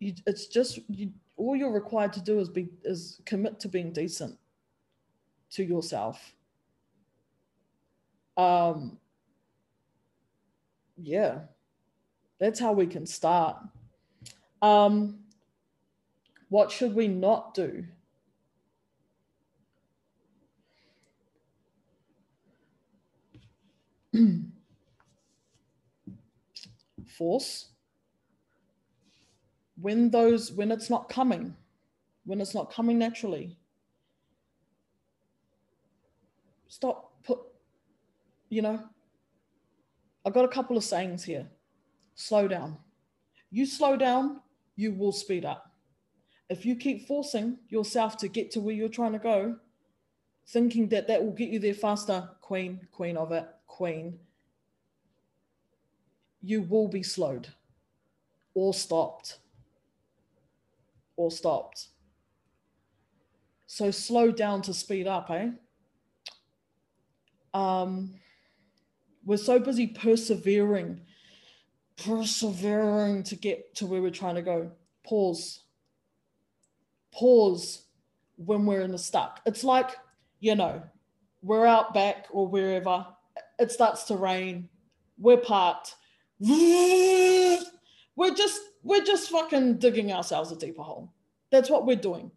you, 0.01 0.14
it's 0.26 0.46
just 0.46 0.80
you, 0.88 1.12
all 1.36 1.55
you're 1.55 1.72
required 1.72 2.12
to 2.14 2.20
do 2.20 2.40
is 2.40 2.48
be 2.48 2.68
is 2.84 3.20
commit 3.24 3.61
to 3.61 3.68
being 3.68 3.92
decent 3.92 4.36
to 5.51 5.62
yourself. 5.62 6.34
Um 8.36 8.98
yeah. 10.96 11.40
That's 12.38 12.59
how 12.59 12.72
we 12.72 12.86
can 12.86 13.07
start. 13.07 13.59
Um 14.62 15.18
what 16.48 16.70
should 16.70 16.94
we 16.94 17.07
not 17.07 17.55
do? 17.55 17.84
Force 27.07 27.69
when 29.80 30.10
those 30.10 30.52
when 30.52 30.70
it's 30.70 30.90
not 30.90 31.08
coming 31.08 31.54
when 32.24 32.40
it's 32.40 32.54
not 32.54 32.72
coming 32.72 32.98
naturally 32.98 33.56
stop 36.68 37.12
put 37.24 37.38
you 38.48 38.62
know 38.62 38.80
i've 40.24 40.34
got 40.34 40.44
a 40.44 40.48
couple 40.48 40.76
of 40.76 40.84
sayings 40.84 41.24
here. 41.24 41.46
Slow 42.14 42.46
down. 42.46 42.76
You 43.50 43.64
slow 43.64 43.96
down 43.96 44.40
you 44.76 44.92
will 44.92 45.12
speed 45.12 45.44
up. 45.44 45.72
If 46.48 46.64
you 46.64 46.74
keep 46.74 47.06
forcing 47.06 47.58
yourself 47.68 48.16
to 48.18 48.28
get 48.28 48.50
to 48.52 48.60
where 48.60 48.74
you're 48.74 48.88
trying 48.88 49.12
to 49.12 49.18
go 49.18 49.56
thinking 50.48 50.88
that 50.88 51.06
that 51.06 51.22
will 51.22 51.32
get 51.32 51.50
you 51.50 51.58
there 51.58 51.74
faster 51.74 52.28
queen 52.40 52.80
queen 52.90 53.16
of 53.16 53.30
it 53.30 53.46
queen 53.66 54.18
you 56.42 56.62
will 56.62 56.88
be 56.88 57.02
slowed 57.02 57.48
or 58.54 58.74
stopped 58.74 59.38
or 61.20 61.30
stopped. 61.30 61.88
So 63.66 63.90
slow 63.90 64.30
down 64.32 64.62
to 64.62 64.72
speed 64.72 65.06
up, 65.06 65.30
eh? 65.30 65.50
Um, 67.52 68.14
we're 69.24 69.36
so 69.36 69.58
busy 69.58 69.86
persevering, 69.86 71.02
persevering 72.02 73.24
to 73.24 73.36
get 73.36 73.74
to 73.76 73.86
where 73.86 74.00
we're 74.00 74.10
trying 74.10 74.36
to 74.36 74.42
go. 74.42 74.72
Pause. 75.04 75.60
Pause 77.12 77.82
when 78.36 78.64
we're 78.64 78.80
in 78.80 78.92
the 78.92 78.98
stuck. 78.98 79.40
It's 79.44 79.62
like, 79.62 79.90
you 80.38 80.54
know, 80.54 80.82
we're 81.42 81.66
out 81.66 81.92
back 81.92 82.28
or 82.30 82.48
wherever, 82.48 83.06
it 83.58 83.70
starts 83.70 84.04
to 84.04 84.16
rain, 84.16 84.70
we're 85.18 85.36
parked. 85.36 85.96
We're 88.16 88.34
just 88.34 88.60
we're 88.82 89.04
just 89.04 89.30
fucking 89.30 89.78
digging 89.78 90.12
ourselves 90.12 90.52
a 90.52 90.56
deeper 90.56 90.82
hole. 90.82 91.12
That's 91.50 91.70
what 91.70 91.86
we're 91.86 91.96
doing. 91.96 92.30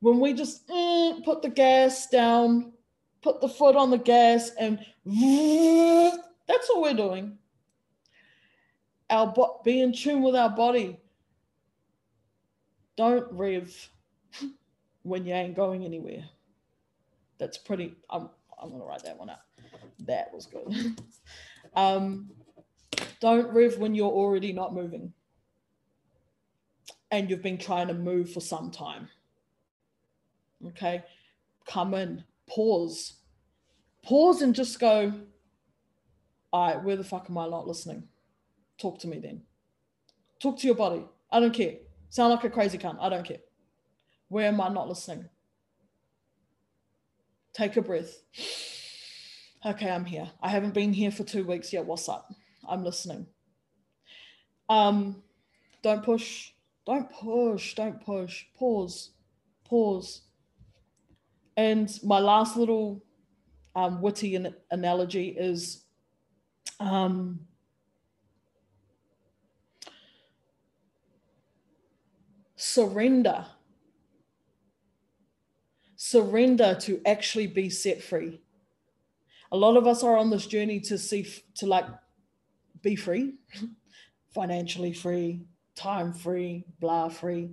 When 0.00 0.20
we 0.20 0.32
just 0.32 0.68
mm, 0.68 1.24
put 1.24 1.42
the 1.42 1.48
gas 1.48 2.06
down, 2.08 2.72
put 3.22 3.40
the 3.40 3.48
foot 3.48 3.74
on 3.74 3.90
the 3.90 3.98
gas, 3.98 4.50
and 4.58 4.78
that's 6.46 6.68
what 6.68 6.82
we're 6.82 6.94
doing. 6.94 7.38
Our 9.10 9.32
bo- 9.32 9.60
be 9.64 9.80
in 9.80 9.92
tune 9.92 10.22
with 10.22 10.36
our 10.36 10.50
body. 10.50 10.98
Don't 12.96 13.26
rev 13.32 13.74
when 15.02 15.24
you 15.24 15.34
ain't 15.34 15.56
going 15.56 15.84
anywhere. 15.84 16.24
That's 17.38 17.58
pretty. 17.58 17.94
I'm 18.10 18.28
I'm 18.60 18.70
gonna 18.70 18.84
write 18.84 19.04
that 19.04 19.18
one 19.18 19.30
up. 19.30 19.42
That 20.00 20.32
was 20.32 20.46
good. 20.46 21.00
um, 21.74 22.30
don't 23.20 23.52
rev 23.52 23.78
when 23.78 23.94
you're 23.94 24.10
already 24.10 24.52
not 24.52 24.74
moving 24.74 25.12
and 27.10 27.30
you've 27.30 27.42
been 27.42 27.58
trying 27.58 27.88
to 27.88 27.94
move 27.94 28.32
for 28.32 28.40
some 28.40 28.70
time. 28.70 29.08
Okay, 30.66 31.04
come 31.66 31.94
in, 31.94 32.24
pause, 32.48 33.14
pause 34.04 34.42
and 34.42 34.54
just 34.54 34.80
go, 34.80 35.12
all 36.52 36.66
right, 36.66 36.82
where 36.82 36.96
the 36.96 37.04
fuck 37.04 37.26
am 37.28 37.38
I 37.38 37.48
not 37.48 37.66
listening? 37.66 38.04
Talk 38.78 38.98
to 39.00 39.08
me 39.08 39.18
then. 39.18 39.42
Talk 40.40 40.58
to 40.58 40.66
your 40.66 40.76
body. 40.76 41.04
I 41.30 41.40
don't 41.40 41.54
care. 41.54 41.74
Sound 42.10 42.30
like 42.32 42.44
a 42.44 42.50
crazy 42.50 42.78
cunt. 42.78 42.96
I 43.00 43.08
don't 43.08 43.24
care. 43.24 43.38
Where 44.28 44.48
am 44.48 44.60
I 44.60 44.68
not 44.68 44.88
listening? 44.88 45.28
Take 47.52 47.76
a 47.76 47.82
breath. 47.82 48.22
Okay, 49.66 49.90
I'm 49.90 50.04
here. 50.04 50.30
I 50.40 50.50
haven't 50.50 50.72
been 50.72 50.92
here 50.92 51.10
for 51.10 51.24
two 51.24 51.42
weeks 51.42 51.72
yet. 51.72 51.84
What's 51.84 52.08
up? 52.08 52.32
I'm 52.66 52.84
listening. 52.84 53.26
Um, 54.68 55.20
don't 55.82 56.04
push 56.04 56.52
don't 56.88 57.12
push, 57.12 57.74
don't 57.74 58.02
push, 58.02 58.46
pause, 58.58 59.10
pause. 59.68 60.22
And 61.54 61.90
my 62.02 62.18
last 62.18 62.56
little 62.56 63.04
um, 63.76 64.00
witty 64.00 64.36
an- 64.36 64.54
analogy 64.70 65.28
is 65.38 65.84
um, 66.80 67.40
surrender. 72.56 73.44
Surrender 75.96 76.74
to 76.80 77.02
actually 77.04 77.48
be 77.48 77.68
set 77.68 78.02
free. 78.02 78.40
A 79.52 79.56
lot 79.58 79.76
of 79.76 79.86
us 79.86 80.02
are 80.02 80.16
on 80.16 80.30
this 80.30 80.46
journey 80.46 80.80
to 80.80 80.96
see, 80.96 81.26
to 81.56 81.66
like 81.66 81.84
be 82.80 82.96
free, 82.96 83.34
financially 84.34 84.94
free, 84.94 85.42
time 85.78 86.12
free, 86.12 86.64
blah 86.80 87.08
free. 87.08 87.50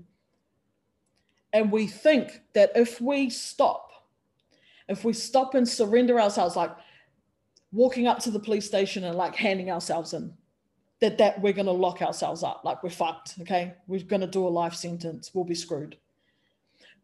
And 1.54 1.72
we 1.72 1.88
think 1.88 2.42
that 2.54 2.72
if 2.76 3.00
we 3.00 3.30
stop, 3.30 3.92
if 4.90 5.06
we 5.06 5.14
stop 5.14 5.56
and 5.56 5.68
surrender 5.68 6.20
ourselves, 6.20 6.56
like 6.56 6.72
walking 7.72 8.08
up 8.08 8.20
to 8.20 8.32
the 8.32 8.40
police 8.40 8.66
station 8.66 9.04
and 9.04 9.16
like 9.16 9.36
handing 9.36 9.72
ourselves 9.72 10.14
in, 10.14 10.34
that 11.02 11.18
that 11.18 11.42
we're 11.42 11.54
going 11.54 11.66
to 11.66 11.72
lock 11.72 12.02
ourselves 12.02 12.44
up, 12.44 12.62
like 12.66 12.84
we're 12.84 12.90
fucked. 12.90 13.36
Okay, 13.42 13.74
we're 13.88 14.04
going 14.04 14.22
to 14.22 14.28
do 14.28 14.46
a 14.46 14.50
life 14.50 14.74
sentence. 14.74 15.32
We'll 15.34 15.46
be 15.46 15.56
screwed. 15.56 15.98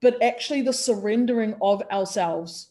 But 0.02 0.22
actually, 0.22 0.64
the 0.64 0.74
surrendering 0.74 1.56
of 1.62 1.84
ourselves 1.92 2.70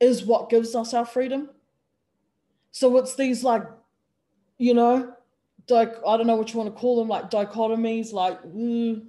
is 0.00 0.24
what 0.24 0.50
gives 0.50 0.74
us 0.74 0.92
our 0.94 1.06
freedom. 1.06 1.50
So 2.72 2.96
it's 2.98 3.14
these 3.14 3.44
like, 3.44 3.62
you 4.58 4.74
know, 4.74 5.14
like 5.70 5.94
I 6.06 6.16
don't 6.16 6.26
know 6.26 6.36
what 6.36 6.52
you 6.52 6.58
want 6.58 6.74
to 6.74 6.80
call 6.80 6.96
them, 6.98 7.08
like 7.08 7.30
dichotomies, 7.30 8.12
like 8.12 8.42
mm, 8.42 9.06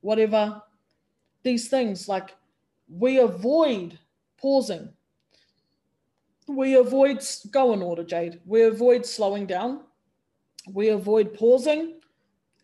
whatever. 0.00 0.62
These 1.42 1.68
things, 1.68 2.08
like 2.08 2.34
we 2.88 3.18
avoid 3.18 3.98
pausing. 4.38 4.90
We 6.46 6.76
avoid 6.76 7.24
go 7.50 7.72
in 7.72 7.82
order, 7.82 8.04
Jade. 8.04 8.40
We 8.46 8.62
avoid 8.62 9.04
slowing 9.04 9.46
down. 9.46 9.82
We 10.72 10.88
avoid 10.88 11.34
pausing 11.34 12.00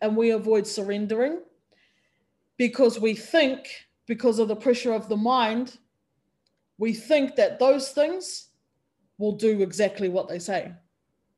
and 0.01 0.17
we 0.17 0.31
avoid 0.31 0.67
surrendering 0.67 1.41
because 2.57 3.01
we 3.01 3.15
think, 3.15 3.69
because 4.07 4.39
of 4.39 4.49
the 4.49 4.57
pressure 4.57 4.93
of 4.93 5.09
the 5.09 5.17
mind, 5.17 5.79
we 6.79 6.93
think 6.93 7.37
that 7.37 7.59
those 7.59 7.91
things 7.91 8.49
will 9.19 9.33
do 9.33 9.63
exactly 9.63 10.09
what 10.09 10.29
they 10.29 10.39
say. 10.39 10.73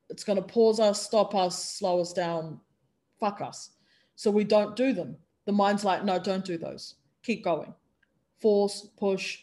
It's 0.09 0.25
going 0.25 0.37
to 0.37 0.43
pause 0.43 0.81
us, 0.81 1.03
stop 1.03 1.35
us, 1.35 1.73
slow 1.73 2.01
us 2.01 2.13
down, 2.13 2.61
fuck 3.19 3.41
us. 3.41 3.71
So 4.15 4.31
we 4.31 4.45
don't 4.45 4.77
do 4.77 4.93
them. 4.93 5.17
The 5.45 5.53
mind's 5.53 5.85
like, 5.85 6.05
no, 6.05 6.19
don't 6.19 6.45
do 6.45 6.59
those. 6.59 6.95
Keep 7.23 7.45
going. 7.45 7.75
Force, 8.41 8.89
push, 8.97 9.41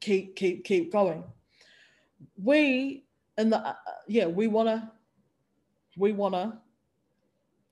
keep, 0.00 0.36
keep, 0.36 0.64
keep 0.64 0.92
going. 0.92 1.24
We, 2.42 3.04
and 3.36 3.52
the, 3.52 3.58
uh, 3.58 3.74
yeah, 4.06 4.26
we 4.26 4.46
want 4.46 4.68
to, 4.68 4.90
we 5.96 6.12
want 6.12 6.34
to 6.34 6.58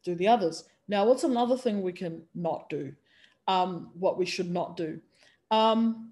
do 0.04 0.14
the 0.14 0.28
others. 0.28 0.64
Now, 0.88 1.04
what's 1.04 1.24
another 1.24 1.56
thing 1.56 1.82
we 1.82 1.92
can 1.92 2.22
not 2.34 2.68
do? 2.68 2.92
Um, 3.48 3.90
what 3.94 4.18
we 4.18 4.26
should 4.26 4.50
not 4.50 4.76
do? 4.76 5.00
Um, 5.50 6.10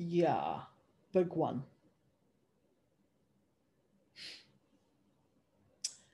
Yeah, 0.00 0.60
big 1.12 1.32
one. 1.32 1.64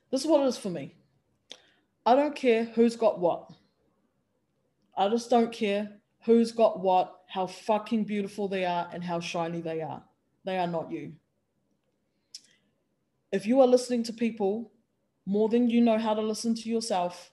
This 0.09 0.21
is 0.21 0.27
what 0.27 0.41
it 0.41 0.47
is 0.47 0.57
for 0.57 0.71
me. 0.71 0.95
I 2.03 2.15
don't 2.15 2.35
care 2.35 2.63
who's 2.63 2.95
got 2.95 3.19
what. 3.19 3.51
I 4.97 5.07
just 5.09 5.29
don't 5.29 5.51
care 5.51 5.99
who's 6.23 6.51
got 6.51 6.79
what, 6.79 7.15
how 7.27 7.45
fucking 7.45 8.05
beautiful 8.05 8.47
they 8.47 8.65
are, 8.65 8.89
and 8.91 9.03
how 9.03 9.19
shiny 9.19 9.61
they 9.61 9.81
are. 9.81 10.03
They 10.45 10.57
are 10.57 10.67
not 10.67 10.89
you. 10.91 11.13
If 13.31 13.45
you 13.45 13.61
are 13.61 13.67
listening 13.67 14.01
to 14.03 14.13
people 14.13 14.71
more 15.27 15.47
than 15.47 15.69
you 15.69 15.81
know 15.81 15.99
how 15.99 16.15
to 16.15 16.21
listen 16.21 16.55
to 16.55 16.69
yourself, 16.69 17.29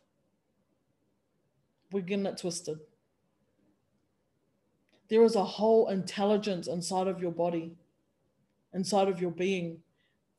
we're 1.93 2.03
getting 2.03 2.27
it 2.27 2.37
twisted 2.37 2.79
there 5.13 5.25
is 5.25 5.37
a 5.37 5.45
whole 5.45 5.89
intelligence 5.89 6.69
inside 6.69 7.07
of 7.07 7.21
your 7.21 7.33
body, 7.33 7.77
inside 8.73 9.09
of 9.09 9.21
your 9.21 9.31
being 9.31 9.77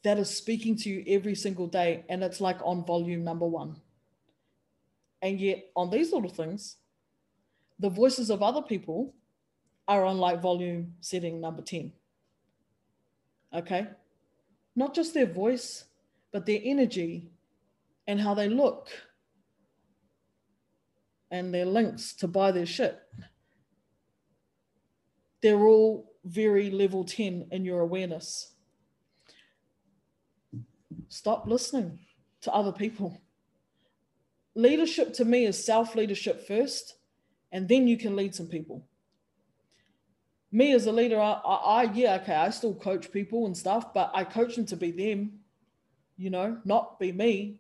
that 0.03 0.17
is 0.17 0.36
speaking 0.36 0.76
to 0.76 0.89
you 0.89 1.03
every 1.05 1.36
single 1.36 1.67
day. 1.67 2.03
And 2.09 2.24
it's 2.24 2.41
like 2.41 2.57
on 2.63 2.84
volume 2.84 3.24
number 3.24 3.45
one. 3.45 3.76
And 5.21 5.39
yet, 5.39 5.65
on 5.76 5.91
these 5.91 6.11
little 6.11 6.32
things, 6.32 6.78
the 7.78 7.89
voices 7.91 8.32
of 8.32 8.41
other 8.41 8.63
people 8.63 9.13
are 9.88 10.03
on 10.03 10.17
like 10.17 10.41
volume 10.41 10.95
setting 11.01 11.39
number 11.39 11.61
10. 11.61 11.93
Okay? 13.53 13.86
Not 14.76 14.95
just 14.95 15.13
their 15.13 15.28
voice, 15.28 15.86
but 16.32 16.47
their 16.47 16.61
energy 16.63 17.30
and 18.07 18.19
how 18.19 18.34
they 18.34 18.49
look 18.49 18.88
and 21.30 21.53
their 21.53 21.65
links 21.65 22.13
to 22.13 22.28
buy 22.28 22.51
their 22.51 22.65
shit 22.65 22.99
they're 25.44 25.66
all 25.66 26.10
very 26.24 26.72
level 26.72 27.04
10 27.04 27.50
in 27.52 27.66
your 27.66 27.82
awareness. 27.82 28.54
Stop 31.10 31.46
listening 31.46 32.00
to 32.41 32.52
other 32.52 32.72
people. 32.72 33.22
Leadership 34.56 35.14
to 35.14 35.26
me 35.26 35.46
is 35.46 35.64
self 35.64 35.96
leadership 35.96 36.48
first, 36.48 36.96
and 37.52 37.68
then 37.68 37.88
you 37.88 37.98
can 37.98 38.16
lead 38.16 38.34
some 38.34 38.48
people. 38.48 38.88
Me 40.52 40.72
as 40.74 40.86
a 40.86 40.91
leader, 40.91 41.20
I, 41.20 41.34
I, 41.34 41.84
yeah, 41.94 42.20
okay, 42.22 42.36
I 42.36 42.50
still 42.52 42.76
coach 42.76 43.12
people 43.12 43.46
and 43.46 43.58
stuff, 43.58 43.94
but 43.94 44.12
I 44.14 44.24
coach 44.24 44.56
them 44.56 44.66
to 44.68 44.78
be 44.78 44.91
them, 44.91 45.39
you 46.16 46.30
know, 46.30 46.58
not 46.64 47.00
be 47.00 47.12
me. 47.12 47.60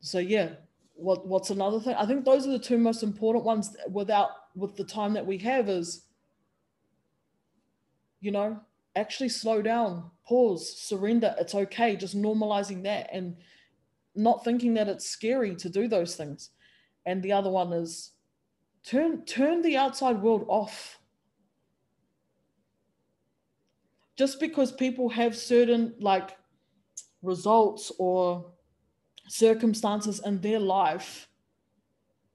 So 0.00 0.18
yeah, 0.18 0.50
what 0.94 1.26
what's 1.26 1.50
another 1.50 1.78
thing? 1.78 1.94
I 1.94 2.06
think 2.06 2.24
those 2.24 2.48
are 2.48 2.50
the 2.50 2.58
two 2.58 2.78
most 2.78 3.04
important 3.04 3.44
ones. 3.44 3.76
Without 3.88 4.30
with 4.56 4.76
the 4.76 4.84
time 4.84 5.12
that 5.12 5.26
we 5.26 5.38
have, 5.38 5.68
is 5.68 6.07
you 8.20 8.30
know, 8.30 8.60
actually 8.96 9.28
slow 9.28 9.62
down, 9.62 10.10
pause, 10.26 10.76
surrender. 10.78 11.34
It's 11.38 11.54
okay. 11.54 11.96
Just 11.96 12.16
normalizing 12.16 12.82
that 12.84 13.08
and 13.12 13.36
not 14.14 14.44
thinking 14.44 14.74
that 14.74 14.88
it's 14.88 15.08
scary 15.08 15.54
to 15.56 15.68
do 15.68 15.88
those 15.88 16.16
things. 16.16 16.50
And 17.06 17.22
the 17.22 17.32
other 17.32 17.50
one 17.50 17.72
is 17.72 18.12
turn 18.84 19.24
turn 19.24 19.62
the 19.62 19.76
outside 19.76 20.20
world 20.20 20.44
off. 20.48 20.98
Just 24.16 24.40
because 24.40 24.72
people 24.72 25.08
have 25.10 25.36
certain 25.36 25.94
like 26.00 26.36
results 27.22 27.92
or 27.98 28.52
circumstances 29.28 30.20
in 30.24 30.40
their 30.40 30.58
life, 30.58 31.28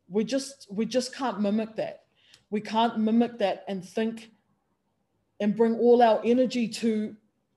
we 0.07 0.23
just 0.23 0.67
we 0.71 0.85
just 0.85 1.13
can't 1.13 1.41
mimic 1.41 1.75
that. 1.75 2.03
We 2.49 2.61
can't 2.61 2.99
mimic 2.99 3.39
that 3.39 3.65
and 3.67 3.83
think 3.83 4.32
and 5.43 5.57
bring 5.57 5.75
all 5.75 6.01
our 6.01 6.21
energy 6.23 6.69
to 6.69 7.13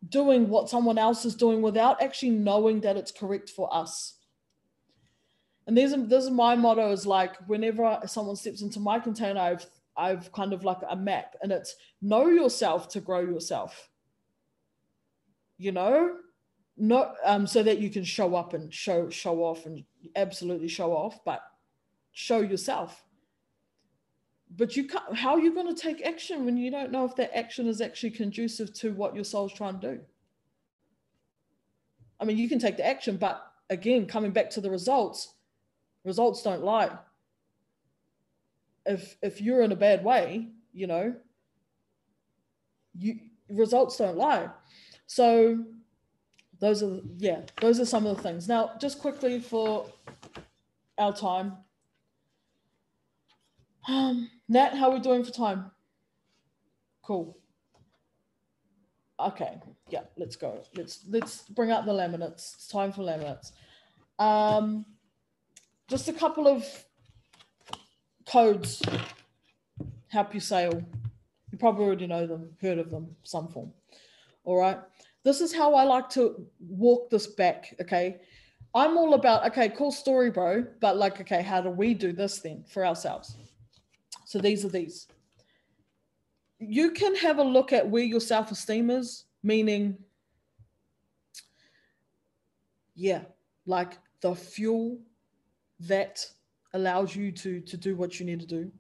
doing 0.08 0.48
what 0.48 0.68
someone 0.68 0.98
else 0.98 1.24
is 1.24 1.36
doing 1.36 1.62
without 1.62 2.02
actually 2.02 2.30
knowing 2.30 2.80
that 2.80 2.96
it's 2.96 3.12
correct 3.12 3.48
for 3.48 3.72
us. 3.72 4.14
And 5.68 5.78
there's 5.78 5.92
this 5.92 6.24
is 6.24 6.30
my 6.30 6.56
motto 6.56 6.90
is 6.90 7.06
like 7.06 7.36
whenever 7.46 8.00
someone 8.06 8.34
steps 8.34 8.60
into 8.60 8.80
my 8.80 8.98
container, 8.98 9.40
I've 9.40 9.66
I've 9.96 10.32
kind 10.32 10.52
of 10.52 10.64
like 10.64 10.78
a 10.88 10.96
map 10.96 11.36
and 11.40 11.52
it's 11.52 11.76
know 12.02 12.26
yourself 12.26 12.88
to 12.90 13.00
grow 13.00 13.20
yourself. 13.20 13.88
You 15.56 15.70
know, 15.70 16.16
not 16.76 17.14
um, 17.24 17.46
so 17.46 17.62
that 17.62 17.78
you 17.78 17.88
can 17.88 18.02
show 18.02 18.34
up 18.34 18.52
and 18.52 18.74
show 18.74 19.10
show 19.10 19.44
off 19.44 19.64
and 19.64 19.84
absolutely 20.16 20.68
show 20.68 20.92
off, 20.92 21.20
but 21.24 21.40
show 22.12 22.40
yourself 22.40 23.05
but 24.54 24.76
you 24.76 24.84
can't 24.84 25.14
how 25.16 25.34
are 25.34 25.40
you 25.40 25.52
going 25.52 25.74
to 25.74 25.80
take 25.80 26.04
action 26.06 26.44
when 26.44 26.56
you 26.56 26.70
don't 26.70 26.92
know 26.92 27.04
if 27.04 27.16
that 27.16 27.36
action 27.36 27.66
is 27.66 27.80
actually 27.80 28.10
conducive 28.10 28.72
to 28.74 28.92
what 28.92 29.14
your 29.14 29.24
soul's 29.24 29.52
trying 29.52 29.80
to 29.80 29.94
do? 29.94 30.00
I 32.20 32.24
mean 32.24 32.38
you 32.38 32.48
can 32.48 32.58
take 32.58 32.76
the 32.76 32.86
action 32.86 33.16
but 33.16 33.44
again 33.70 34.06
coming 34.06 34.30
back 34.30 34.50
to 34.50 34.60
the 34.60 34.70
results 34.70 35.34
results 36.04 36.42
don't 36.42 36.62
lie. 36.62 36.90
If 38.84 39.16
if 39.20 39.40
you're 39.40 39.62
in 39.62 39.72
a 39.72 39.76
bad 39.76 40.04
way 40.04 40.48
you 40.72 40.86
know 40.86 41.14
you 42.94 43.18
results 43.48 43.96
don't 43.96 44.16
lie. 44.16 44.48
So 45.06 45.64
those 46.60 46.82
are 46.82 47.00
yeah 47.18 47.40
those 47.60 47.80
are 47.80 47.84
some 47.84 48.06
of 48.06 48.16
the 48.16 48.22
things. 48.22 48.46
Now 48.46 48.72
just 48.80 49.00
quickly 49.00 49.40
for 49.40 49.86
our 50.98 51.14
time. 51.14 51.56
Um 53.88 54.30
Nat, 54.48 54.74
how 54.74 54.90
are 54.90 54.94
we 54.94 55.00
doing 55.00 55.24
for 55.24 55.32
time? 55.32 55.70
Cool. 57.02 57.36
Okay, 59.18 59.58
yeah, 59.88 60.02
let's 60.16 60.36
go. 60.36 60.62
Let's 60.74 61.00
let's 61.08 61.42
bring 61.48 61.70
out 61.70 61.86
the 61.86 61.92
laminates. 61.92 62.54
It's 62.54 62.68
time 62.68 62.92
for 62.92 63.02
laminates. 63.02 63.52
Um, 64.18 64.84
just 65.88 66.08
a 66.08 66.12
couple 66.12 66.46
of 66.46 66.66
codes 68.26 68.82
help 70.08 70.34
you 70.34 70.40
sail. 70.40 70.82
You 71.50 71.58
probably 71.58 71.84
already 71.84 72.06
know 72.06 72.26
them, 72.26 72.50
heard 72.60 72.78
of 72.78 72.90
them, 72.90 73.16
some 73.22 73.48
form. 73.48 73.72
All 74.44 74.56
right. 74.56 74.78
This 75.24 75.40
is 75.40 75.54
how 75.54 75.74
I 75.74 75.84
like 75.84 76.08
to 76.10 76.46
walk 76.60 77.10
this 77.10 77.26
back. 77.26 77.74
Okay. 77.80 78.20
I'm 78.74 78.98
all 78.98 79.14
about, 79.14 79.46
okay, 79.46 79.70
cool 79.70 79.90
story, 79.90 80.30
bro. 80.30 80.66
But 80.80 80.98
like, 80.98 81.20
okay, 81.22 81.42
how 81.42 81.60
do 81.62 81.70
we 81.70 81.94
do 81.94 82.12
this 82.12 82.40
then 82.40 82.64
for 82.68 82.86
ourselves? 82.86 83.36
So 84.26 84.40
these 84.40 84.64
are 84.64 84.68
these. 84.68 85.06
You 86.58 86.90
can 86.90 87.14
have 87.14 87.38
a 87.38 87.44
look 87.44 87.72
at 87.72 87.88
where 87.88 88.02
your 88.02 88.20
self 88.20 88.50
esteem 88.50 88.90
is, 88.90 89.24
meaning, 89.42 89.96
yeah, 92.94 93.22
like 93.66 93.98
the 94.20 94.34
fuel 94.34 94.98
that 95.80 96.26
allows 96.74 97.14
you 97.14 97.30
to 97.30 97.60
to 97.60 97.76
do 97.76 97.94
what 97.94 98.18
you 98.18 98.26
need 98.26 98.40
to 98.40 98.46
do. 98.46 98.72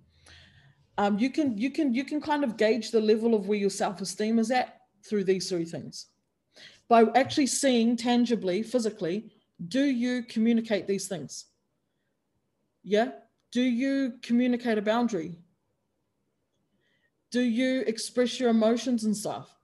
Um, 0.98 1.18
you 1.18 1.30
can 1.30 1.56
you 1.56 1.70
can 1.70 1.94
you 1.94 2.04
can 2.04 2.20
kind 2.20 2.42
of 2.42 2.56
gauge 2.56 2.90
the 2.90 3.00
level 3.00 3.34
of 3.34 3.46
where 3.46 3.58
your 3.58 3.70
self 3.70 4.00
esteem 4.00 4.40
is 4.40 4.50
at 4.50 4.80
through 5.08 5.24
these 5.24 5.48
three 5.48 5.64
things 5.64 6.06
by 6.88 7.04
actually 7.14 7.46
seeing 7.46 7.96
tangibly, 7.96 8.64
physically, 8.64 9.30
do 9.68 9.84
you 9.84 10.24
communicate 10.24 10.88
these 10.88 11.06
things? 11.06 11.46
Yeah. 12.82 13.10
Do 13.52 13.62
you 13.62 14.14
communicate 14.22 14.78
a 14.78 14.82
boundary? 14.82 15.38
Do 17.30 17.40
you 17.40 17.80
express 17.86 18.38
your 18.38 18.50
emotions 18.50 19.04
and 19.04 19.16
stuff? 19.16 19.54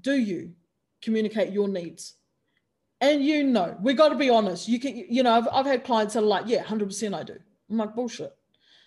Do 0.00 0.14
you 0.14 0.52
communicate 1.02 1.52
your 1.52 1.68
needs? 1.68 2.14
And 3.00 3.24
you 3.24 3.44
know, 3.44 3.76
we 3.80 3.94
got 3.94 4.08
to 4.08 4.14
be 4.14 4.30
honest. 4.30 4.68
You 4.68 4.80
can, 4.80 4.96
you 4.96 5.22
know, 5.22 5.32
I've, 5.32 5.48
I've 5.52 5.66
had 5.66 5.84
clients 5.84 6.14
that 6.14 6.20
are 6.20 6.26
like, 6.26 6.44
yeah, 6.46 6.64
100% 6.64 7.14
I 7.14 7.22
do. 7.22 7.36
I'm 7.70 7.76
like, 7.76 7.94
bullshit. 7.94 8.34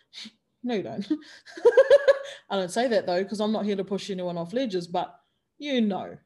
no, 0.64 0.76
you 0.76 0.84
don't. 0.84 1.08
I 2.50 2.56
don't 2.56 2.72
say 2.72 2.88
that 2.88 3.06
though, 3.06 3.24
because 3.24 3.39
I'm 3.39 3.52
not 3.52 3.66
here 3.66 3.76
to 3.76 3.84
push 3.84 4.10
anyone 4.10 4.38
off 4.38 4.54
ledges, 4.54 4.88
but 4.88 5.20
you 5.58 5.82
know. 5.82 6.18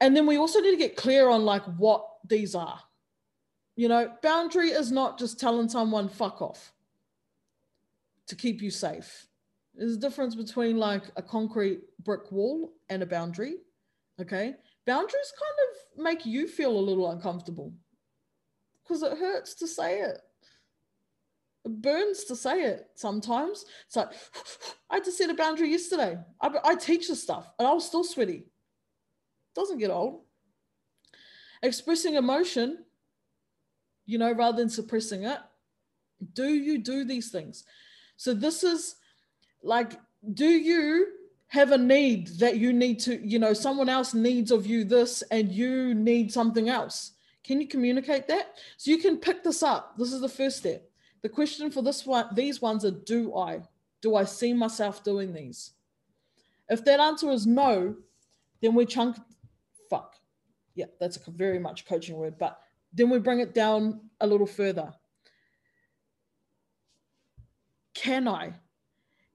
And 0.00 0.16
then 0.16 0.26
we 0.26 0.38
also 0.38 0.60
need 0.60 0.70
to 0.70 0.76
get 0.78 0.96
clear 0.96 1.28
on 1.28 1.44
like 1.44 1.64
what 1.76 2.06
these 2.26 2.54
are. 2.54 2.80
You 3.80 3.88
know, 3.88 4.12
boundary 4.20 4.72
is 4.72 4.92
not 4.92 5.18
just 5.18 5.40
telling 5.40 5.66
someone 5.70 6.10
fuck 6.10 6.42
off 6.42 6.74
to 8.26 8.36
keep 8.36 8.60
you 8.60 8.70
safe. 8.70 9.26
There's 9.74 9.94
a 9.94 9.98
difference 9.98 10.34
between 10.34 10.76
like 10.76 11.04
a 11.16 11.22
concrete 11.22 11.80
brick 12.04 12.30
wall 12.30 12.74
and 12.90 13.02
a 13.02 13.06
boundary. 13.06 13.54
Okay. 14.20 14.54
Boundaries 14.86 15.32
kind 15.32 15.58
of 15.64 16.04
make 16.04 16.26
you 16.26 16.46
feel 16.46 16.78
a 16.78 16.78
little 16.78 17.10
uncomfortable 17.10 17.72
because 18.82 19.02
it 19.02 19.16
hurts 19.16 19.54
to 19.54 19.66
say 19.66 20.00
it. 20.00 20.18
It 21.64 21.80
burns 21.80 22.24
to 22.24 22.36
say 22.36 22.64
it 22.64 22.86
sometimes. 22.96 23.64
It's 23.86 23.96
like, 23.96 24.10
I 24.90 25.00
just 25.00 25.16
set 25.16 25.30
a 25.30 25.34
boundary 25.34 25.70
yesterday. 25.70 26.18
I, 26.38 26.50
I 26.64 26.74
teach 26.74 27.08
this 27.08 27.22
stuff 27.22 27.50
and 27.58 27.66
I 27.66 27.72
was 27.72 27.86
still 27.86 28.04
sweaty. 28.04 28.44
Doesn't 29.54 29.78
get 29.78 29.90
old. 29.90 30.24
Expressing 31.62 32.16
emotion, 32.16 32.84
you 34.10 34.18
know, 34.18 34.32
rather 34.32 34.58
than 34.58 34.68
suppressing 34.68 35.22
it. 35.22 35.38
Do 36.34 36.48
you 36.48 36.78
do 36.78 37.04
these 37.04 37.30
things? 37.30 37.64
So 38.16 38.34
this 38.34 38.64
is 38.64 38.96
like, 39.62 39.92
do 40.34 40.48
you 40.48 41.06
have 41.46 41.70
a 41.70 41.78
need 41.78 42.26
that 42.38 42.56
you 42.56 42.72
need 42.72 42.98
to, 43.00 43.24
you 43.26 43.38
know, 43.38 43.54
someone 43.54 43.88
else 43.88 44.12
needs 44.12 44.50
of 44.50 44.66
you 44.66 44.84
this 44.84 45.22
and 45.30 45.52
you 45.52 45.94
need 45.94 46.32
something 46.32 46.68
else? 46.68 47.12
Can 47.44 47.60
you 47.60 47.68
communicate 47.68 48.26
that? 48.28 48.58
So 48.76 48.90
you 48.90 48.98
can 48.98 49.16
pick 49.16 49.44
this 49.44 49.62
up. 49.62 49.96
This 49.96 50.12
is 50.12 50.20
the 50.20 50.28
first 50.28 50.58
step. 50.58 50.90
The 51.22 51.28
question 51.28 51.70
for 51.70 51.82
this 51.82 52.04
one, 52.04 52.26
these 52.34 52.60
ones 52.60 52.84
are 52.84 52.90
do 52.90 53.36
I? 53.36 53.62
Do 54.02 54.16
I 54.16 54.24
see 54.24 54.52
myself 54.52 55.04
doing 55.04 55.32
these? 55.32 55.72
If 56.68 56.84
that 56.84 57.00
answer 57.00 57.30
is 57.30 57.46
no, 57.46 57.94
then 58.60 58.74
we 58.74 58.86
chunk 58.86 59.16
fuck. 59.88 60.14
Yeah, 60.74 60.86
that's 60.98 61.16
a 61.16 61.30
very 61.30 61.58
much 61.58 61.86
coaching 61.86 62.16
word, 62.16 62.36
but 62.38 62.60
then 62.92 63.10
we 63.10 63.18
bring 63.18 63.40
it 63.40 63.54
down 63.54 64.00
a 64.20 64.26
little 64.26 64.46
further. 64.46 64.92
Can 67.94 68.28
I? 68.28 68.54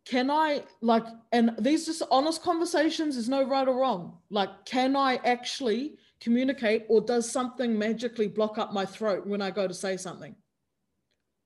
Can 0.06 0.30
I 0.30 0.64
like 0.82 1.06
and 1.32 1.56
these 1.60 1.86
just 1.88 2.03
honest 2.12 2.43
conversations, 2.43 3.16
there's 3.16 3.30
no 3.30 3.43
right 3.43 3.68
or 3.68 3.76
wrong. 3.76 4.20
Like, 4.30 4.66
can 4.66 4.95
I 4.95 5.16
actually 5.26 5.97
communicate 6.20 6.86
or 6.89 7.01
does 7.01 7.32
something 7.32 7.78
magically 7.78 8.28
block 8.28 8.58
up 8.58 8.72
my 8.72 8.86
throat 8.86 9.26
when 9.26 9.41
I 9.41 9.49
go 9.51 9.68
to 9.68 9.74
say 9.74 9.97
something? 9.97 10.36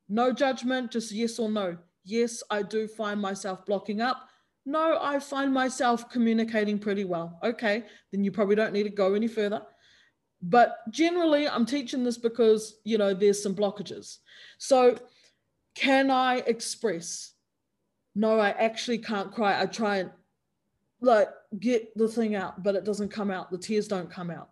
No 0.10 0.34
judgment, 0.34 0.92
just 0.92 1.12
yes 1.12 1.40
or 1.40 1.50
no. 1.50 1.78
Yes, 2.04 2.44
I 2.50 2.64
do 2.64 2.88
find 2.88 3.22
myself 3.22 3.66
blocking 3.66 4.02
up. 4.02 4.28
No, 4.66 5.00
I 5.02 5.20
find 5.20 5.54
myself 5.54 6.10
communicating 6.10 6.80
pretty 6.80 7.06
well. 7.06 7.40
Okay, 7.44 7.86
then 8.12 8.24
you 8.24 8.32
probably 8.32 8.56
don't 8.56 8.74
need 8.74 8.84
to 8.84 8.90
go 8.90 9.14
any 9.14 9.28
further. 9.28 9.62
But 10.42 10.78
generally, 10.90 11.48
I'm 11.48 11.66
teaching 11.66 12.04
this 12.04 12.18
because, 12.18 12.80
you 12.84 12.98
know, 12.98 13.14
there's 13.14 13.42
some 13.44 13.56
blockages. 13.56 14.18
So, 14.58 14.98
can 15.76 16.10
I 16.10 16.38
express? 16.48 17.34
No, 18.16 18.40
I 18.40 18.52
actually 18.52 19.00
can't 19.00 19.32
cry. 19.32 19.62
I 19.62 19.66
try 19.66 19.98
and 19.98 20.12
like 21.02 21.30
get 21.60 21.96
the 21.98 22.08
thing 22.08 22.36
out, 22.36 22.64
but 22.64 22.76
it 22.76 22.84
doesn't 22.84 23.10
come 23.10 23.32
out. 23.32 23.52
The 23.52 23.58
tears 23.58 23.88
don't 23.88 24.10
come 24.10 24.30
out. 24.30 24.50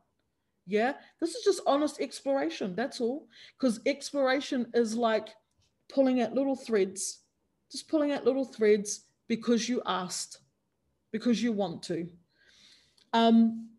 Yeah, 0.65 0.93
this 1.21 1.35
is 1.35 1.43
just 1.43 1.61
honest 1.65 2.01
exploration. 2.01 2.75
That's 2.75 2.99
all. 2.99 3.27
Because 3.57 3.79
exploration 3.85 4.67
is 4.73 4.95
like 4.95 5.29
pulling 5.89 6.19
at 6.19 6.33
little 6.33 6.55
threads, 6.55 7.19
just 7.71 7.88
pulling 7.88 8.11
at 8.11 8.25
little 8.25 8.45
threads 8.45 9.05
because 9.27 9.69
you 9.69 9.81
asked, 9.85 10.39
because 11.11 11.41
you 11.41 11.53
want 11.53 11.83
to. 11.83 12.09
Um, 13.13 13.69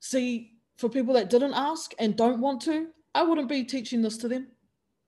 see, 0.00 0.51
for 0.82 0.88
people 0.88 1.14
that 1.14 1.30
didn't 1.30 1.54
ask 1.54 1.94
and 2.00 2.16
don't 2.16 2.40
want 2.40 2.60
to, 2.62 2.88
I 3.14 3.22
wouldn't 3.22 3.48
be 3.48 3.62
teaching 3.62 4.02
this 4.02 4.16
to 4.16 4.26
them 4.26 4.48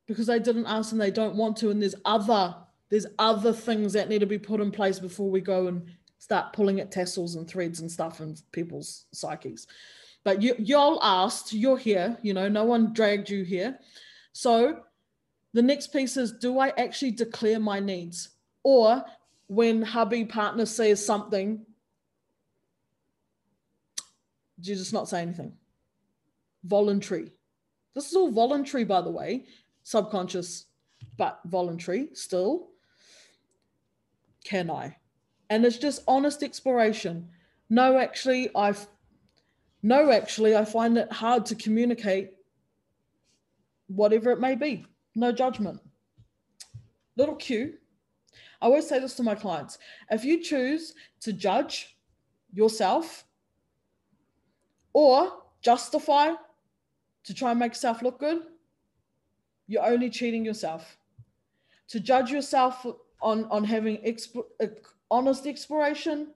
because 0.06 0.28
they 0.28 0.38
didn't 0.38 0.66
ask 0.66 0.92
and 0.92 1.00
they 1.00 1.10
don't 1.10 1.34
want 1.34 1.56
to. 1.58 1.70
And 1.70 1.82
there's 1.82 1.96
other 2.04 2.54
there's 2.90 3.06
other 3.18 3.52
things 3.52 3.92
that 3.94 4.08
need 4.08 4.20
to 4.20 4.26
be 4.26 4.38
put 4.38 4.60
in 4.60 4.70
place 4.70 5.00
before 5.00 5.28
we 5.28 5.40
go 5.40 5.66
and 5.66 5.84
start 6.20 6.52
pulling 6.52 6.78
at 6.78 6.92
tassels 6.92 7.34
and 7.34 7.48
threads 7.48 7.80
and 7.80 7.90
stuff 7.90 8.20
in 8.20 8.36
people's 8.52 9.06
psyches. 9.12 9.66
But 10.22 10.40
you 10.40 10.54
y'all 10.60 11.02
asked, 11.02 11.52
you're 11.52 11.76
here, 11.76 12.18
you 12.22 12.34
know, 12.34 12.48
no 12.48 12.64
one 12.64 12.92
dragged 12.92 13.28
you 13.28 13.42
here. 13.42 13.76
So 14.32 14.78
the 15.54 15.62
next 15.62 15.88
piece 15.88 16.16
is 16.16 16.30
do 16.30 16.60
I 16.60 16.68
actually 16.78 17.10
declare 17.10 17.58
my 17.58 17.80
needs? 17.80 18.28
Or 18.62 19.04
when 19.48 19.82
hubby 19.82 20.24
partner 20.24 20.66
says 20.66 21.04
something, 21.04 21.66
do 24.60 24.70
you 24.70 24.76
just 24.76 24.92
not 24.92 25.08
say 25.08 25.20
anything? 25.20 25.54
Voluntary. 26.64 27.32
This 27.94 28.08
is 28.08 28.16
all 28.16 28.30
voluntary, 28.30 28.84
by 28.84 29.00
the 29.00 29.10
way, 29.10 29.44
subconscious, 29.82 30.66
but 31.16 31.40
voluntary 31.46 32.08
still. 32.12 32.70
Can 34.44 34.70
I? 34.70 34.96
And 35.50 35.64
it's 35.64 35.78
just 35.78 36.02
honest 36.08 36.42
exploration. 36.42 37.28
No, 37.70 37.98
actually, 37.98 38.50
I've 38.54 38.86
no, 39.82 40.10
actually, 40.10 40.56
I 40.56 40.64
find 40.64 40.96
it 40.96 41.12
hard 41.12 41.44
to 41.46 41.54
communicate 41.54 42.32
whatever 43.88 44.30
it 44.32 44.40
may 44.40 44.54
be 44.54 44.86
no 45.14 45.32
judgment. 45.32 45.80
Little 47.16 47.36
cue. 47.36 47.74
I 48.60 48.66
always 48.66 48.88
say 48.88 48.98
this 48.98 49.14
to 49.16 49.22
my 49.22 49.34
clients 49.34 49.78
if 50.10 50.24
you 50.24 50.42
choose 50.42 50.94
to 51.20 51.32
judge 51.32 51.96
yourself 52.52 53.24
or 54.92 55.32
justify 55.60 56.32
to 57.24 57.34
try 57.34 57.50
and 57.50 57.60
make 57.60 57.72
yourself 57.72 58.02
look 58.02 58.20
good, 58.20 58.42
you're 59.66 59.84
only 59.84 60.10
cheating 60.10 60.44
yourself. 60.44 60.98
To 61.88 62.00
judge 62.00 62.30
yourself 62.30 62.86
on, 63.20 63.44
on 63.46 63.64
having 63.64 63.96
exp- 63.98 64.44
uh, 64.60 64.66
honest 65.10 65.46
exploration, 65.46 66.28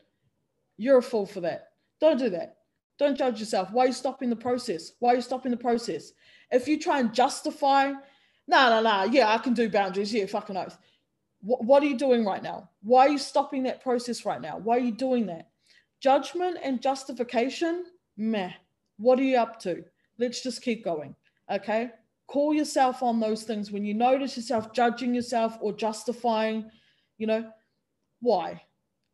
you're 0.76 0.99
a 0.99 1.03
fool 1.03 1.26
for 1.26 1.41
that. 1.41 1.72
Don't 2.01 2.18
do 2.18 2.30
that. 2.30 2.59
Don't 2.99 3.16
judge 3.16 3.41
yourself. 3.41 3.70
Why 3.70 3.84
are 3.84 3.89
you 3.89 3.93
stopping 3.93 4.30
the 4.30 4.36
process? 4.36 4.93
Why 4.99 5.12
are 5.12 5.16
you 5.16 5.22
stopping 5.22 5.51
the 5.51 5.57
process? 5.57 6.12
If 6.51 6.66
you 6.66 6.78
try 6.78 7.01
and 7.01 7.14
justify 7.14 7.93
no, 8.49 8.70
no, 8.70 8.82
no. 8.82 9.05
Yeah, 9.05 9.28
I 9.28 9.39
can 9.39 9.53
do 9.53 9.68
boundaries. 9.68 10.12
Yeah, 10.12 10.24
fucking 10.24 10.57
oath. 10.57 10.78
What, 11.43 11.64
what 11.64 11.82
are 11.82 11.86
you 11.86 11.99
doing 11.99 12.24
right 12.24 12.43
now? 12.43 12.70
Why 12.82 13.07
are 13.07 13.11
you 13.11 13.18
stopping 13.18 13.62
that 13.64 13.82
process 13.82 14.24
right 14.24 14.41
now? 14.41 14.57
Why 14.57 14.76
are 14.76 14.80
you 14.80 14.91
doing 14.91 15.26
that? 15.26 15.51
Judgment 16.01 16.57
and 16.62 16.80
justification, 16.80 17.84
meh. 18.16 18.53
What 18.97 19.18
are 19.18 19.24
you 19.24 19.36
up 19.36 19.61
to? 19.61 19.84
Let's 20.18 20.42
just 20.42 20.62
keep 20.62 20.84
going. 20.84 21.14
Okay. 21.50 21.90
Call 22.26 22.52
yourself 22.52 23.02
on 23.02 23.20
those 23.20 23.44
things 23.44 23.70
when 23.70 23.84
you 23.84 23.94
notice 23.94 24.36
yourself 24.36 24.72
judging 24.72 25.14
yourself 25.14 25.56
or 25.60 25.72
justifying, 25.72 26.70
you 27.16 27.26
know, 27.26 27.50
why? 28.20 28.62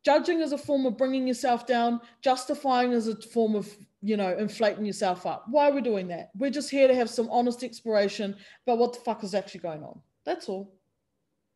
Judging 0.05 0.41
is 0.41 0.53
a 0.53 0.59
form 0.59 0.85
of 0.85 0.99
bringing 0.99 1.27
yourself 1.27 1.67
down, 1.67 2.01
justifying 2.23 2.93
is 2.93 3.09
a 3.09 3.17
form 3.17 3.55
of 3.55 3.69
you 4.05 4.19
know, 4.19 4.37
inflating 4.37 4.85
yourself 4.85 5.25
up. 5.25 5.47
Why 5.49 5.71
are 5.71 5.73
we 5.73 5.81
doing 5.81 6.09
that? 6.09 6.29
We're 6.37 6.51
just 6.51 6.69
here 6.69 6.87
to 6.87 6.95
have 6.95 7.09
some 7.09 7.27
honest 7.31 7.65
exploration 7.65 8.37
about 8.67 8.77
what 8.77 8.93
the 8.93 9.01
fuck 9.01 9.25
is 9.25 9.35
actually 9.35 9.61
going 9.61 9.83
on. 9.83 9.99
That's 10.27 10.47
all. 10.47 10.75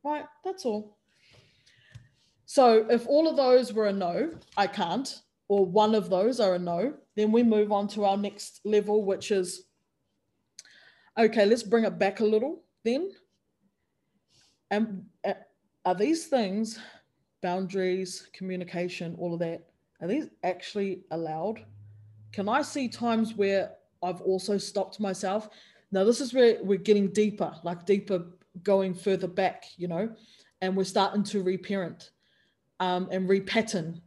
Right? 0.03 0.25
That's 0.43 0.65
all. 0.65 0.97
So 2.47 2.87
if 2.89 3.07
all 3.07 3.29
of 3.29 3.37
those 3.37 3.75
were 3.75 3.89
a 3.89 3.93
no, 3.93 4.33
I 4.57 4.67
can't, 4.67 5.21
or 5.49 5.65
one 5.65 5.95
of 5.95 6.11
those 6.11 6.41
are 6.41 6.55
a 6.55 6.59
no, 6.59 6.95
then 7.17 7.33
we 7.33 7.43
move 7.43 7.73
on 7.73 7.89
to 7.89 8.05
our 8.05 8.17
next 8.17 8.61
level, 8.65 9.05
which 9.05 9.31
is 9.31 9.65
okay, 11.19 11.45
let's 11.45 11.63
bring 11.63 11.85
it 11.85 11.99
back 11.99 12.21
a 12.21 12.25
little 12.25 12.63
then. 12.85 13.11
And 14.71 15.05
uh, 15.27 15.33
are 15.85 15.95
these 15.95 16.27
things, 16.27 16.79
boundaries, 17.43 18.29
communication, 18.33 19.17
all 19.19 19.35
of 19.35 19.41
that, 19.41 19.69
are 20.01 20.09
these 20.09 20.29
actually 20.45 21.05
allowed? 21.11 21.65
Can 22.33 22.49
I 22.49 22.63
see 22.63 22.89
times 22.89 23.35
where 23.35 23.73
I've 24.03 24.21
also 24.21 24.59
stopped 24.59 25.01
myself? 25.01 25.49
Now, 25.91 26.05
this 26.05 26.21
is 26.21 26.35
where 26.35 26.59
we're 26.63 26.79
getting 26.79 27.11
deeper, 27.13 27.53
like 27.65 27.87
deeper, 27.87 28.27
going 28.63 28.95
further 28.95 29.27
back, 29.27 29.65
you 29.77 29.89
know, 29.89 30.11
and 30.61 30.77
we're 30.77 30.85
starting 30.85 31.23
to 31.25 31.43
reparent 31.43 32.11
um, 32.81 33.09
and 33.11 33.29
repattern. 33.29 34.01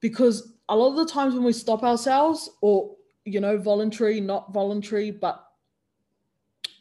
Because 0.00 0.52
a 0.68 0.76
lot 0.76 0.90
of 0.90 0.96
the 0.96 1.12
times 1.12 1.34
when 1.34 1.44
we 1.44 1.52
stop 1.52 1.82
ourselves, 1.82 2.50
or, 2.60 2.94
you 3.24 3.40
know, 3.40 3.58
voluntary, 3.58 4.20
not 4.20 4.52
voluntary, 4.52 5.10
but 5.10 5.44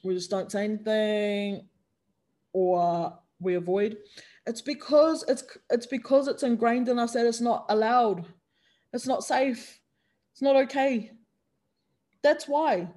we 0.03 0.13
just 0.13 0.29
don't 0.29 0.51
say 0.51 0.63
anything 0.63 1.67
or 2.53 3.17
we 3.39 3.55
avoid, 3.55 3.97
it's 4.45 4.61
because 4.61 5.25
it's 5.27 5.43
it's 5.69 5.85
because 5.85 6.27
it's 6.27 6.43
ingrained 6.43 6.87
in 6.87 6.97
us 6.97 7.13
that 7.13 7.25
it's 7.25 7.41
not 7.41 7.65
allowed. 7.69 8.25
It's 8.93 9.05
not 9.05 9.23
safe. 9.23 9.79
It's 10.31 10.41
not 10.41 10.55
okay. 10.55 11.11
That's 12.23 12.47
why. 12.47 12.87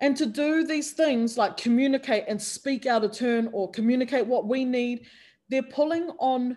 And 0.00 0.16
to 0.16 0.26
do 0.26 0.64
these 0.64 0.92
things 0.92 1.38
like 1.38 1.56
communicate 1.56 2.24
and 2.26 2.42
speak 2.42 2.86
out 2.86 3.04
of 3.04 3.12
turn 3.12 3.48
or 3.52 3.70
communicate 3.70 4.26
what 4.26 4.48
we 4.48 4.64
need, 4.64 5.06
they're 5.48 5.62
pulling 5.62 6.10
on, 6.18 6.56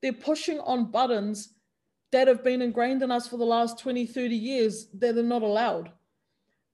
they're 0.00 0.12
pushing 0.12 0.60
on 0.60 0.92
buttons 0.92 1.53
that 2.14 2.28
have 2.28 2.44
been 2.44 2.62
ingrained 2.62 3.02
in 3.02 3.10
us 3.10 3.26
for 3.26 3.38
the 3.38 3.44
last 3.44 3.76
20, 3.80 4.06
30 4.06 4.36
years 4.36 4.86
that 4.94 5.18
are 5.18 5.22
not 5.24 5.42
allowed. 5.42 5.90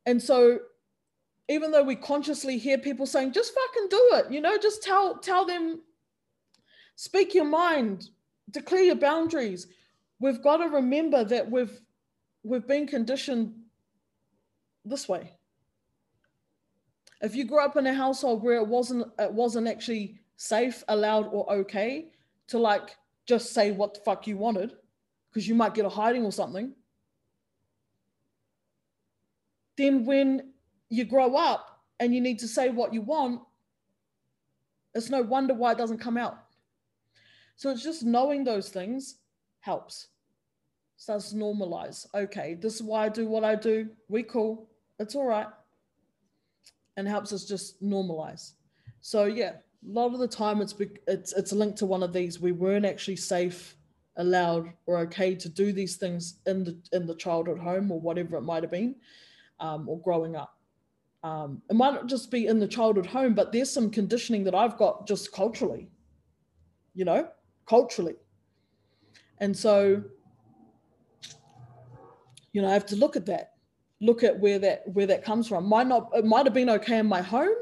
And 0.05 0.22
so 0.22 0.59
even 1.49 1.70
though 1.70 1.82
we 1.82 1.97
consciously 1.97 2.59
hear 2.59 2.76
people 2.76 3.07
saying, 3.07 3.32
just 3.32 3.55
fucking 3.55 3.88
do 3.88 4.11
it, 4.16 4.30
you 4.30 4.43
know, 4.43 4.59
just 4.59 4.82
tell 4.82 5.16
tell 5.16 5.47
them, 5.47 5.80
speak 6.95 7.34
your 7.34 7.47
mind, 7.47 8.11
declare 8.51 8.82
your 8.82 8.97
boundaries. 8.97 9.66
We've 10.18 10.43
got 10.43 10.59
to 10.59 10.66
remember 10.66 11.24
that 11.24 11.51
we've 11.51 11.80
we've 12.43 12.66
been 12.66 12.86
conditioned 12.86 13.55
this 14.84 15.09
way 15.09 15.32
if 17.22 17.34
you 17.34 17.45
grew 17.45 17.62
up 17.62 17.76
in 17.76 17.86
a 17.86 17.95
household 17.95 18.43
where 18.43 18.57
it 18.57 18.66
wasn't 18.66 19.07
it 19.18 19.32
wasn't 19.32 19.68
actually 19.68 20.18
safe 20.36 20.82
allowed 20.88 21.26
or 21.32 21.51
okay 21.53 22.11
to 22.49 22.59
like 22.59 22.97
just 23.26 23.53
say 23.53 23.70
what 23.70 23.95
the 23.95 24.01
fuck 24.01 24.26
you 24.26 24.36
wanted 24.36 24.72
because 25.31 25.47
you 25.47 25.55
might 25.55 25.74
get 25.74 25.85
a 25.85 25.89
hiding 25.89 26.24
or 26.24 26.33
something 26.33 26.72
then 29.76 30.05
when 30.05 30.53
you 30.89 31.05
grow 31.05 31.37
up 31.37 31.81
and 32.01 32.14
you 32.14 32.20
need 32.20 32.39
to 32.39 32.49
say 32.49 32.68
what 32.70 32.93
you 32.93 33.01
want 33.01 33.41
it's 34.95 35.11
no 35.11 35.22
wonder 35.22 35.55
why 35.55 35.72
it 35.72 35.78
doesn't 35.78 35.99
come 35.99 36.16
out. 36.16 36.39
So 37.57 37.70
it's 37.70 37.83
just 37.83 38.03
knowing 38.03 38.45
those 38.45 38.70
things 38.70 39.16
helps. 39.61 40.09
Starts 40.97 41.31
to 41.31 41.37
normalize 41.37 42.07
okay 42.14 42.55
this 42.61 42.74
is 42.74 42.83
why 42.83 43.07
i 43.07 43.09
do 43.09 43.26
what 43.26 43.45
i 43.45 43.55
do. 43.55 43.89
We 44.09 44.22
cool. 44.22 44.68
It's 44.99 45.14
all 45.14 45.26
right. 45.26 45.47
And 46.97 47.09
helps 47.09 47.33
us 47.33 47.45
just 47.45 47.83
normalize. 47.83 48.53
So 49.01 49.24
yeah, 49.24 49.53
a 49.53 49.91
lot 49.91 50.12
of 50.12 50.18
the 50.18 50.28
time 50.28 50.61
it's 50.61 50.74
it's 51.07 51.33
it's 51.33 51.53
linked 51.53 51.78
to 51.78 51.87
one 51.87 52.03
of 52.03 52.12
these. 52.12 52.41
We 52.41 52.53
weren't 52.53 52.85
actually 52.85 53.16
safe, 53.16 53.76
allowed, 54.21 54.73
or 54.87 54.99
okay 54.99 55.35
to 55.35 55.49
do 55.49 55.73
these 55.73 55.97
things 55.97 56.39
in 56.47 56.64
the 56.64 56.79
in 56.93 57.07
the 57.07 57.14
childhood 57.14 57.59
home 57.59 57.91
or 57.91 58.01
whatever 58.01 58.37
it 58.37 58.43
might 58.43 58.62
have 58.62 58.71
been, 58.71 58.95
um, 59.59 59.89
or 59.89 60.01
growing 60.01 60.37
up. 60.37 60.57
Um, 61.23 61.61
it 61.68 61.77
might 61.77 61.95
not 61.95 62.07
just 62.07 62.31
be 62.31 62.47
in 62.47 62.59
the 62.59 62.68
childhood 62.68 63.07
home, 63.07 63.35
but 63.35 63.53
there's 63.53 63.71
some 63.71 63.91
conditioning 63.91 64.45
that 64.45 64.55
I've 64.55 64.79
got 64.79 65.07
just 65.07 65.33
culturally, 65.33 65.91
you 66.95 67.05
know, 67.05 67.29
culturally. 67.66 68.14
And 69.39 69.57
so, 69.57 70.03
you 72.53 72.62
know, 72.62 72.68
I 72.68 72.73
have 72.73 72.87
to 72.87 72.97
look 72.97 73.16
at 73.16 73.27
that 73.27 73.55
look 74.01 74.25
at 74.25 74.39
where 74.39 74.59
that 74.59 74.83
where 74.93 75.07
that 75.07 75.25
comes 75.25 75.49
from. 75.49 75.66
Might 75.66 75.87
not 75.87 76.11
it 76.14 76.25
might 76.25 76.47
have 76.47 76.55
been 76.55 76.71
okay 76.71 76.99
in 76.99 77.07
my 77.07 77.23
home, 77.23 77.55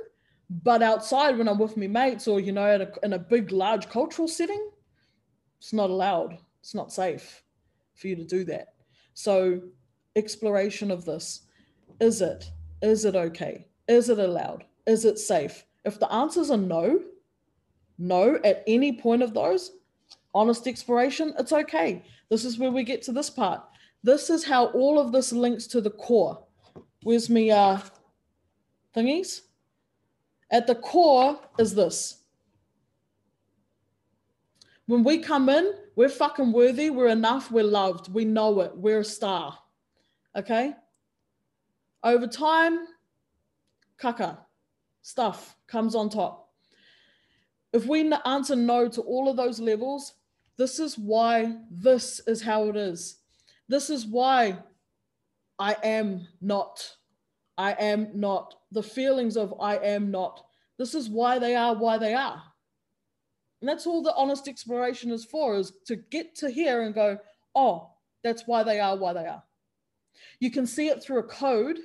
but 0.51 0.83
outside 0.83 1.37
when 1.37 1.49
I'm 1.49 1.59
with 1.59 1.77
my 1.77 1.87
mates 1.87 2.29
or 2.29 2.41
you 2.41 2.53
know 2.53 2.71
in 2.75 2.83
a, 2.83 2.91
in 3.03 3.13
a 3.13 3.19
big 3.19 3.53
large 3.53 3.89
cultural 3.89 4.29
setting, 4.29 4.71
it's 5.59 5.73
not 5.73 5.91
allowed. 5.91 6.39
It's 6.61 6.75
not 6.75 6.93
safe 6.93 7.43
for 7.95 8.09
you 8.09 8.17
to 8.17 8.25
do 8.25 8.45
that. 8.45 8.75
So 9.15 9.61
exploration 10.17 10.91
of 10.91 11.05
this 11.05 11.43
is 12.01 12.21
it 12.21 12.51
is 12.83 13.05
it 13.05 13.17
okay 13.17 13.67
is 13.89 14.09
it 14.09 14.19
allowed 14.19 14.65
is 14.87 15.05
it 15.05 15.19
safe 15.19 15.65
if 15.85 15.99
the 15.99 16.11
answers 16.13 16.51
are 16.51 16.57
no 16.57 17.01
no 17.99 18.39
at 18.45 18.65
any 18.67 18.93
point 19.01 19.23
of 19.23 19.35
those 19.35 19.73
honest 20.35 20.67
exploration 20.67 21.35
it's 21.39 21.53
okay 21.53 22.05
this 22.31 22.45
is 22.45 22.59
where 22.59 22.71
we 22.71 22.83
get 22.83 23.03
to 23.03 23.13
this 23.13 23.31
part 23.31 23.63
this 24.03 24.31
is 24.31 24.45
how 24.45 24.67
all 24.67 24.99
of 24.99 25.13
this 25.13 25.33
links 25.33 25.67
to 25.69 25.81
the 25.81 25.91
core. 25.91 26.45
Where's 27.03 27.29
me 27.29 27.51
uh, 27.51 27.79
thingies? 28.95 29.43
At 30.51 30.67
the 30.67 30.77
core 30.77 31.41
is 31.59 31.75
this. 31.75 32.18
When 34.89 35.05
we 35.05 35.19
come 35.19 35.51
in, 35.51 35.75
we're 35.97 36.09
fucking 36.09 36.51
worthy, 36.51 36.89
we're 36.89 37.09
enough, 37.09 37.51
we're 37.51 37.63
loved, 37.63 38.11
we 38.11 38.25
know 38.25 38.61
it, 38.61 38.75
we're 38.75 39.01
a 39.01 39.05
star. 39.05 39.59
Okay? 40.35 40.73
Over 42.03 42.27
time, 42.27 42.87
kaka, 43.99 44.39
stuff 45.03 45.55
comes 45.67 45.95
on 45.95 46.09
top. 46.09 46.49
If 47.75 47.85
we 47.85 48.11
answer 48.25 48.57
no 48.57 48.89
to 48.89 49.03
all 49.03 49.29
of 49.29 49.37
those 49.37 49.61
levels, 49.61 50.15
this 50.57 50.79
is 50.79 50.97
why 50.97 51.57
this 51.71 52.23
is 52.27 52.41
how 52.41 52.71
it 52.71 52.77
is. 52.77 53.19
This 53.69 53.91
is 53.91 54.07
why 54.07 54.57
I 55.59 55.77
am 55.83 56.27
not. 56.41 56.97
I 57.59 57.73
am 57.73 58.09
not. 58.15 58.55
The 58.73 58.83
feelings 58.83 59.37
of 59.37 59.53
I 59.61 59.77
am 59.77 60.11
not. 60.11 60.47
This 60.79 60.95
is 60.95 61.11
why 61.11 61.39
they 61.39 61.55
are 61.57 61.75
why 61.75 61.99
they 61.99 62.15
are. 62.15 62.43
And 63.61 63.69
that's 63.69 63.87
all 63.87 64.03
the 64.03 64.15
honest 64.15 64.49
exploration 64.49 65.11
is 65.11 65.25
for, 65.25 65.57
is 65.57 65.73
to 65.87 65.97
get 65.97 66.35
to 66.37 66.51
here 66.51 66.83
and 66.83 66.95
go, 66.95 67.19
oh, 67.55 67.91
that's 68.23 68.45
why 68.47 68.63
they 68.63 68.81
are 68.81 68.97
why 68.97 69.13
they 69.13 69.27
are. 69.27 69.43
You 70.41 70.51
can 70.51 70.67
see 70.67 70.89
it 70.89 71.03
through 71.03 71.21
a 71.21 71.25
code, 71.25 71.79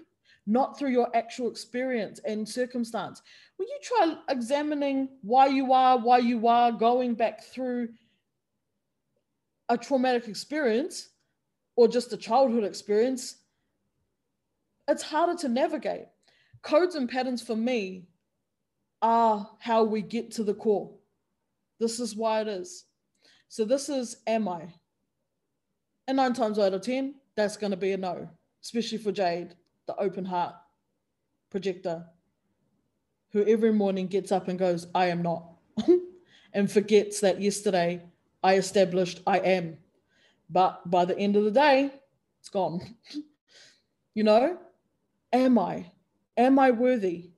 not 0.45 0.77
through 0.77 0.91
your 0.91 1.15
actual 1.15 1.49
experience 1.49 2.19
and 2.25 2.47
circumstance. 2.47 3.21
When 3.57 3.67
you 3.67 3.77
try 3.81 4.15
examining 4.29 5.09
why 5.21 5.47
you 5.47 5.73
are, 5.73 5.97
why 5.97 6.19
you 6.19 6.47
are, 6.47 6.71
going 6.71 7.15
back 7.15 7.43
through 7.43 7.89
a 9.69 9.77
traumatic 9.77 10.27
experience, 10.27 11.09
or 11.75 11.87
just 11.87 12.13
a 12.13 12.17
childhood 12.17 12.63
experience, 12.63 13.37
it's 14.87 15.01
harder 15.01 15.35
to 15.35 15.49
navigate. 15.49 16.05
Codes 16.61 16.95
and 16.95 17.09
patterns 17.09 17.41
for 17.41 17.55
me 17.55 18.05
are 19.01 19.49
how 19.59 19.83
we 19.83 20.01
get 20.01 20.31
to 20.31 20.43
the 20.43 20.53
core. 20.53 20.91
This 21.83 21.99
is 21.99 22.15
why 22.15 22.39
it 22.39 22.47
is. 22.47 22.85
So 23.49 23.65
this 23.65 23.89
is 23.89 24.15
am 24.25 24.47
I? 24.47 24.73
And 26.07 26.15
nine 26.15 26.31
times 26.31 26.57
out 26.57 26.73
of 26.73 26.81
10, 26.81 27.15
that's 27.35 27.57
going 27.57 27.71
to 27.71 27.77
be 27.77 27.91
a 27.91 27.97
no, 27.97 28.29
especially 28.61 28.99
for 28.99 29.11
Jade, 29.11 29.53
the 29.85 29.95
open 29.97 30.23
heart 30.23 30.55
projector, 31.49 32.05
who 33.33 33.45
every 33.45 33.73
morning 33.73 34.07
gets 34.07 34.31
up 34.31 34.47
and 34.47 34.57
goes, 34.57 34.87
I 34.95 35.07
am 35.07 35.23
not, 35.23 35.43
and 36.53 36.71
forgets 36.71 37.19
that 37.19 37.41
yesterday 37.41 38.01
I 38.41 38.55
established 38.55 39.19
I 39.27 39.39
am. 39.39 39.77
But 40.49 40.89
by 40.89 41.03
the 41.03 41.19
end 41.19 41.35
of 41.35 41.43
the 41.43 41.51
day, 41.51 41.91
it's 42.39 42.47
gone. 42.47 42.95
you 44.13 44.23
know, 44.23 44.57
am 45.33 45.59
I? 45.59 45.91
Am 46.37 46.59
I 46.59 46.71
worthy? 46.71 47.32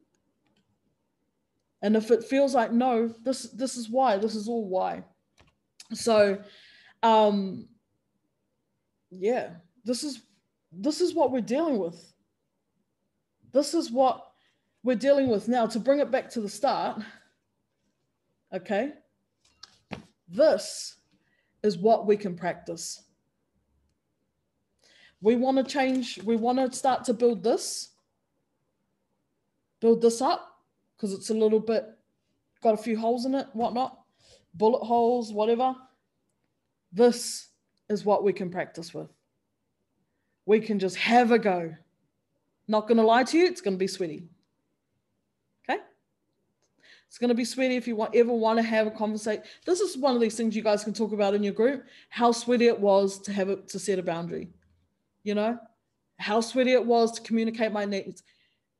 And 1.86 1.96
if 1.96 2.10
it 2.10 2.24
feels 2.24 2.56
like 2.56 2.72
no, 2.72 3.14
this 3.24 3.44
this 3.44 3.78
is 3.78 3.92
why. 3.92 4.18
This 4.18 4.34
is 4.34 4.48
all 4.48 4.68
why. 4.68 5.04
So, 5.94 6.40
um, 7.04 7.68
yeah, 9.12 9.52
this 9.84 10.04
is 10.04 10.24
this 10.72 11.00
is 11.00 11.14
what 11.14 11.32
we're 11.32 11.42
dealing 11.42 11.78
with. 11.78 12.12
This 13.52 13.76
is 13.76 13.92
what 13.92 14.26
we're 14.82 14.96
dealing 14.96 15.28
with 15.28 15.48
now. 15.48 15.68
To 15.68 15.80
bring 15.80 16.00
it 16.00 16.10
back 16.10 16.32
to 16.32 16.42
the 16.42 16.50
start, 16.50 17.04
okay, 18.52 18.94
this 20.28 20.96
is 21.62 21.78
what 21.78 22.08
we 22.08 22.18
can 22.18 22.36
practice 22.36 23.04
we 25.22 25.36
want 25.36 25.58
to 25.58 25.64
change, 25.64 26.20
we 26.24 26.36
want 26.36 26.60
to 26.60 26.78
start 26.78 27.04
to 27.06 27.14
build 27.14 27.44
this, 27.44 27.90
build 29.82 30.02
this 30.02 30.22
up 30.22 30.55
because 30.96 31.14
it's 31.14 31.30
a 31.30 31.34
little 31.34 31.60
bit 31.60 31.86
got 32.66 32.74
a 32.74 32.82
few 32.82 32.98
holes 32.98 33.26
in 33.26 33.36
it, 33.36 33.48
whatnot. 33.54 34.00
bullet 34.56 34.84
holes, 34.84 35.32
whatever. 35.32 35.76
This 36.92 37.50
is 37.90 38.04
what 38.04 38.24
we 38.24 38.34
can 38.34 38.50
practice 38.50 38.92
with. 38.92 39.10
We 40.48 40.60
can 40.60 40.80
just 40.80 40.96
have 40.96 41.32
a 41.32 41.38
go. 41.38 41.76
Not 42.68 42.88
going 42.88 42.98
to 42.98 43.04
lie 43.04 43.24
to 43.24 43.38
you, 43.38 43.46
it's 43.46 43.62
going 43.62 43.76
to 43.76 43.80
be 43.80 43.88
sweaty. 43.88 44.24
Okay? 45.70 45.80
It's 47.08 47.20
going 47.20 47.28
to 47.28 47.36
be 47.36 47.46
sweaty 47.46 47.76
if 47.76 47.88
you 47.88 47.96
want, 47.96 48.16
ever 48.16 48.34
want 48.34 48.58
to 48.58 48.64
have 48.64 48.88
a 48.88 48.92
conversation. 48.92 49.44
This 49.66 49.80
is 49.80 49.96
one 49.96 50.16
of 50.16 50.22
these 50.22 50.36
things 50.36 50.56
you 50.56 50.64
guys 50.64 50.84
can 50.84 50.94
talk 50.94 51.12
about 51.12 51.36
in 51.36 51.44
your 51.44 51.54
group 51.54 51.86
how 52.10 52.32
sweaty 52.32 52.66
it 52.66 52.80
was 52.80 53.20
to 53.22 53.34
have 53.34 53.50
it 53.50 53.68
to 53.70 53.78
set 53.78 54.00
a 54.00 54.04
boundary. 54.04 54.50
You 55.24 55.36
know, 55.36 55.60
how 56.18 56.42
sweaty 56.42 56.72
it 56.72 56.86
was 56.86 57.12
to 57.14 57.22
communicate 57.22 57.72
my 57.72 57.86
needs. 57.86 58.24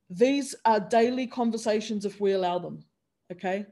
These 0.10 0.56
are 0.66 0.80
daily 0.80 1.28
conversations 1.28 2.06
if 2.06 2.20
we 2.20 2.34
allow 2.34 2.60
them. 2.60 2.84
Okay. 3.32 3.66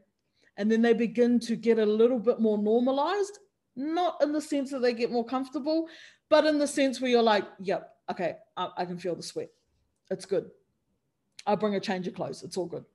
And 0.57 0.71
then 0.71 0.81
they 0.81 0.93
begin 0.93 1.39
to 1.41 1.55
get 1.55 1.79
a 1.79 1.85
little 1.85 2.19
bit 2.19 2.39
more 2.39 2.57
normalized, 2.57 3.39
not 3.75 4.21
in 4.21 4.31
the 4.31 4.41
sense 4.41 4.71
that 4.71 4.81
they 4.81 4.93
get 4.93 5.11
more 5.11 5.25
comfortable, 5.25 5.87
but 6.29 6.45
in 6.45 6.59
the 6.59 6.67
sense 6.67 7.01
where 7.01 7.09
you're 7.09 7.23
like, 7.23 7.45
yep, 7.59 7.95
okay, 8.09 8.35
I, 8.55 8.69
I 8.77 8.85
can 8.85 8.97
feel 8.97 9.15
the 9.15 9.23
sweat. 9.23 9.49
It's 10.11 10.25
good. 10.25 10.49
I'll 11.45 11.57
bring 11.57 11.75
a 11.75 11.79
change 11.79 12.07
of 12.07 12.13
clothes. 12.13 12.43
It's 12.43 12.57
all 12.57 12.65
good. 12.65 12.85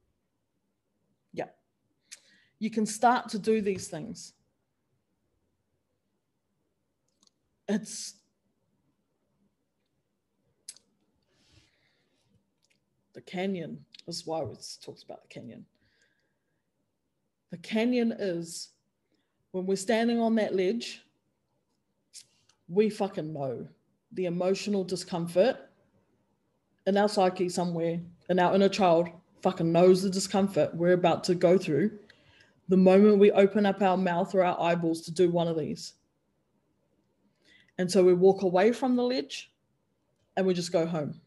Yeah. 1.32 1.46
You 2.58 2.70
can 2.70 2.86
start 2.86 3.28
to 3.30 3.38
do 3.38 3.60
these 3.60 3.88
things. 3.88 4.32
It's 7.68 8.14
the 13.18 13.22
canyon. 13.22 13.84
Is 14.06 14.24
why 14.24 14.42
it 14.42 14.64
talks 14.80 15.02
about 15.02 15.22
the 15.22 15.28
canyon. 15.28 15.66
The 17.50 17.58
canyon 17.58 18.14
is 18.16 18.70
when 19.50 19.66
we're 19.66 19.76
standing 19.76 20.20
on 20.20 20.36
that 20.36 20.54
ledge, 20.54 21.02
we 22.68 22.88
fucking 22.88 23.32
know 23.32 23.66
the 24.12 24.26
emotional 24.26 24.84
discomfort 24.84 25.56
in 26.86 26.96
our 26.96 27.08
psyche 27.08 27.48
somewhere, 27.48 28.00
in 28.30 28.38
our 28.38 28.54
inner 28.54 28.68
child, 28.68 29.08
fucking 29.42 29.72
knows 29.72 30.02
the 30.02 30.10
discomfort 30.10 30.74
we're 30.74 30.92
about 30.92 31.24
to 31.24 31.34
go 31.34 31.58
through 31.58 31.90
the 32.68 32.76
moment 32.76 33.18
we 33.18 33.32
open 33.32 33.66
up 33.66 33.82
our 33.82 33.96
mouth 33.96 34.32
or 34.34 34.44
our 34.44 34.60
eyeballs 34.60 35.00
to 35.02 35.10
do 35.10 35.28
one 35.28 35.48
of 35.48 35.58
these. 35.58 35.94
And 37.78 37.90
so 37.90 38.04
we 38.04 38.14
walk 38.14 38.42
away 38.42 38.72
from 38.72 38.94
the 38.94 39.02
ledge 39.02 39.50
and 40.36 40.46
we 40.46 40.54
just 40.54 40.70
go 40.70 40.86
home. 40.86 41.20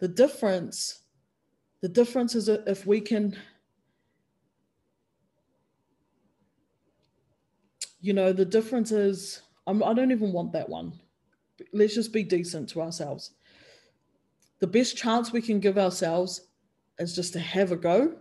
The 0.00 0.08
difference, 0.08 1.02
the 1.82 1.88
difference 1.88 2.34
is 2.34 2.48
if 2.48 2.86
we 2.86 3.02
can, 3.02 3.36
you 8.00 8.14
know, 8.14 8.32
the 8.32 8.46
difference 8.46 8.92
is 8.92 9.42
I'm, 9.66 9.82
I 9.82 9.92
don't 9.92 10.10
even 10.10 10.32
want 10.32 10.52
that 10.54 10.68
one. 10.68 10.98
Let's 11.74 11.94
just 11.94 12.14
be 12.14 12.22
decent 12.22 12.70
to 12.70 12.80
ourselves. 12.80 13.32
The 14.60 14.66
best 14.66 14.96
chance 14.96 15.32
we 15.32 15.42
can 15.42 15.60
give 15.60 15.76
ourselves 15.76 16.48
is 16.98 17.14
just 17.14 17.34
to 17.34 17.40
have 17.40 17.70
a 17.70 17.76
go 17.76 18.16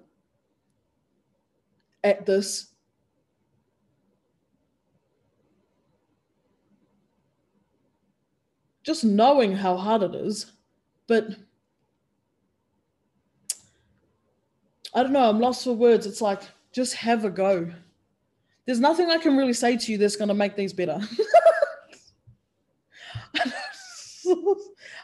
at 2.03 2.25
this 2.25 2.73
just 8.83 9.03
knowing 9.03 9.53
how 9.53 9.75
hard 9.75 10.01
it 10.01 10.15
is 10.15 10.53
but 11.07 11.35
I 14.93 15.03
don't 15.03 15.13
know, 15.13 15.29
I'm 15.29 15.39
lost 15.39 15.63
for 15.63 15.73
words. 15.73 16.05
It's 16.05 16.21
like, 16.21 16.41
just 16.71 16.95
have 16.95 17.25
a 17.25 17.29
go. 17.29 17.71
There's 18.65 18.79
nothing 18.79 19.09
I 19.09 19.17
can 19.17 19.35
really 19.37 19.53
say 19.53 19.77
to 19.77 19.91
you 19.91 19.97
that's 19.97 20.15
going 20.15 20.27
to 20.29 20.33
make 20.33 20.55
these 20.55 20.73
better. 20.73 20.99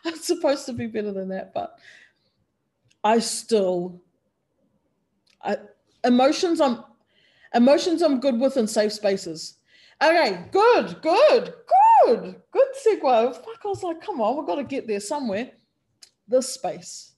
I'm 0.05 0.15
supposed 0.17 0.65
to 0.67 0.73
be 0.73 0.87
better 0.87 1.11
than 1.11 1.29
that, 1.29 1.53
but 1.53 1.77
I 3.03 3.19
still, 3.19 4.01
I, 5.41 5.57
emotions, 6.03 6.61
I'm, 6.61 6.83
emotions 7.53 8.01
I'm 8.01 8.19
good 8.19 8.39
with 8.39 8.57
in 8.57 8.67
safe 8.67 8.93
spaces. 8.93 9.55
Okay, 10.03 10.45
good, 10.51 11.01
good, 11.01 11.53
good, 12.05 12.35
good 12.51 12.67
segue. 12.85 13.35
Fuck, 13.35 13.61
I 13.63 13.67
was 13.67 13.83
like, 13.83 14.01
come 14.01 14.21
on, 14.21 14.37
we've 14.37 14.45
got 14.45 14.55
to 14.55 14.63
get 14.63 14.87
there 14.87 14.99
somewhere. 14.99 15.51
This 16.27 16.53
space. 16.53 17.13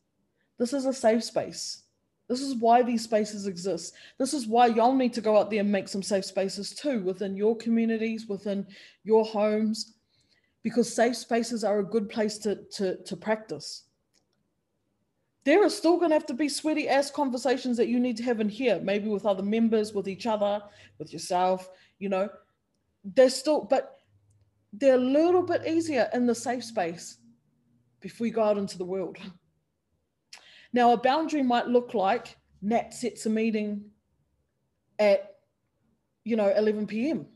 This 0.57 0.74
is 0.74 0.86
a 0.86 0.93
safe 0.93 1.24
space 1.24 1.84
this 2.28 2.41
is 2.41 2.55
why 2.55 2.84
these 2.84 3.03
spaces 3.03 3.47
exist. 3.47 3.93
This 4.17 4.34
is 4.34 4.47
why 4.47 4.67
y'all 4.67 4.95
need 4.95 5.13
to 5.13 5.21
go 5.21 5.38
out 5.38 5.49
there 5.49 5.61
and 5.61 5.71
make 5.71 5.88
some 5.88 6.03
safe 6.03 6.25
spaces 6.25 6.71
too 6.71 7.01
within 7.01 7.38
your 7.38 7.55
communities, 7.55 8.28
within 8.28 8.67
your 9.03 9.23
homes, 9.23 9.93
because 10.61 10.93
safe 10.93 11.15
spaces 11.15 11.63
are 11.63 11.80
a 11.80 11.86
good 11.86 12.09
place 12.09 12.38
to, 12.39 12.55
to, 12.73 13.01
to 13.03 13.15
practice. 13.15 13.84
There 15.45 15.63
are 15.63 15.69
still 15.69 15.95
going 15.95 16.09
to 16.09 16.15
have 16.15 16.25
to 16.25 16.34
be 16.34 16.49
sweaty 16.49 16.89
ass 16.89 17.09
conversations 17.09 17.78
that 17.78 17.88
you 17.88 18.01
need 18.01 18.17
to 18.17 18.23
have 18.23 18.41
in 18.41 18.49
here, 18.49 18.82
maybe 18.84 19.07
with 19.07 19.25
other 19.25 19.43
members, 19.43 19.93
with 19.93 20.09
each 20.09 20.28
other, 20.28 20.61
with 20.99 21.13
yourself, 21.13 21.69
you 21.99 22.09
know. 22.09 22.28
They're 23.05 23.30
still, 23.30 23.61
but 23.61 23.99
they're 24.73 24.95
a 24.95 24.97
little 24.97 25.43
bit 25.43 25.65
easier 25.65 26.09
in 26.13 26.25
the 26.25 26.36
safe 26.36 26.65
space 26.65 27.19
before 28.01 28.28
you 28.28 28.34
go 28.34 28.43
out 28.43 28.57
into 28.57 28.78
the 28.78 28.84
world. 28.84 29.17
Now, 30.74 30.93
a 30.93 30.97
boundary 30.97 31.43
might 31.43 31.68
look 31.68 31.93
like 31.93 32.38
Nat 32.61 32.93
sets 32.93 33.26
a 33.26 33.30
meeting 33.30 33.86
at, 34.99 35.36
you 36.24 36.36
know, 36.36 36.51
11 36.55 36.88
p.m. 36.88 37.28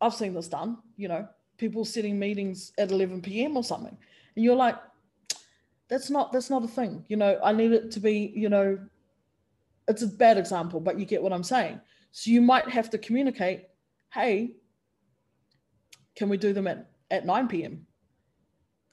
I've 0.00 0.14
seen 0.14 0.34
this 0.34 0.48
done, 0.48 0.78
you 0.96 1.08
know, 1.08 1.28
people 1.56 1.84
setting 1.84 2.18
meetings 2.18 2.72
at 2.78 2.90
11 2.90 3.22
p.m. 3.22 3.56
or 3.56 3.64
something. 3.64 3.96
And 4.36 4.44
you're 4.44 4.56
like, 4.56 4.76
that's 5.88 6.10
not 6.10 6.32
that's 6.32 6.50
not 6.50 6.64
a 6.64 6.68
thing. 6.68 7.04
You 7.08 7.16
know, 7.16 7.38
I 7.42 7.52
need 7.52 7.72
it 7.72 7.90
to 7.92 8.00
be, 8.00 8.32
you 8.34 8.48
know, 8.48 8.78
it's 9.88 10.02
a 10.02 10.06
bad 10.06 10.38
example, 10.38 10.80
but 10.80 10.98
you 10.98 11.06
get 11.06 11.22
what 11.22 11.32
I'm 11.32 11.42
saying. 11.42 11.80
So 12.12 12.30
you 12.30 12.42
might 12.42 12.68
have 12.68 12.90
to 12.90 12.98
communicate, 12.98 13.66
hey, 14.12 14.52
can 16.14 16.28
we 16.28 16.36
do 16.36 16.52
them 16.52 16.66
at, 16.66 16.90
at 17.10 17.26
9 17.26 17.48
p.m.? 17.48 17.86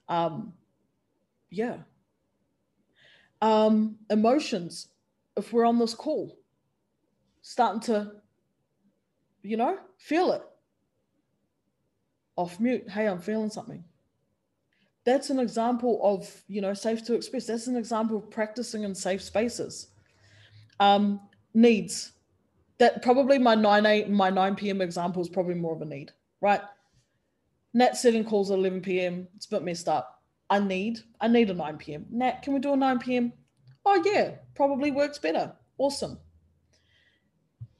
Um, 0.07 0.53
yeah, 1.49 1.77
um, 3.45 3.97
emotions 4.09 4.87
if 5.37 5.53
we're 5.53 5.65
on 5.65 5.77
this 5.77 5.93
call 5.93 6.35
starting 7.43 7.79
to 7.81 8.11
you 9.43 9.55
know 9.55 9.77
feel 9.97 10.31
it. 10.31 10.41
Off 12.37 12.59
mute. 12.59 12.89
Hey 12.89 13.07
i'm 13.07 13.21
feeling 13.21 13.51
something. 13.51 13.83
That's 15.05 15.29
an 15.29 15.37
example 15.39 15.99
of 16.03 16.43
you 16.47 16.59
know 16.59 16.73
safe 16.73 17.05
to 17.05 17.13
express. 17.13 17.45
That's 17.45 17.67
an 17.67 17.77
example 17.77 18.17
of 18.17 18.31
practicing 18.31 18.81
in 18.81 18.95
safe 18.95 19.21
spaces. 19.21 19.89
Um, 20.79 21.21
needs. 21.53 22.13
That 22.79 23.03
probably 23.03 23.37
my 23.37 23.53
9 23.53 23.85
8 23.85 24.09
my 24.09 24.31
9 24.31 24.55
p.m 24.55 24.81
example 24.81 25.21
is 25.21 25.29
probably 25.29 25.53
more 25.53 25.75
of 25.75 25.81
a 25.81 25.85
need 25.85 26.11
right? 26.41 26.61
Nat 27.73 27.95
setting 27.95 28.25
calls 28.25 28.51
at 28.51 28.57
11 28.57 28.81
p.m 28.81 29.27
it's 29.35 29.45
a 29.45 29.49
bit 29.49 29.63
messed 29.63 29.87
up 29.87 30.14
I 30.49 30.59
need, 30.59 30.99
I 31.19 31.27
need 31.27 31.49
a 31.49 31.53
9 31.53 31.77
p.m. 31.77 32.05
Nat, 32.09 32.41
can 32.41 32.53
we 32.53 32.59
do 32.59 32.73
a 32.73 32.77
9 32.77 32.99
p.m.? 32.99 33.33
Oh 33.85 34.01
yeah, 34.05 34.35
probably 34.55 34.91
works 34.91 35.17
better. 35.17 35.53
Awesome. 35.77 36.19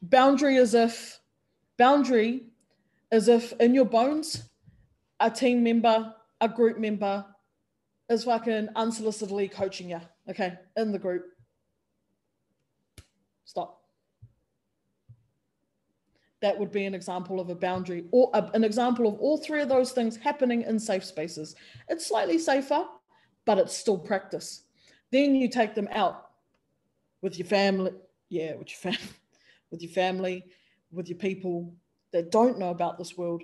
Boundary 0.01 0.57
as 0.57 0.73
if, 0.73 1.19
boundary 1.77 2.47
as 3.11 3.27
if 3.27 3.53
in 3.59 3.73
your 3.73 3.85
bones, 3.85 4.49
a 5.19 5.29
team 5.29 5.63
member, 5.63 6.13
a 6.41 6.49
group 6.49 6.77
member 6.77 7.25
is 8.09 8.23
fucking 8.23 8.69
unsolicitedly 8.75 9.51
coaching 9.51 9.89
you. 9.89 10.01
Okay, 10.29 10.53
in 10.75 10.91
the 10.91 10.99
group. 10.99 11.23
Stop 13.45 13.84
that 16.41 16.57
would 16.57 16.71
be 16.71 16.85
an 16.85 16.93
example 16.93 17.39
of 17.39 17.49
a 17.49 17.55
boundary 17.55 18.05
or 18.11 18.29
a, 18.33 18.43
an 18.53 18.63
example 18.63 19.07
of 19.07 19.19
all 19.19 19.37
three 19.37 19.61
of 19.61 19.69
those 19.69 19.91
things 19.91 20.17
happening 20.17 20.63
in 20.63 20.79
safe 20.79 21.03
spaces. 21.03 21.55
It's 21.89 22.07
slightly 22.07 22.37
safer, 22.37 22.85
but 23.45 23.57
it's 23.57 23.75
still 23.75 23.97
practice. 23.97 24.63
Then 25.11 25.35
you 25.35 25.49
take 25.49 25.75
them 25.75 25.87
out 25.91 26.29
with 27.21 27.39
your 27.39 27.47
family, 27.47 27.91
yeah, 28.29 28.55
with 28.55 28.69
your 28.69 28.93
family, 28.93 29.13
with 29.71 29.81
your 29.81 29.91
family, 29.91 30.45
with 30.91 31.07
your 31.07 31.17
people 31.17 31.73
that 32.11 32.31
don't 32.31 32.59
know 32.59 32.69
about 32.69 32.97
this 32.97 33.17
world, 33.17 33.43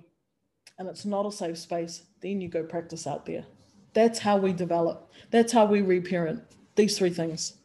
and 0.77 0.87
it's 0.87 1.05
not 1.05 1.25
a 1.25 1.31
safe 1.31 1.57
space. 1.57 2.03
Then 2.21 2.41
you 2.41 2.49
go 2.49 2.63
practice 2.63 3.07
out 3.07 3.25
there. 3.25 3.45
That's 3.93 4.19
how 4.19 4.37
we 4.37 4.53
develop. 4.53 5.11
That's 5.31 5.51
how 5.51 5.65
we 5.65 5.81
reparent. 5.81 6.43
These 6.75 6.97
three 6.97 7.09
things. 7.09 7.57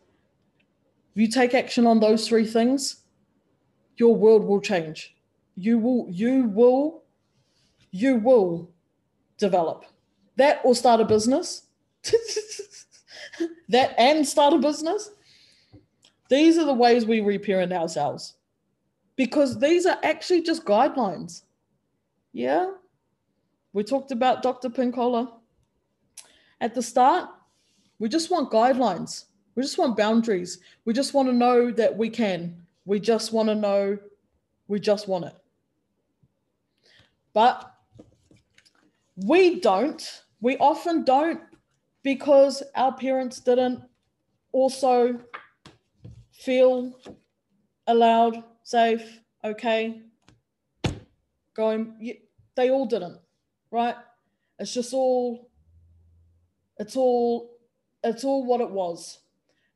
If 1.15 1.23
you 1.23 1.29
take 1.29 1.55
action 1.55 1.87
on 1.87 2.01
those 2.01 2.29
three 2.29 2.47
things, 2.47 3.03
your 3.97 4.15
world 4.15 4.45
will 4.45 4.61
change 4.61 5.16
you 5.57 5.79
will 5.79 6.07
you 6.11 6.45
will 6.45 7.03
you 7.91 8.17
will 8.17 8.71
develop 9.39 9.85
that 10.37 10.61
or 10.65 10.75
start 10.75 11.01
a 11.01 11.05
business 11.05 11.63
that 13.69 13.95
and 13.99 14.27
start 14.27 14.53
a 14.53 14.59
business 14.59 15.11
these 16.29 16.59
are 16.59 16.65
the 16.65 16.75
ways 16.75 17.07
we 17.07 17.21
reparent 17.21 17.73
ourselves 17.73 18.35
because 19.17 19.59
these 19.59 19.87
are 19.87 19.99
actually 20.03 20.43
just 20.43 20.65
guidelines. 20.65 21.43
Yeah. 22.33 22.73
We 23.73 23.83
talked 23.83 24.13
about 24.13 24.43
Dr. 24.43 24.69
Pinkola 24.69 25.33
at 26.61 26.75
the 26.75 26.83
start. 26.83 27.31
We 27.99 28.09
just 28.09 28.31
want 28.31 28.51
guidelines. 28.51 29.25
We 29.55 29.63
just 29.63 29.79
want 29.79 29.97
boundaries. 29.97 30.59
We 30.85 30.93
just 30.93 31.15
want 31.15 31.29
to 31.29 31.33
know 31.33 31.71
that 31.73 31.97
we 31.97 32.11
can. 32.11 32.63
We 32.85 33.01
just 33.01 33.33
want 33.33 33.49
to 33.49 33.55
know 33.55 33.99
we 34.69 34.81
just 34.81 35.09
want 35.09 35.25
it. 35.27 35.35
But 37.37 37.71
we 39.15 39.61
don't. 39.61 40.23
We 40.41 40.57
often 40.57 41.05
don't 41.05 41.43
because 42.03 42.63
our 42.75 42.95
parents 42.95 43.41
didn't 43.41 43.83
also 44.53 45.21
feel 46.33 46.99
allowed, 47.87 48.43
safe, 48.63 49.21
okay, 49.45 50.01
going. 51.53 52.15
They 52.55 52.71
all 52.71 52.87
didn't, 52.87 53.19
right? 53.71 53.97
It's 54.59 54.73
just 54.73 54.95
all. 54.95 55.51
It's 56.79 56.97
all. 56.97 57.59
It's 58.03 58.25
all 58.25 58.47
what 58.47 58.63
it 58.63 58.71
was, 58.71 59.19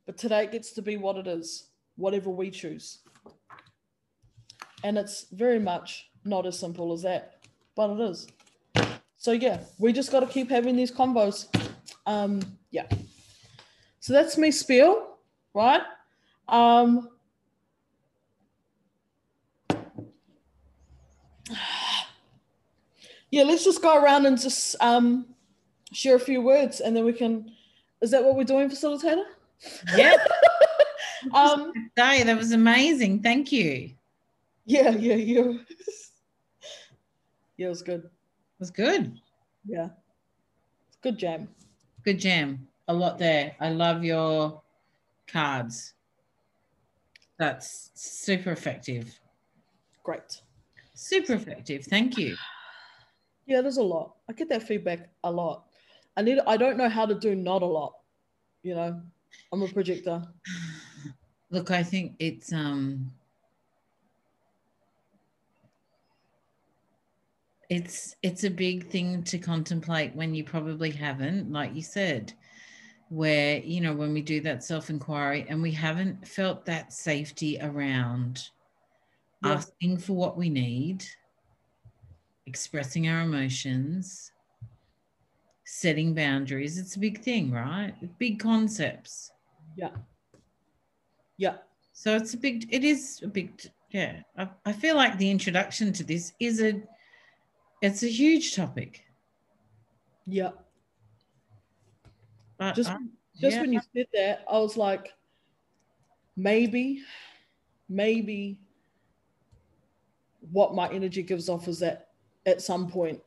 but 0.06 0.16
today 0.16 0.44
it 0.44 0.52
gets 0.52 0.72
to 0.72 0.80
be 0.80 0.96
what 0.96 1.18
it 1.18 1.26
is, 1.26 1.66
whatever 1.96 2.30
we 2.30 2.50
choose. 2.50 3.00
And 4.82 4.96
it's 4.96 5.26
very 5.30 5.58
much 5.58 6.08
not 6.24 6.46
as 6.46 6.58
simple 6.58 6.94
as 6.94 7.02
that, 7.02 7.39
but 7.80 7.98
it 7.98 8.10
is. 8.10 8.26
So 9.16 9.32
yeah, 9.32 9.60
we 9.78 9.94
just 9.94 10.12
got 10.12 10.20
to 10.20 10.26
keep 10.26 10.50
having 10.50 10.76
these 10.76 10.92
combos. 10.92 11.46
Um, 12.04 12.42
yeah. 12.70 12.86
So 14.00 14.12
that's 14.12 14.36
me 14.36 14.50
spiel, 14.50 15.16
right? 15.54 15.80
Um, 16.46 17.08
yeah, 23.30 23.44
let's 23.44 23.64
just 23.64 23.80
go 23.80 23.96
around 23.96 24.26
and 24.26 24.38
just 24.38 24.76
um, 24.80 25.24
share 25.90 26.16
a 26.16 26.20
few 26.20 26.42
words, 26.42 26.80
and 26.80 26.94
then 26.94 27.06
we 27.06 27.14
can. 27.14 27.50
Is 28.02 28.10
that 28.10 28.22
what 28.22 28.36
we're 28.36 28.44
doing, 28.44 28.68
facilitator? 28.68 29.24
Yeah. 29.96 30.16
um, 31.32 31.72
Day, 31.96 32.24
that 32.24 32.36
was 32.36 32.52
amazing. 32.52 33.22
Thank 33.22 33.50
you. 33.52 33.92
yeah, 34.66 34.90
yeah, 34.90 35.14
yeah. 35.14 35.52
Yeah, 37.60 37.66
it 37.66 37.68
was 37.68 37.82
good. 37.82 38.04
It 38.04 38.58
was 38.58 38.70
good. 38.70 39.20
Yeah, 39.66 39.90
it's 40.88 40.96
good 41.02 41.18
jam. 41.18 41.46
Good 42.06 42.18
jam. 42.18 42.66
A 42.88 42.94
lot 42.94 43.18
there. 43.18 43.54
I 43.60 43.68
love 43.68 44.02
your 44.02 44.62
cards. 45.28 45.92
That's 47.38 47.90
super 47.92 48.52
effective. 48.52 49.20
Great. 50.02 50.40
Super 50.94 51.34
effective. 51.34 51.84
Thank 51.84 52.16
you. 52.16 52.34
Yeah, 53.44 53.60
there's 53.60 53.76
a 53.76 53.82
lot. 53.82 54.14
I 54.26 54.32
get 54.32 54.48
that 54.48 54.62
feedback 54.62 55.10
a 55.22 55.30
lot. 55.30 55.66
I 56.16 56.22
need. 56.22 56.38
I 56.46 56.56
don't 56.56 56.78
know 56.78 56.88
how 56.88 57.04
to 57.04 57.14
do 57.14 57.34
not 57.34 57.60
a 57.60 57.66
lot. 57.66 57.92
You 58.62 58.74
know, 58.74 59.02
I'm 59.52 59.62
a 59.62 59.68
projector. 59.68 60.22
Look, 61.50 61.70
I 61.70 61.82
think 61.82 62.14
it's 62.20 62.54
um 62.54 63.12
it's 67.70 68.16
it's 68.22 68.44
a 68.44 68.50
big 68.50 68.88
thing 68.90 69.22
to 69.22 69.38
contemplate 69.38 70.14
when 70.14 70.34
you 70.34 70.44
probably 70.44 70.90
haven't, 70.90 71.50
like 71.50 71.74
you 71.74 71.82
said, 71.82 72.32
where 73.08 73.58
you 73.58 73.80
know 73.80 73.94
when 73.94 74.12
we 74.12 74.20
do 74.20 74.40
that 74.42 74.62
self-inquiry 74.62 75.46
and 75.48 75.62
we 75.62 75.70
haven't 75.72 76.26
felt 76.26 76.66
that 76.66 76.92
safety 76.92 77.58
around 77.62 78.50
Yeah. 79.42 79.52
asking 79.54 79.98
for 79.98 80.14
what 80.14 80.36
we 80.36 80.50
need, 80.50 81.04
expressing 82.46 83.08
our 83.08 83.22
emotions, 83.22 84.32
setting 85.64 86.12
boundaries. 86.14 86.76
It's 86.76 86.96
a 86.96 86.98
big 86.98 87.22
thing, 87.22 87.50
right? 87.52 87.94
Big 88.18 88.38
concepts. 88.40 89.30
Yeah. 89.76 89.94
Yeah. 91.38 91.56
So 91.92 92.16
it's 92.16 92.34
a 92.34 92.36
big, 92.36 92.66
it 92.70 92.84
is 92.84 93.20
a 93.22 93.28
big, 93.28 93.52
yeah. 93.90 94.22
I, 94.36 94.48
I 94.66 94.72
feel 94.72 94.96
like 94.96 95.16
the 95.16 95.30
introduction 95.30 95.92
to 95.94 96.04
this 96.04 96.32
is 96.40 96.60
a, 96.60 96.82
it's 97.80 98.02
a 98.02 98.08
huge 98.08 98.54
topic. 98.54 99.04
Yeah. 100.26 100.50
But 102.58 102.74
Just 102.74 102.90
just 103.40 103.56
yeah, 103.56 103.60
when 103.62 103.72
you 103.72 103.80
said 103.94 104.06
that, 104.12 104.44
I 104.50 104.58
was 104.58 104.76
like, 104.76 105.14
maybe, 106.36 107.02
maybe 107.88 108.58
what 110.52 110.74
my 110.74 110.88
energy 110.90 111.22
gives 111.22 111.48
off 111.48 111.68
is 111.68 111.78
that 111.80 112.08
at 112.44 112.60
some 112.60 112.88
point 112.88 113.22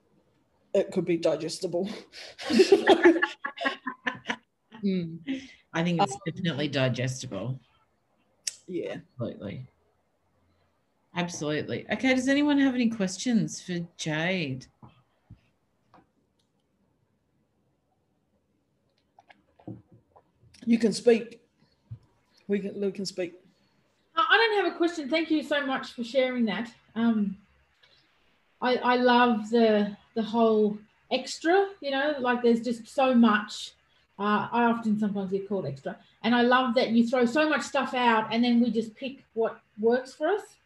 it 0.73 0.91
could 0.91 1.05
be 1.05 1.17
digestible. 1.17 1.89
Mm, 4.83 5.19
I 5.71 5.81
think 5.81 6.01
it's 6.01 6.17
definitely 6.25 6.67
digestible. 6.67 7.57
yeah. 8.67 8.97
Absolutely. 9.13 9.65
Absolutely. 11.15 11.85
Okay. 11.91 12.13
Does 12.15 12.27
anyone 12.27 12.57
have 12.59 12.73
any 12.73 12.89
questions 12.89 13.61
for 13.61 13.79
Jade? 13.97 14.65
You 20.65 20.79
can 20.79 20.93
speak. 20.93 21.41
We 22.47 22.59
can 22.59 22.79
we 22.79 22.91
can 22.91 23.05
speak. 23.05 23.33
I 24.15 24.25
I 24.29 24.37
don't 24.37 24.65
have 24.65 24.73
a 24.73 24.77
question. 24.77 25.09
Thank 25.09 25.29
you 25.29 25.43
so 25.43 25.65
much 25.65 25.93
for 25.93 26.03
sharing 26.03 26.45
that. 26.45 26.71
Um, 26.95 27.37
I, 28.61 28.75
I 28.77 28.95
love 28.95 29.49
the 29.49 29.95
the 30.15 30.23
whole 30.23 30.77
extra. 31.11 31.67
You 31.81 31.91
know, 31.91 32.15
like 32.19 32.41
there's 32.41 32.61
just 32.61 32.87
so 32.87 33.13
much. 33.13 33.71
Uh, 34.17 34.47
I 34.51 34.63
often 34.65 34.99
sometimes 34.99 35.31
get 35.31 35.49
called 35.49 35.65
extra, 35.65 35.97
and 36.23 36.35
I 36.35 36.41
love 36.41 36.75
that 36.75 36.89
you 36.91 37.07
throw 37.07 37.25
so 37.25 37.49
much 37.49 37.63
stuff 37.63 37.93
out, 37.93 38.27
and 38.31 38.43
then 38.43 38.61
we 38.61 38.71
just 38.71 38.95
pick 38.95 39.23
what 39.33 39.59
works 39.79 40.13
for 40.13 40.27
us. 40.27 40.57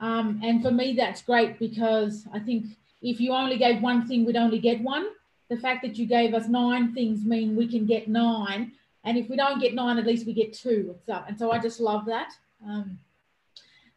Um, 0.00 0.40
and 0.44 0.62
for 0.62 0.70
me, 0.70 0.94
that's 0.94 1.22
great 1.22 1.58
because 1.58 2.26
I 2.32 2.38
think 2.38 2.66
if 3.02 3.20
you 3.20 3.32
only 3.32 3.58
gave 3.58 3.82
one 3.82 4.06
thing, 4.06 4.24
we'd 4.24 4.36
only 4.36 4.58
get 4.58 4.80
one. 4.80 5.08
The 5.48 5.56
fact 5.56 5.82
that 5.82 5.96
you 5.96 6.06
gave 6.06 6.34
us 6.34 6.46
nine 6.48 6.92
things 6.94 7.24
mean 7.24 7.56
we 7.56 7.66
can 7.66 7.86
get 7.86 8.06
nine, 8.06 8.72
and 9.04 9.16
if 9.16 9.28
we 9.30 9.36
don't 9.36 9.60
get 9.60 9.74
nine, 9.74 9.98
at 9.98 10.06
least 10.06 10.26
we 10.26 10.34
get 10.34 10.52
two. 10.52 10.94
And 11.08 11.38
so 11.38 11.50
I 11.50 11.58
just 11.58 11.80
love 11.80 12.04
that. 12.06 12.32
Um, 12.66 12.98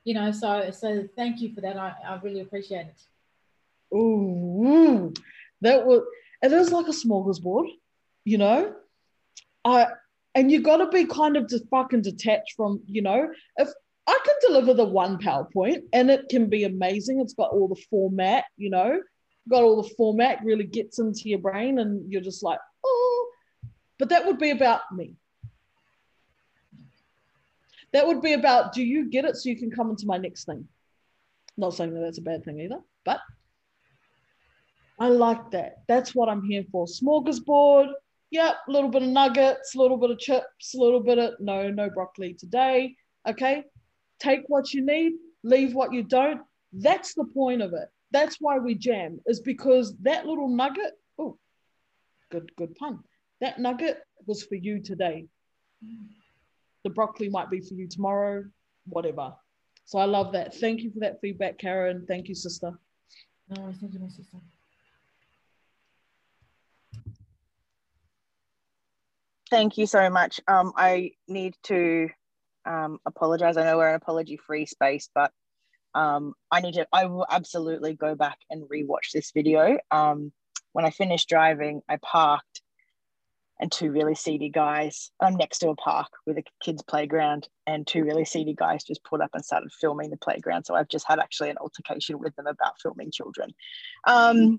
you 0.04 0.14
know, 0.14 0.32
so 0.32 0.72
so 0.72 1.08
thank 1.16 1.42
you 1.42 1.54
for 1.54 1.62
that. 1.62 1.78
I, 1.78 1.94
I 2.08 2.20
really 2.24 2.42
appreciate 2.42 2.88
it. 2.88 3.96
Ooh, 3.96 5.14
that 5.62 5.86
was 5.86 6.04
it 6.42 6.52
is 6.52 6.72
like 6.72 6.88
a 6.88 6.92
smorgasbord, 6.92 7.68
you 8.24 8.38
know. 8.38 8.76
I 9.66 9.88
and 10.34 10.52
you 10.52 10.62
got 10.62 10.78
to 10.78 10.88
be 10.88 11.06
kind 11.06 11.36
of 11.36 11.50
just 11.50 11.68
fucking 11.70 12.02
detached 12.02 12.54
from, 12.56 12.82
you 12.88 13.02
know, 13.02 13.30
if 13.58 13.70
I 14.08 14.20
can 14.26 14.36
deliver 14.42 14.74
the 14.74 14.86
one 14.86 15.18
PowerPoint 15.18 15.84
and 15.94 16.10
it 16.10 16.28
can 16.30 16.50
be 16.50 16.64
amazing. 16.64 17.20
It's 17.20 17.34
got 17.34 17.52
all 17.52 17.68
the 17.68 17.82
format, 17.90 18.46
you 18.58 18.70
know, 18.70 19.00
got 19.50 19.64
all 19.64 19.82
the 19.82 19.90
format, 19.96 20.44
really 20.44 20.66
gets 20.66 21.00
into 21.00 21.30
your 21.30 21.40
brain, 21.40 21.80
and 21.80 22.12
you're 22.12 22.22
just 22.22 22.44
like, 22.44 22.60
oh. 22.84 23.30
But 24.00 24.10
that 24.10 24.26
would 24.26 24.40
be 24.40 24.52
about 24.52 24.82
me. 24.92 25.16
That 27.94 28.08
would 28.08 28.22
be 28.22 28.34
about, 28.34 28.74
do 28.74 28.84
you 28.84 29.10
get 29.10 29.26
it 29.26 29.36
so 29.36 29.50
you 29.50 29.58
can 29.58 29.70
come 29.70 29.90
into 29.90 30.06
my 30.06 30.18
next 30.18 30.46
thing? 30.46 30.68
Not 31.58 31.74
saying 31.74 31.94
that 31.94 32.00
that's 32.00 32.18
a 32.18 32.22
bad 32.22 32.44
thing 32.44 32.60
either, 32.60 32.80
but 33.04 33.20
I 35.00 35.10
like 35.10 35.52
that. 35.52 35.84
That's 35.88 36.16
what 36.16 36.30
I'm 36.30 36.44
here 36.44 36.64
for. 36.72 36.86
Smorgasbord. 36.86 37.92
Yep, 38.32 38.56
a 38.68 38.72
little 38.72 38.90
bit 38.90 39.04
of 39.04 39.10
nuggets, 39.10 39.76
a 39.76 39.78
little 39.78 39.98
bit 39.98 40.10
of 40.10 40.18
chips, 40.18 40.74
a 40.74 40.78
little 40.78 41.02
bit 41.02 41.20
of 41.20 41.34
no, 41.42 41.70
no 41.70 41.90
broccoli 41.90 42.34
today. 42.34 42.96
Okay. 43.28 43.66
Take 44.22 44.44
what 44.48 44.72
you 44.72 44.86
need, 44.86 45.14
leave 45.44 45.74
what 45.74 45.92
you 45.92 46.04
don't. 46.04 46.42
That's 46.72 47.16
the 47.16 47.26
point 47.26 47.64
of 47.64 47.74
it. 47.74 47.90
That's 48.12 48.38
why 48.40 48.60
we 48.60 48.76
jam, 48.76 49.20
is 49.26 49.40
because 49.40 49.96
that 50.02 50.28
little 50.28 50.48
nugget, 50.48 50.94
oh, 51.18 51.40
good, 52.30 52.52
good 52.56 52.76
pun. 52.76 53.00
That 53.40 53.60
nugget 53.60 53.98
was 54.28 54.44
for 54.44 54.56
you 54.56 54.80
today. 54.80 55.26
The 56.84 56.92
broccoli 56.92 57.30
might 57.30 57.50
be 57.50 57.62
for 57.62 57.74
you 57.74 57.88
tomorrow, 57.88 58.44
whatever. 58.86 59.34
So 59.86 59.98
I 59.98 60.06
love 60.06 60.34
that. 60.34 60.54
Thank 60.54 60.82
you 60.82 60.92
for 60.92 61.00
that 61.00 61.20
feedback, 61.20 61.58
Karen. 61.58 62.06
Thank 62.08 62.28
you, 62.28 62.36
sister. 62.36 62.72
No, 63.50 63.64
worries. 63.64 63.78
thank 63.82 63.94
you, 63.94 64.00
my 64.00 64.08
sister. 64.08 64.38
Thank 69.50 69.78
you 69.78 69.88
so 69.88 70.10
much. 70.10 70.40
Um, 70.48 70.74
I 70.78 71.12
need 71.28 71.56
to 71.64 72.10
um, 72.66 73.00
apologize. 73.06 73.58
I 73.58 73.64
know 73.64 73.78
we're 73.78 73.90
an 73.90 73.96
apology 73.96 74.38
free 74.38 74.66
space, 74.66 75.10
but 75.14 75.32
um, 75.94 76.34
I 76.52 76.62
need 76.62 76.76
to, 76.76 76.88
I 76.94 77.06
will 77.06 77.26
absolutely 77.30 77.96
go 77.96 78.16
back 78.16 78.38
and 78.50 78.64
rewatch 78.70 79.12
this 79.14 79.32
video. 79.32 79.78
Um, 79.92 80.32
when 80.74 80.86
I 80.86 80.90
finished 80.90 81.28
driving, 81.30 81.82
I 81.90 81.98
parked 81.98 82.62
and 83.62 83.72
two 83.72 83.92
really 83.92 84.16
seedy 84.16 84.50
guys. 84.50 85.12
I'm 85.22 85.36
next 85.36 85.60
to 85.60 85.70
a 85.70 85.76
park 85.76 86.08
with 86.26 86.38
a 86.40 86.44
kids' 86.64 86.82
playground, 86.82 87.48
and 87.68 87.86
two 87.86 88.04
really 88.04 88.26
seedy 88.26 88.56
guys 88.56 88.84
just 88.84 89.04
pulled 89.04 89.22
up 89.22 89.30
and 89.34 89.46
started 89.46 89.72
filming 89.80 90.10
the 90.10 90.18
playground. 90.18 90.66
So 90.66 90.74
I've 90.74 90.88
just 90.88 91.06
had 91.08 91.20
actually 91.20 91.52
an 91.52 91.60
altercation 91.60 92.20
with 92.20 92.36
them 92.36 92.48
about 92.48 92.80
filming 92.82 93.12
children. 93.12 93.52
Um, 94.08 94.58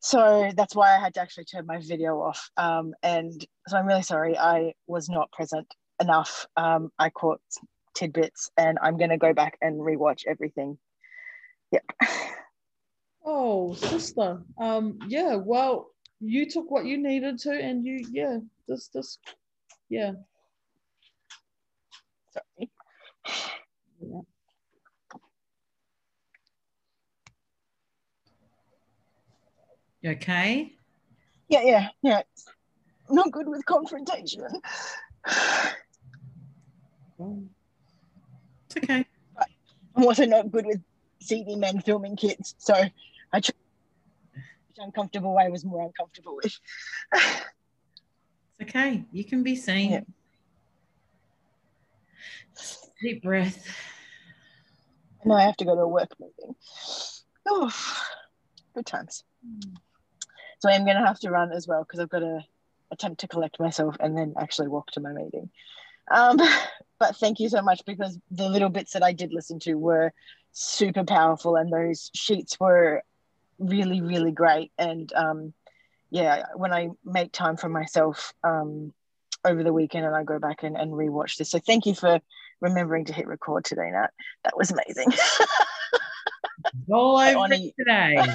so 0.00 0.50
that's 0.54 0.74
why 0.74 0.94
I 0.94 1.00
had 1.00 1.14
to 1.14 1.20
actually 1.20 1.46
turn 1.46 1.64
my 1.66 1.80
video 1.80 2.20
off. 2.20 2.50
Um, 2.58 2.92
and 3.02 3.44
so 3.68 3.78
I'm 3.78 3.86
really 3.86 4.02
sorry 4.02 4.36
I 4.36 4.74
was 4.86 5.08
not 5.08 5.32
present 5.32 5.66
enough. 6.00 6.46
Um, 6.56 6.90
I 6.98 7.10
caught 7.10 7.40
tidbits, 7.94 8.50
and 8.56 8.78
I'm 8.80 8.96
going 8.96 9.10
to 9.10 9.16
go 9.16 9.32
back 9.32 9.56
and 9.60 9.80
rewatch 9.80 10.22
everything. 10.26 10.78
Yep. 11.72 11.84
Oh, 13.28 13.74
sister. 13.74 14.40
Um, 14.56 15.00
yeah, 15.08 15.34
well, 15.34 15.90
you 16.20 16.48
took 16.48 16.70
what 16.70 16.86
you 16.86 16.96
needed 16.96 17.38
to, 17.40 17.50
and 17.50 17.84
you, 17.84 18.06
yeah, 18.12 18.38
this, 18.68 18.86
this, 18.94 19.18
yeah. 19.88 20.12
Sorry. 22.30 22.70
yeah. 24.00 24.20
You 30.02 30.10
okay? 30.10 30.72
Yeah, 31.48 31.62
yeah, 31.62 31.88
yeah. 32.04 32.22
Not 33.10 33.32
good 33.32 33.48
with 33.48 33.66
confrontation. 33.66 34.46
It's 37.18 38.76
okay. 38.76 39.06
I'm 39.94 40.04
also 40.04 40.26
not 40.26 40.50
good 40.50 40.66
with 40.66 40.80
seedy 41.20 41.56
men 41.56 41.80
filming 41.80 42.16
kids. 42.16 42.54
So 42.58 42.74
I 43.32 43.40
chose 43.40 43.54
which 44.68 44.78
uncomfortable 44.78 45.38
I 45.38 45.48
was 45.48 45.64
more 45.64 45.86
uncomfortable 45.86 46.36
with. 46.36 46.58
It's 48.58 48.70
okay. 48.70 49.04
You 49.12 49.24
can 49.24 49.42
be 49.42 49.56
seen. 49.56 49.92
Yeah. 49.92 50.00
Deep 53.02 53.22
breath. 53.22 53.66
now 55.24 55.34
I 55.34 55.42
have 55.42 55.56
to 55.58 55.64
go 55.64 55.74
to 55.74 55.82
a 55.82 55.88
work 55.88 56.10
meeting. 56.18 56.54
Oh, 57.46 57.72
good 58.74 58.86
times. 58.86 59.24
Hmm. 59.44 59.74
So 60.60 60.70
I'm 60.70 60.84
going 60.84 60.96
to 60.96 61.06
have 61.06 61.20
to 61.20 61.30
run 61.30 61.52
as 61.52 61.68
well 61.68 61.84
because 61.84 62.00
I've 62.00 62.08
got 62.08 62.20
to 62.20 62.40
attempt 62.90 63.20
to 63.20 63.28
collect 63.28 63.60
myself 63.60 63.96
and 64.00 64.16
then 64.16 64.34
actually 64.38 64.68
walk 64.68 64.90
to 64.92 65.00
my 65.00 65.12
meeting. 65.12 65.50
Um, 66.10 66.38
but 66.98 67.16
thank 67.16 67.40
you 67.40 67.48
so 67.48 67.62
much 67.62 67.82
because 67.86 68.18
the 68.30 68.48
little 68.48 68.68
bits 68.68 68.92
that 68.92 69.02
I 69.02 69.12
did 69.12 69.32
listen 69.32 69.58
to 69.60 69.74
were 69.74 70.12
super 70.52 71.04
powerful 71.04 71.56
and 71.56 71.72
those 71.72 72.10
sheets 72.14 72.58
were 72.58 73.02
really, 73.58 74.00
really 74.00 74.30
great. 74.32 74.72
And 74.78 75.12
um, 75.14 75.52
yeah, 76.10 76.44
when 76.54 76.72
I 76.72 76.88
make 77.04 77.32
time 77.32 77.56
for 77.56 77.68
myself 77.68 78.32
um, 78.44 78.92
over 79.44 79.62
the 79.62 79.72
weekend 79.72 80.06
and 80.06 80.14
I 80.14 80.24
go 80.24 80.38
back 80.38 80.62
and, 80.62 80.76
and 80.76 80.92
rewatch 80.92 81.36
this. 81.36 81.50
So 81.50 81.58
thank 81.58 81.86
you 81.86 81.94
for 81.94 82.20
remembering 82.60 83.04
to 83.06 83.12
hit 83.12 83.26
record 83.26 83.64
today, 83.64 83.90
Nat. 83.92 84.10
That 84.44 84.56
was 84.56 84.70
amazing. 84.70 85.12
All 86.90 87.18
over 87.18 87.48
today. 87.48 88.16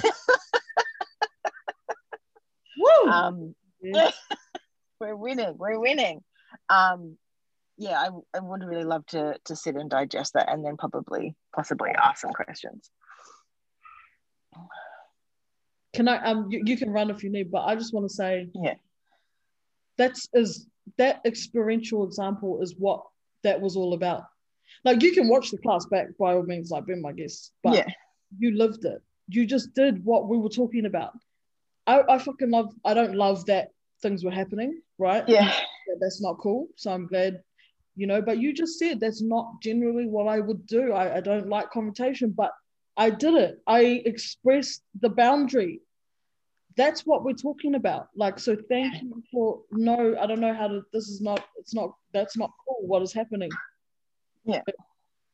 Woo! 2.77 3.09
um, 3.09 3.55
Yeah. 3.81 4.11
we're 4.99 5.15
winning. 5.15 5.55
We're 5.57 5.79
winning. 5.79 6.23
Um, 6.69 7.17
yeah, 7.81 7.99
I, 7.99 8.37
I 8.37 8.39
would 8.39 8.63
really 8.63 8.83
love 8.83 9.05
to 9.07 9.35
to 9.45 9.55
sit 9.55 9.75
and 9.75 9.89
digest 9.89 10.33
that 10.33 10.51
and 10.51 10.63
then 10.63 10.77
probably 10.77 11.35
possibly 11.55 11.89
ask 11.91 12.21
some 12.21 12.31
questions. 12.31 12.91
Can 15.93 16.07
I? 16.07 16.17
Um, 16.23 16.47
you, 16.51 16.61
you 16.65 16.77
can 16.77 16.91
run 16.91 17.09
if 17.09 17.23
you 17.23 17.29
need, 17.31 17.51
but 17.51 17.63
I 17.65 17.75
just 17.75 17.93
want 17.93 18.07
to 18.07 18.13
say, 18.13 18.49
Yeah. 18.53 18.75
that's 19.97 20.27
is 20.33 20.67
that 20.97 21.21
experiential 21.25 22.05
example 22.05 22.61
is 22.61 22.75
what 22.77 23.03
that 23.43 23.59
was 23.59 23.75
all 23.75 23.93
about. 23.93 24.23
Like 24.85 25.01
you 25.01 25.11
can 25.11 25.27
watch 25.27 25.51
the 25.51 25.57
class 25.57 25.85
back 25.87 26.07
by 26.19 26.33
all 26.33 26.43
means, 26.43 26.69
like 26.71 26.85
been 26.85 27.01
my 27.01 27.11
guest, 27.11 27.51
but 27.63 27.75
yeah, 27.75 27.87
you 28.37 28.55
lived 28.55 28.85
it. 28.85 29.01
You 29.27 29.45
just 29.45 29.73
did 29.73 30.03
what 30.05 30.27
we 30.29 30.37
were 30.37 30.49
talking 30.49 30.85
about. 30.85 31.13
I, 31.87 32.03
I 32.07 32.17
fucking 32.19 32.51
love. 32.51 32.73
I 32.85 32.93
don't 32.93 33.15
love 33.15 33.45
that 33.47 33.69
things 34.01 34.23
were 34.23 34.31
happening, 34.31 34.81
right? 34.97 35.27
yeah, 35.27 35.51
that's 35.99 36.21
not 36.21 36.37
cool. 36.37 36.67
So 36.75 36.91
I'm 36.91 37.07
glad, 37.07 37.41
you 37.95 38.07
know, 38.07 38.21
but 38.21 38.39
you 38.39 38.53
just 38.53 38.79
said 38.79 38.99
that's 38.99 39.21
not 39.21 39.61
generally 39.61 40.07
what 40.07 40.27
I 40.27 40.39
would 40.39 40.65
do. 40.65 40.93
I, 40.93 41.17
I 41.17 41.21
don't 41.21 41.49
like 41.49 41.71
confrontation, 41.71 42.31
but 42.31 42.51
I 42.97 43.09
did 43.09 43.33
it. 43.33 43.61
I 43.67 44.01
expressed 44.05 44.83
the 44.99 45.09
boundary. 45.09 45.81
That's 46.77 47.05
what 47.05 47.23
we're 47.23 47.33
talking 47.33 47.75
about. 47.75 48.07
Like, 48.15 48.39
so 48.39 48.55
thank 48.69 49.01
you 49.01 49.21
for 49.31 49.61
no, 49.71 50.15
I 50.19 50.25
don't 50.25 50.39
know 50.39 50.53
how 50.53 50.67
to 50.67 50.81
this 50.93 51.09
is 51.09 51.21
not, 51.21 51.43
it's 51.57 51.73
not 51.73 51.93
that's 52.13 52.37
not 52.37 52.51
cool 52.65 52.87
what 52.87 53.01
is 53.01 53.13
happening. 53.13 53.49
Yeah. 54.45 54.61
But 54.65 54.75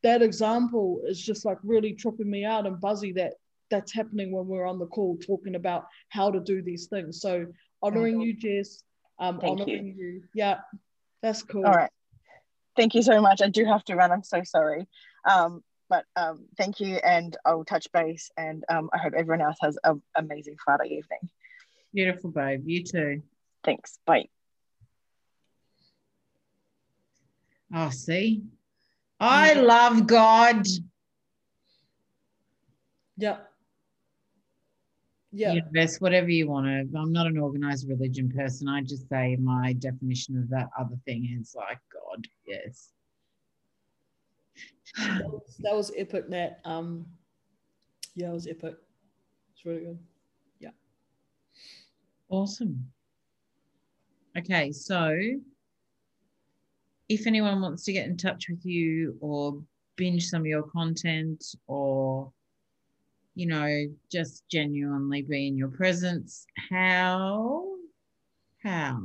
that 0.03 0.21
example 0.21 1.01
is 1.05 1.21
just 1.21 1.45
like 1.45 1.57
really 1.63 1.93
tripping 1.93 2.29
me 2.29 2.43
out 2.43 2.65
and 2.65 2.79
buzzy 2.81 3.11
that 3.13 3.34
that's 3.69 3.93
happening 3.93 4.31
when 4.31 4.47
we're 4.47 4.65
on 4.65 4.79
the 4.79 4.88
call 4.88 5.17
talking 5.17 5.55
about 5.55 5.85
how 6.09 6.31
to 6.31 6.39
do 6.39 6.61
these 6.61 6.88
things. 6.88 7.21
So 7.21 7.45
honoring 7.84 8.21
you, 8.21 8.34
Jess. 8.34 8.84
Um, 9.19 9.39
Thank 9.39 9.59
you. 9.59 9.65
honoring 9.65 9.95
you. 9.97 10.23
Yeah, 10.34 10.59
that's 11.21 11.43
cool. 11.43 11.65
All 11.65 11.73
right. 11.73 11.91
Thank 12.78 12.94
you 12.94 13.02
so 13.02 13.20
much. 13.20 13.41
I 13.41 13.49
do 13.49 13.66
have 13.66 13.84
to 13.86 13.95
run. 13.95 14.12
I'm 14.12 14.24
so 14.24 14.44
sorry. 14.44 14.88
Um, 15.30 15.64
but 15.90 16.06
um, 16.16 16.45
thank 16.58 16.80
you, 16.80 16.98
and 16.98 17.36
I'll 17.45 17.66
touch 17.66 17.91
base. 17.91 18.30
And 18.38 18.64
um, 18.70 18.90
I 18.94 18.99
hope 18.99 19.14
everyone 19.18 19.41
else 19.41 19.58
has 19.62 19.78
an 19.84 20.02
amazing 20.16 20.56
Friday 20.64 20.90
evening. 20.95 21.30
Beautiful, 21.94 22.30
babe. 22.30 22.64
You 22.66 22.84
too. 22.84 23.24
Thanks. 23.64 23.98
Bye. 24.06 24.30
Oh, 27.74 27.90
see? 27.90 28.44
I 29.20 29.54
love 29.54 30.06
God. 30.06 30.68
Yeah. 33.18 33.38
Yeah. 35.32 35.54
Universe, 35.54 35.99
whatever 35.99 36.30
you 36.30 36.48
want 36.48 36.66
to. 36.66 36.98
I'm 36.98 37.12
not 37.12 37.28
an 37.28 37.38
organized 37.38 37.88
religion 37.90 38.32
person. 38.32 38.68
I 38.68 38.82
just 38.82 39.10
say 39.10 39.36
my 39.36 39.74
definition 39.74 40.38
of 40.38 40.49
that 40.49 40.70
other 40.80 40.95
thing 41.06 41.38
is 41.40 41.54
like 41.56 41.80
God. 41.94 42.26
Yes. 42.45 42.90
That 44.98 45.26
was, 45.26 45.58
that 45.60 45.76
was 45.76 45.91
epic, 45.95 46.30
Nat. 46.30 46.60
Um, 46.64 47.06
yeah, 48.16 48.30
it 48.30 48.34
was 48.34 48.48
epic. 48.48 48.76
It's 49.54 49.66
really 49.66 49.82
good. 49.82 49.99
Yeah. 50.60 50.70
Awesome. 52.30 52.90
Okay, 54.38 54.72
so 54.72 55.16
if 57.10 57.28
anyone 57.28 57.62
wants 57.62 57.84
to 57.86 57.94
get 57.94 58.08
in 58.08 58.18
touch 58.18 58.48
with 58.49 58.66
you 58.66 59.18
or 59.20 59.62
binge 59.98 60.28
some 60.28 60.41
of 60.41 60.48
your 60.48 60.64
content 60.64 61.44
or 61.68 62.32
you 63.38 63.45
know 63.45 63.85
just 64.11 64.43
genuinely 64.49 65.22
be 65.22 65.47
in 65.47 65.55
your 65.55 65.69
presence 65.69 66.45
how 66.72 67.64
how 68.64 68.97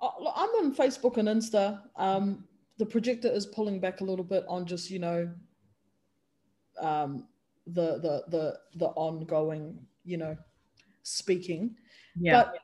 Uh, 0.00 0.08
I'm 0.34 0.48
on 0.60 0.74
Facebook 0.74 1.18
and 1.18 1.28
Insta. 1.28 1.82
Um, 1.96 2.48
the 2.78 2.86
projector 2.86 3.28
is 3.28 3.44
pulling 3.44 3.80
back 3.80 4.00
a 4.00 4.04
little 4.04 4.24
bit 4.24 4.44
on 4.48 4.64
just 4.64 4.88
you 4.88 4.98
know 4.98 5.28
um, 6.80 7.26
the 7.66 7.98
the 7.98 8.14
the 8.28 8.44
the 8.76 8.86
ongoing 8.94 9.78
you 10.04 10.16
know 10.16 10.36
speaking. 11.02 11.76
yeah 12.14 12.42
But 12.42 12.58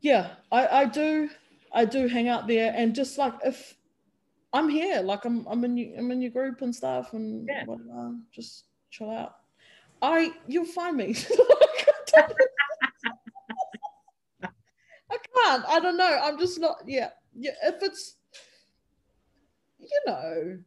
yeah, 0.00 0.34
I, 0.50 0.66
I 0.66 0.84
do 0.86 1.28
I 1.72 1.84
do 1.84 2.06
hang 2.06 2.28
out 2.28 2.46
there 2.46 2.72
and 2.74 2.94
just 2.94 3.18
like 3.18 3.34
if 3.44 3.74
I'm 4.52 4.68
here, 4.68 5.00
like 5.00 5.24
I'm 5.24 5.46
I'm 5.48 5.64
in 5.64 5.76
your, 5.76 5.98
I'm 5.98 6.10
in 6.10 6.20
your 6.22 6.30
group 6.30 6.62
and 6.62 6.74
stuff 6.74 7.12
and 7.14 7.48
Yeah. 7.48 7.64
whatever, 7.64 8.14
just 8.32 8.64
chill 8.90 9.10
out. 9.10 9.36
I 10.00 10.32
you'll 10.46 10.64
find 10.64 10.96
me. 10.96 11.14
I 15.10 15.18
can't. 15.34 15.64
I 15.68 15.80
don't 15.80 15.96
know. 15.96 16.18
I'm 16.22 16.38
just 16.38 16.58
not. 16.60 16.76
Yeah, 16.86 17.10
yeah. 17.34 17.52
If 17.64 17.82
it's, 17.82 18.16
you 19.78 20.00
know, 20.06 20.58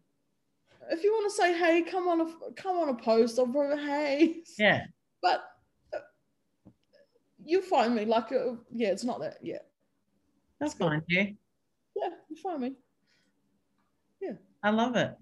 if 0.91 1.03
you 1.03 1.12
want 1.12 1.32
to 1.32 1.36
say, 1.36 1.57
"Hey, 1.57 1.82
come 1.82 2.07
on 2.07 2.22
a 2.22 2.52
come 2.56 2.78
on 2.78 2.90
a 2.90 2.95
post," 2.95 3.40
I'll 3.40 3.48
probably, 3.48 3.84
"Hey," 3.84 4.44
yeah 4.57 4.86
but 5.26 5.44
uh, 5.95 5.99
you 7.44 7.62
find 7.62 7.95
me 7.95 8.06
like 8.06 8.32
uh, 8.32 8.53
yeah 8.72 8.90
it's 8.90 9.03
not 9.03 9.20
that 9.20 9.38
yeah 9.41 9.57
that's 10.60 10.76
fine 10.76 11.02
yeah 11.10 11.26
yeah 11.95 12.10
you 12.30 12.36
find 12.36 12.62
me 12.62 12.74
i 14.64 14.70
love 14.70 14.96
it 14.96 15.16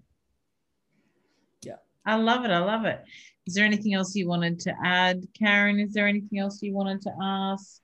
Yeah. 1.62 1.76
i 2.06 2.14
love 2.16 2.44
it 2.44 2.50
i 2.50 2.58
love 2.58 2.84
it 2.84 3.04
is 3.46 3.54
there 3.54 3.64
anything 3.64 3.94
else 3.94 4.14
you 4.14 4.26
wanted 4.28 4.58
to 4.60 4.72
add 4.84 5.26
karen 5.38 5.78
is 5.78 5.92
there 5.92 6.06
anything 6.08 6.38
else 6.38 6.62
you 6.62 6.72
wanted 6.72 7.02
to 7.02 7.10
ask 7.22 7.80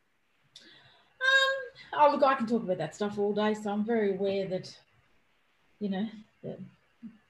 Um, 1.21 2.01
oh 2.01 2.11
look, 2.13 2.23
I 2.23 2.35
can 2.35 2.47
talk 2.47 2.63
about 2.63 2.79
that 2.79 2.95
stuff 2.95 3.19
all 3.19 3.35
day, 3.35 3.53
so 3.55 3.71
I'm 3.71 3.85
very 3.85 4.15
aware 4.17 4.47
that, 4.49 4.75
you 5.81 5.91
know, 5.91 6.07
that 6.43 6.59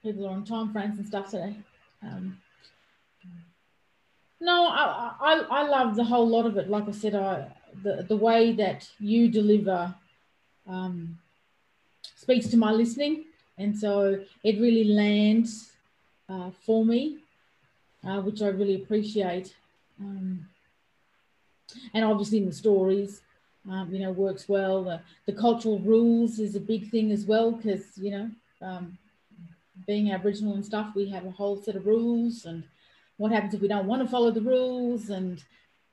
people 0.01 0.25
are 0.27 0.31
on 0.31 0.45
time 0.45 0.71
frames 0.71 0.97
and 0.97 1.05
stuff 1.07 1.29
today. 1.29 1.55
Um, 2.01 2.37
no, 4.39 4.67
I, 4.67 5.13
I 5.19 5.33
I 5.59 5.67
love 5.67 5.95
the 5.95 6.03
whole 6.05 6.27
lot 6.27 6.45
of 6.45 6.55
it. 6.57 6.69
Like 6.69 6.87
I 6.87 6.91
said, 6.91 7.15
I 7.15 7.51
the, 7.83 8.05
the 8.07 8.15
way 8.15 8.53
that 8.53 8.89
you 8.99 9.29
deliver 9.29 9.93
um, 10.67 11.19
speaks 12.15 12.47
to 12.47 12.57
my 12.57 12.71
listening. 12.71 13.25
And 13.57 13.77
so 13.77 14.23
it 14.43 14.59
really 14.59 14.85
lands 14.85 15.71
uh, 16.29 16.51
for 16.65 16.85
me, 16.85 17.17
uh, 18.07 18.21
which 18.21 18.41
I 18.41 18.47
really 18.47 18.75
appreciate. 18.75 19.53
Um, 19.99 20.47
and 21.93 22.03
obviously 22.03 22.39
in 22.39 22.45
the 22.45 22.53
stories, 22.53 23.21
um, 23.69 23.93
you 23.93 23.99
know, 23.99 24.11
works 24.11 24.49
well. 24.49 24.83
The, 24.83 25.01
the 25.25 25.33
cultural 25.33 25.79
rules 25.79 26.39
is 26.39 26.55
a 26.55 26.59
big 26.59 26.89
thing 26.89 27.11
as 27.11 27.25
well 27.25 27.51
because, 27.51 27.97
you 27.97 28.11
know, 28.11 28.31
um, 28.61 28.97
being 29.85 30.11
Aboriginal 30.11 30.55
and 30.55 30.65
stuff, 30.65 30.93
we 30.95 31.09
have 31.09 31.25
a 31.25 31.31
whole 31.31 31.61
set 31.61 31.75
of 31.75 31.85
rules 31.85 32.45
and 32.45 32.63
what 33.17 33.31
happens 33.31 33.53
if 33.53 33.61
we 33.61 33.67
don't 33.67 33.87
want 33.87 34.01
to 34.01 34.07
follow 34.07 34.31
the 34.31 34.41
rules 34.41 35.09
and, 35.09 35.43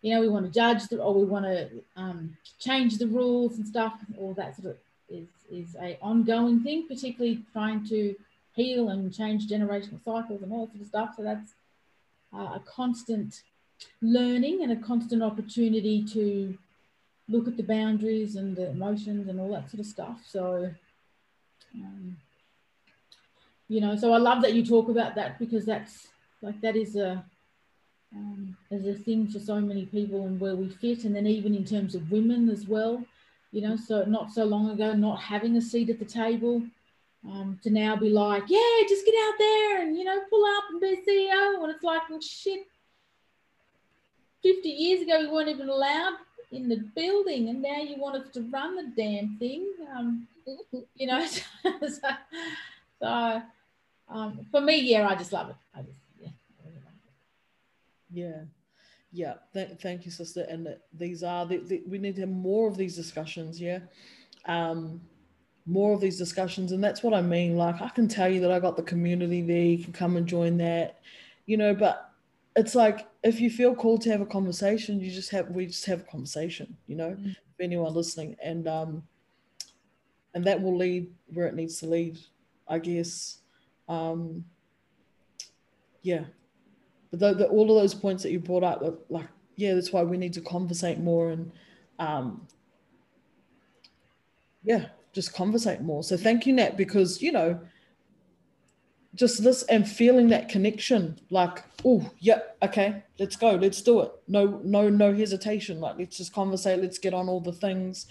you 0.02 0.14
know, 0.14 0.20
we 0.20 0.28
want 0.28 0.46
to 0.46 0.52
judge 0.52 0.86
the, 0.88 0.98
or 0.98 1.14
we 1.14 1.24
want 1.24 1.44
to 1.44 1.68
um, 1.96 2.36
change 2.58 2.98
the 2.98 3.06
rules 3.06 3.56
and 3.56 3.66
stuff, 3.66 3.94
all 4.18 4.32
that 4.34 4.56
sort 4.56 4.68
of 4.68 4.76
is, 5.08 5.26
is 5.50 5.76
a 5.80 5.98
ongoing 6.00 6.60
thing, 6.62 6.86
particularly 6.86 7.42
trying 7.52 7.86
to 7.88 8.14
heal 8.52 8.88
and 8.88 9.14
change 9.14 9.48
generational 9.48 10.02
cycles 10.04 10.42
and 10.42 10.52
all 10.52 10.66
that 10.66 10.72
sort 10.72 10.82
of 10.82 10.88
stuff. 10.88 11.14
So 11.16 11.22
that's 11.22 11.54
uh, 12.34 12.58
a 12.58 12.62
constant 12.66 13.42
learning 14.02 14.62
and 14.62 14.72
a 14.72 14.76
constant 14.76 15.22
opportunity 15.22 16.04
to 16.12 16.58
look 17.28 17.46
at 17.46 17.56
the 17.56 17.62
boundaries 17.62 18.36
and 18.36 18.56
the 18.56 18.70
emotions 18.70 19.28
and 19.28 19.38
all 19.38 19.52
that 19.52 19.70
sort 19.70 19.80
of 19.80 19.86
stuff. 19.86 20.20
So, 20.26 20.70
um, 21.74 22.16
you 23.68 23.80
know, 23.80 23.96
so 23.96 24.12
I 24.12 24.18
love 24.18 24.42
that 24.42 24.54
you 24.54 24.64
talk 24.64 24.88
about 24.88 25.14
that 25.16 25.38
because 25.38 25.64
that's 25.64 26.08
like 26.40 26.60
that 26.62 26.76
is 26.76 26.96
a 26.96 27.24
um, 28.14 28.56
is 28.70 28.86
a 28.86 28.94
thing 28.94 29.28
for 29.28 29.38
so 29.38 29.60
many 29.60 29.84
people 29.84 30.26
and 30.26 30.40
where 30.40 30.56
we 30.56 30.68
fit, 30.70 31.04
and 31.04 31.14
then 31.14 31.26
even 31.26 31.54
in 31.54 31.64
terms 31.64 31.94
of 31.94 32.10
women 32.10 32.48
as 32.48 32.66
well. 32.66 33.04
You 33.50 33.62
know, 33.62 33.76
so 33.76 34.04
not 34.04 34.30
so 34.30 34.44
long 34.44 34.70
ago, 34.70 34.92
not 34.92 35.20
having 35.20 35.56
a 35.56 35.62
seat 35.62 35.88
at 35.90 35.98
the 35.98 36.04
table, 36.04 36.62
um, 37.26 37.58
to 37.62 37.70
now 37.70 37.96
be 37.96 38.10
like, 38.10 38.44
yeah, 38.48 38.86
just 38.88 39.04
get 39.04 39.14
out 39.14 39.34
there 39.38 39.82
and 39.82 39.96
you 39.96 40.04
know 40.04 40.20
pull 40.30 40.44
up 40.44 40.64
and 40.70 40.80
be 40.80 41.02
CEO, 41.06 41.62
and 41.62 41.72
it's 41.72 41.84
like, 41.84 42.08
well, 42.08 42.20
shit. 42.20 42.66
50 44.42 44.68
years 44.68 45.02
ago, 45.02 45.20
we 45.20 45.26
weren't 45.26 45.48
even 45.48 45.68
allowed 45.68 46.14
in 46.52 46.68
the 46.68 46.76
building, 46.94 47.48
and 47.48 47.60
now 47.60 47.78
you 47.78 47.98
want 47.98 48.16
us 48.16 48.30
to 48.32 48.42
run 48.42 48.76
the 48.76 48.92
damn 48.96 49.36
thing. 49.38 49.66
Um, 49.94 50.28
you 50.94 51.06
know, 51.06 51.26
so, 51.26 52.08
so 53.00 53.42
um, 54.08 54.46
for 54.50 54.60
me, 54.60 54.80
yeah, 54.80 55.08
I 55.08 55.14
just 55.16 55.32
love 55.32 55.50
it. 55.50 55.56
Just, 55.76 55.98
yeah, 56.20 56.28
really 56.64 56.76
love 56.76 56.94
it. 57.04 58.18
Yeah. 58.18 58.57
Yeah, 59.12 59.34
th- 59.54 59.78
thank 59.80 60.04
you, 60.04 60.10
sister. 60.10 60.46
And 60.48 60.76
these 60.92 61.22
are 61.22 61.46
the, 61.46 61.58
the, 61.58 61.82
we 61.86 61.98
need 61.98 62.16
to 62.16 62.22
have 62.22 62.30
more 62.30 62.68
of 62.68 62.76
these 62.76 62.94
discussions. 62.94 63.60
Yeah, 63.60 63.80
um, 64.46 65.00
more 65.66 65.92
of 65.92 66.00
these 66.00 66.18
discussions, 66.18 66.72
and 66.72 66.82
that's 66.82 67.02
what 67.02 67.14
I 67.14 67.22
mean. 67.22 67.56
Like, 67.56 67.80
I 67.80 67.88
can 67.88 68.08
tell 68.08 68.28
you 68.28 68.40
that 68.40 68.52
I 68.52 68.58
got 68.58 68.76
the 68.76 68.82
community 68.82 69.42
there. 69.42 69.64
You 69.64 69.84
can 69.84 69.92
come 69.92 70.16
and 70.16 70.26
join 70.26 70.56
that, 70.58 71.00
you 71.46 71.56
know. 71.56 71.74
But 71.74 72.10
it's 72.56 72.74
like 72.74 73.06
if 73.22 73.40
you 73.40 73.50
feel 73.50 73.74
called 73.74 74.02
to 74.02 74.10
have 74.10 74.20
a 74.20 74.26
conversation, 74.26 75.00
you 75.00 75.10
just 75.10 75.30
have 75.30 75.50
we 75.50 75.66
just 75.66 75.86
have 75.86 76.00
a 76.00 76.04
conversation, 76.04 76.76
you 76.86 76.96
know, 76.96 77.10
mm-hmm. 77.10 77.30
for 77.56 77.62
anyone 77.62 77.94
listening, 77.94 78.36
and 78.42 78.68
um, 78.68 79.02
and 80.34 80.44
that 80.44 80.60
will 80.60 80.76
lead 80.76 81.10
where 81.32 81.46
it 81.46 81.54
needs 81.54 81.78
to 81.80 81.86
lead, 81.86 82.18
I 82.66 82.78
guess. 82.78 83.38
Um, 83.88 84.44
yeah, 86.02 86.24
but 87.10 87.20
the, 87.20 87.34
the, 87.34 87.46
all 87.48 87.70
of 87.70 87.80
those 87.80 87.94
points 87.94 88.22
that 88.22 88.32
you 88.32 88.38
brought 88.40 88.64
up, 88.64 88.82
like 89.08 89.28
yeah, 89.56 89.74
that's 89.74 89.92
why 89.92 90.02
we 90.02 90.16
need 90.16 90.32
to 90.34 90.40
conversate 90.40 90.98
more 90.98 91.30
and 91.30 91.50
um, 91.98 92.46
yeah, 94.62 94.86
just 95.12 95.34
conversate 95.34 95.80
more. 95.80 96.02
So 96.02 96.16
thank 96.16 96.46
you, 96.46 96.52
Nat, 96.52 96.76
because 96.76 97.22
you 97.22 97.32
know 97.32 97.60
just 99.14 99.42
this 99.42 99.62
and 99.64 99.88
feeling 99.88 100.28
that 100.28 100.48
connection 100.48 101.18
like 101.30 101.64
oh 101.84 102.08
yeah 102.20 102.40
okay 102.62 103.02
let's 103.18 103.36
go 103.36 103.52
let's 103.52 103.82
do 103.82 104.00
it. 104.00 104.12
No 104.28 104.60
no 104.62 104.88
no 104.88 105.14
hesitation. 105.14 105.80
Like 105.80 105.98
let's 105.98 106.16
just 106.18 106.32
conversate 106.32 106.80
let's 106.80 106.98
get 106.98 107.14
on 107.14 107.28
all 107.28 107.40
the 107.40 107.52
things. 107.52 108.06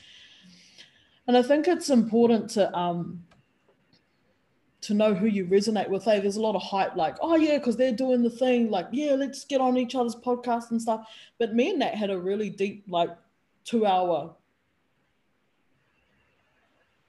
And 1.28 1.38
i 1.38 1.42
think 1.42 1.68
it's 1.68 1.90
important 1.90 2.50
to 2.52 2.76
um 2.76 3.24
to 4.82 4.94
know 4.94 5.14
who 5.14 5.26
you 5.26 5.46
resonate 5.46 5.90
with 5.90 6.04
hey 6.04 6.20
there's 6.20 6.38
a 6.38 6.42
lot 6.42 6.56
of 6.56 6.62
hype 6.62 6.96
like 6.96 7.16
oh 7.22 7.36
yeah 7.36 7.58
because 7.58 7.76
they're 7.76 7.92
doing 7.92 8.22
the 8.22 8.30
thing 8.30 8.70
like 8.70 8.88
yeah 8.92 9.14
let's 9.14 9.44
get 9.44 9.60
on 9.60 9.78
each 9.78 9.96
other's 9.96 10.16
podcast 10.16 10.70
and 10.72 10.82
stuff 10.82 11.08
but 11.40 11.56
me 11.56 11.72
and 11.72 11.80
nat 11.80 11.96
had 11.96 12.12
a 12.12 12.18
really 12.18 12.50
deep 12.50 12.84
like 12.88 13.10
two 13.64 13.86
hour 13.86 14.36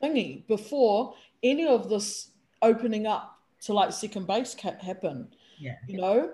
thingy 0.03 0.47
before 0.47 1.15
any 1.43 1.66
of 1.66 1.89
this 1.89 2.31
opening 2.62 3.07
up 3.07 3.39
to 3.62 3.73
like 3.73 3.93
second 3.93 4.27
base 4.27 4.55
happen. 4.55 5.28
Yeah. 5.59 5.77
You 5.86 6.01
know, 6.01 6.31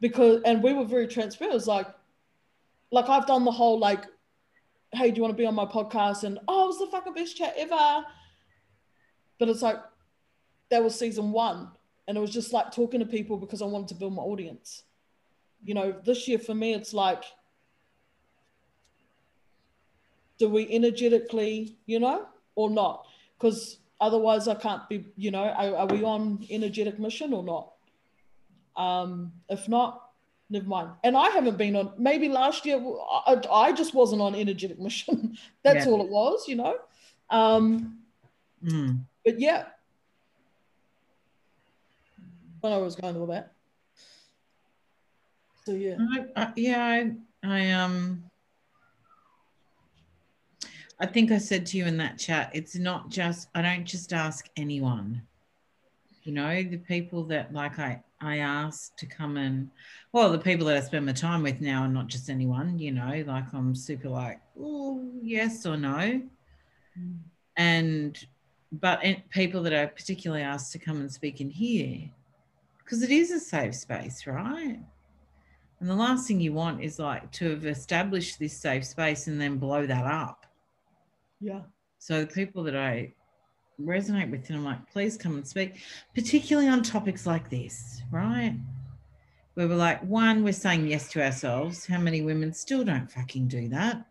because 0.00 0.42
and 0.44 0.62
we 0.62 0.72
were 0.72 0.84
very 0.84 1.06
transparent. 1.06 1.52
It 1.52 1.56
was 1.56 1.66
like, 1.66 1.86
like 2.90 3.08
I've 3.08 3.26
done 3.26 3.44
the 3.44 3.50
whole 3.50 3.78
like, 3.78 4.04
hey, 4.92 5.10
do 5.10 5.16
you 5.16 5.22
want 5.22 5.32
to 5.36 5.40
be 5.40 5.46
on 5.46 5.54
my 5.54 5.64
podcast? 5.64 6.24
And 6.24 6.38
oh, 6.48 6.64
it 6.64 6.66
was 6.68 6.78
the 6.78 6.86
fucking 6.86 7.14
best 7.14 7.36
chat 7.36 7.54
ever. 7.56 8.04
But 9.38 9.48
it's 9.48 9.62
like 9.62 9.78
that 10.70 10.82
was 10.82 10.98
season 10.98 11.32
one. 11.32 11.68
And 12.08 12.16
it 12.16 12.20
was 12.20 12.30
just 12.30 12.52
like 12.52 12.72
talking 12.72 13.00
to 13.00 13.06
people 13.06 13.36
because 13.36 13.62
I 13.62 13.66
wanted 13.66 13.88
to 13.88 13.94
build 13.94 14.14
my 14.14 14.22
audience. 14.22 14.82
You 15.62 15.74
know, 15.74 15.94
this 16.04 16.26
year 16.26 16.38
for 16.38 16.54
me, 16.54 16.74
it's 16.74 16.92
like, 16.92 17.22
do 20.38 20.48
we 20.48 20.68
energetically, 20.70 21.76
you 21.86 22.00
know, 22.00 22.26
or 22.54 22.70
not? 22.70 23.06
Because 23.38 23.78
Otherwise, 24.00 24.48
I 24.48 24.54
can't 24.54 24.88
be, 24.88 25.04
you 25.16 25.30
know, 25.30 25.44
are, 25.44 25.76
are 25.76 25.86
we 25.86 26.02
on 26.02 26.46
energetic 26.48 26.98
mission 26.98 27.34
or 27.34 27.42
not? 27.42 27.72
Um, 28.74 29.32
if 29.50 29.68
not, 29.68 30.08
never 30.48 30.66
mind. 30.66 30.90
And 31.04 31.16
I 31.16 31.28
haven't 31.28 31.58
been 31.58 31.76
on, 31.76 31.92
maybe 31.98 32.30
last 32.30 32.64
year, 32.64 32.82
I, 33.26 33.42
I 33.52 33.72
just 33.72 33.92
wasn't 33.92 34.22
on 34.22 34.34
energetic 34.34 34.80
mission. 34.80 35.36
That's 35.62 35.84
yeah. 35.84 35.92
all 35.92 36.02
it 36.02 36.08
was, 36.08 36.48
you 36.48 36.56
know? 36.56 36.76
Um, 37.28 37.98
mm. 38.64 39.00
But 39.22 39.38
yeah. 39.38 39.66
I 42.62 42.68
know 42.68 42.76
where 42.76 42.82
I 42.82 42.84
was 42.84 42.96
going 42.96 43.18
with 43.20 43.30
that. 43.30 43.52
So 45.66 45.72
yeah. 45.72 45.96
I, 45.98 46.26
I, 46.42 46.52
yeah, 46.56 46.84
I, 46.84 47.12
I 47.42 47.70
um 47.72 48.24
I 51.00 51.06
think 51.06 51.32
I 51.32 51.38
said 51.38 51.64
to 51.66 51.78
you 51.78 51.86
in 51.86 51.96
that 51.96 52.18
chat, 52.18 52.50
it's 52.52 52.76
not 52.76 53.08
just, 53.08 53.48
I 53.54 53.62
don't 53.62 53.86
just 53.86 54.12
ask 54.12 54.50
anyone. 54.54 55.22
You 56.24 56.32
know, 56.32 56.62
the 56.62 56.76
people 56.76 57.24
that 57.24 57.54
like 57.54 57.78
I, 57.78 58.02
I 58.20 58.38
ask 58.38 58.94
to 58.98 59.06
come 59.06 59.38
and, 59.38 59.70
well, 60.12 60.30
the 60.30 60.38
people 60.38 60.66
that 60.66 60.76
I 60.76 60.80
spend 60.80 61.06
my 61.06 61.12
time 61.12 61.42
with 61.42 61.62
now 61.62 61.82
are 61.84 61.88
not 61.88 62.08
just 62.08 62.28
anyone, 62.28 62.78
you 62.78 62.92
know, 62.92 63.24
like 63.26 63.50
I'm 63.54 63.74
super 63.74 64.10
like, 64.10 64.40
oh, 64.60 65.10
yes 65.22 65.64
or 65.64 65.78
no. 65.78 66.20
Mm. 66.98 67.18
And, 67.56 68.26
but 68.70 69.02
people 69.30 69.62
that 69.62 69.72
I 69.72 69.86
particularly 69.86 70.42
ask 70.42 70.70
to 70.72 70.78
come 70.78 71.00
and 71.00 71.10
speak 71.10 71.40
in 71.40 71.48
here, 71.48 72.10
because 72.90 73.04
it 73.04 73.10
is 73.10 73.30
a 73.30 73.38
safe 73.38 73.76
space, 73.76 74.26
right? 74.26 74.80
And 75.78 75.88
the 75.88 75.94
last 75.94 76.26
thing 76.26 76.40
you 76.40 76.52
want 76.52 76.82
is 76.82 76.98
like 76.98 77.30
to 77.32 77.50
have 77.50 77.64
established 77.64 78.40
this 78.40 78.56
safe 78.56 78.84
space 78.84 79.28
and 79.28 79.40
then 79.40 79.58
blow 79.58 79.86
that 79.86 80.04
up 80.04 80.40
yeah. 81.40 81.60
So 81.98 82.20
the 82.20 82.26
people 82.26 82.62
that 82.64 82.76
I 82.76 83.14
resonate 83.80 84.30
with, 84.30 84.48
and 84.48 84.58
I'm 84.58 84.64
like, 84.64 84.90
please 84.92 85.16
come 85.16 85.34
and 85.34 85.46
speak, 85.46 85.80
particularly 86.14 86.68
on 86.68 86.82
topics 86.82 87.26
like 87.26 87.48
this, 87.48 88.02
right? 88.10 88.56
Where 89.54 89.66
we're 89.66 89.74
like, 89.74 90.02
one, 90.02 90.44
we're 90.44 90.52
saying 90.52 90.86
yes 90.86 91.10
to 91.12 91.24
ourselves. 91.24 91.86
How 91.86 91.98
many 91.98 92.22
women 92.22 92.52
still 92.52 92.84
don't 92.84 93.10
fucking 93.10 93.48
do 93.48 93.68
that? 93.68 94.06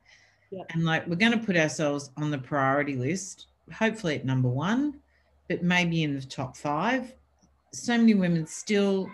Yeah. 0.52 0.64
And 0.72 0.84
like, 0.84 1.08
we're 1.08 1.16
going 1.16 1.40
to 1.40 1.46
put 1.46 1.56
ourselves 1.56 2.10
on 2.18 2.32
the 2.32 2.38
priority 2.38 2.96
list, 2.96 3.48
hopefully 3.72 4.16
at 4.16 4.26
number 4.26 4.50
one, 4.50 5.00
but 5.48 5.64
maybe 5.64 6.04
in 6.04 6.16
the 6.16 6.26
top 6.26 6.58
five. 6.58 7.14
So 7.72 7.98
many 7.98 8.14
women 8.14 8.46
still 8.46 9.10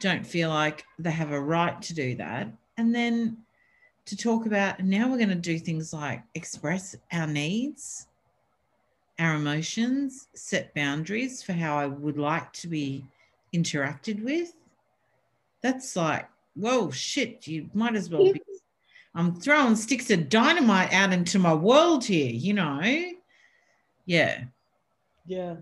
don't 0.00 0.26
feel 0.26 0.50
like 0.50 0.84
they 0.98 1.10
have 1.10 1.32
a 1.32 1.40
right 1.40 1.80
to 1.82 1.94
do 1.94 2.14
that. 2.16 2.48
And 2.76 2.94
then 2.94 3.38
to 4.08 4.16
talk 4.16 4.46
about. 4.46 4.80
Now 4.82 5.08
we're 5.08 5.18
going 5.18 5.28
to 5.28 5.34
do 5.34 5.58
things 5.58 5.92
like 5.92 6.22
express 6.34 6.96
our 7.12 7.26
needs, 7.26 8.06
our 9.18 9.34
emotions, 9.34 10.28
set 10.34 10.74
boundaries 10.74 11.42
for 11.42 11.52
how 11.52 11.76
I 11.76 11.86
would 11.86 12.16
like 12.16 12.50
to 12.54 12.68
be 12.68 13.04
interacted 13.54 14.24
with. 14.24 14.54
That's 15.60 15.94
like, 15.94 16.26
whoa, 16.54 16.90
shit, 16.90 17.46
you 17.46 17.68
might 17.74 17.96
as 17.96 18.08
well 18.08 18.32
be. 18.32 18.40
I'm 19.14 19.34
throwing 19.34 19.76
sticks 19.76 20.10
of 20.10 20.30
dynamite 20.30 20.92
out 20.92 21.12
into 21.12 21.38
my 21.38 21.52
world 21.52 22.04
here, 22.04 22.30
you 22.30 22.54
know? 22.54 23.12
Yeah. 24.06 24.44
Yeah. 25.26 25.56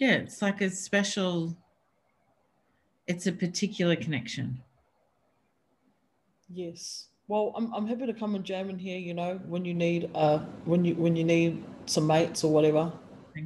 Yeah, 0.00 0.12
it's 0.12 0.40
like 0.40 0.62
a 0.62 0.70
special, 0.70 1.54
it's 3.06 3.26
a 3.26 3.32
particular 3.32 3.96
connection. 3.96 4.62
Yes. 6.48 7.08
Well, 7.28 7.52
I'm, 7.54 7.72
I'm 7.74 7.86
happy 7.86 8.06
to 8.06 8.14
come 8.14 8.34
and 8.34 8.42
jam 8.42 8.70
in 8.70 8.78
here. 8.78 8.98
You 8.98 9.12
know, 9.12 9.38
when 9.46 9.64
you 9.66 9.74
need 9.74 10.10
uh 10.14 10.38
when 10.64 10.84
you 10.84 10.94
when 10.94 11.14
you 11.16 11.22
need 11.22 11.62
some 11.84 12.06
mates 12.06 12.42
or 12.42 12.50
whatever. 12.50 12.90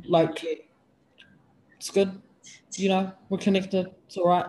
Like, 0.09 0.43
it's 1.77 1.91
good. 1.91 2.23
You 2.77 2.89
know, 2.89 3.13
we're 3.29 3.39
connected. 3.39 3.91
It's 4.07 4.17
all 4.17 4.29
right. 4.29 4.47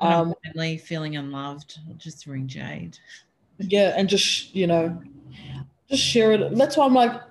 Um, 0.00 0.34
lonely, 0.44 0.76
feeling 0.78 1.16
unloved, 1.16 1.78
I'll 1.88 1.94
just 1.94 2.26
ring 2.26 2.48
Jade. 2.48 2.98
yeah, 3.58 3.94
and 3.96 4.08
just 4.08 4.54
you 4.54 4.66
know, 4.66 5.00
just 5.88 6.02
share 6.02 6.32
it. 6.32 6.56
That's 6.56 6.76
why 6.76 6.84
I'm 6.84 6.92
like, 6.92 7.22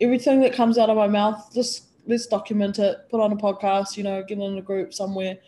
everything 0.00 0.40
that 0.40 0.54
comes 0.54 0.78
out 0.78 0.90
of 0.90 0.96
my 0.96 1.06
mouth, 1.06 1.50
just 1.54 1.85
let's 2.06 2.26
document 2.26 2.78
it, 2.78 3.08
put 3.10 3.20
on 3.20 3.32
a 3.32 3.36
podcast. 3.36 3.96
You 3.96 4.04
know, 4.04 4.22
get 4.22 4.38
in 4.38 4.58
a 4.58 4.62
group 4.62 4.92
somewhere. 4.94 5.38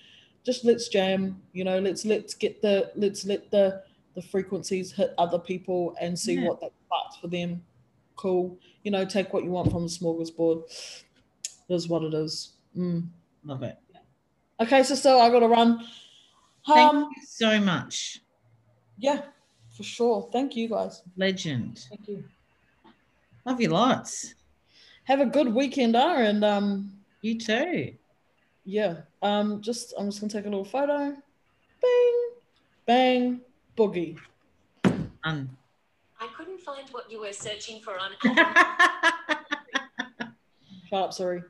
Just 0.44 0.64
let's 0.64 0.88
jam. 0.88 1.40
You 1.52 1.64
know, 1.64 1.78
let's 1.78 2.04
let's 2.04 2.34
get 2.34 2.60
the 2.62 2.90
let's 2.94 3.24
let 3.24 3.50
the 3.50 3.82
the 4.14 4.22
frequencies 4.22 4.92
hit 4.92 5.14
other 5.18 5.38
people 5.38 5.94
and 6.00 6.18
see 6.18 6.34
Yeah. 6.34 6.48
what 6.48 6.60
that 6.60 6.72
sparks 6.86 7.16
for 7.20 7.28
them. 7.28 7.62
Cool. 8.16 8.58
You 8.82 8.90
know, 8.90 9.04
take 9.04 9.32
what 9.32 9.44
you 9.44 9.50
want 9.50 9.70
from 9.70 9.82
the 9.82 9.88
smorgasbord. 9.88 10.64
It 11.68 11.74
is 11.74 11.88
what 11.88 12.02
it 12.02 12.14
is. 12.14 12.52
Mm. 12.76 13.08
Love 13.44 13.62
it. 13.62 13.76
Okay, 14.60 14.82
sister, 14.82 15.10
I 15.10 15.28
gotta 15.30 15.46
run. 15.46 15.84
Thank 16.66 16.94
Um, 16.94 17.10
you 17.16 17.22
so 17.26 17.60
much. 17.60 18.20
yeah, 18.98 19.22
for 19.76 19.84
sure. 19.84 20.28
Thank 20.32 20.56
you 20.56 20.68
guys. 20.68 21.02
Legend. 21.16 21.78
Thank 21.88 22.08
you. 22.08 22.24
Love 23.44 23.60
you 23.60 23.68
lots. 23.68 24.34
Have 25.08 25.20
a 25.20 25.26
good 25.26 25.54
weekend, 25.54 25.96
uh, 25.96 26.16
and 26.18 26.44
um, 26.44 26.92
You 27.22 27.38
too. 27.38 27.94
yeah. 28.66 28.96
Um, 29.22 29.62
just 29.62 29.94
I'm 29.98 30.10
just 30.10 30.20
gonna 30.20 30.30
take 30.30 30.44
a 30.44 30.50
little 30.50 30.66
photo. 30.66 31.16
Bang, 31.80 32.14
bang, 32.86 33.40
boogie. 33.74 34.18
Un- 35.24 35.48
I 36.20 36.26
couldn't 36.36 36.60
find 36.60 36.86
what 36.90 37.10
you 37.10 37.20
were 37.20 37.32
searching 37.32 37.80
for 37.80 37.94
on 37.98 38.10
Shut 40.90 41.02
up, 41.02 41.14
sorry. 41.14 41.42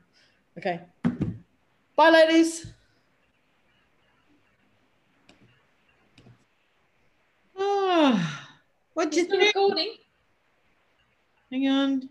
Okay. 0.57 0.79
Bye, 1.97 2.11
ladies. 2.11 2.65
oh, 7.57 8.41
what'd 8.93 9.13
you 9.15 9.25
think? 9.25 9.43
recording? 9.53 9.95
Hang 11.51 11.67
on. 11.67 12.09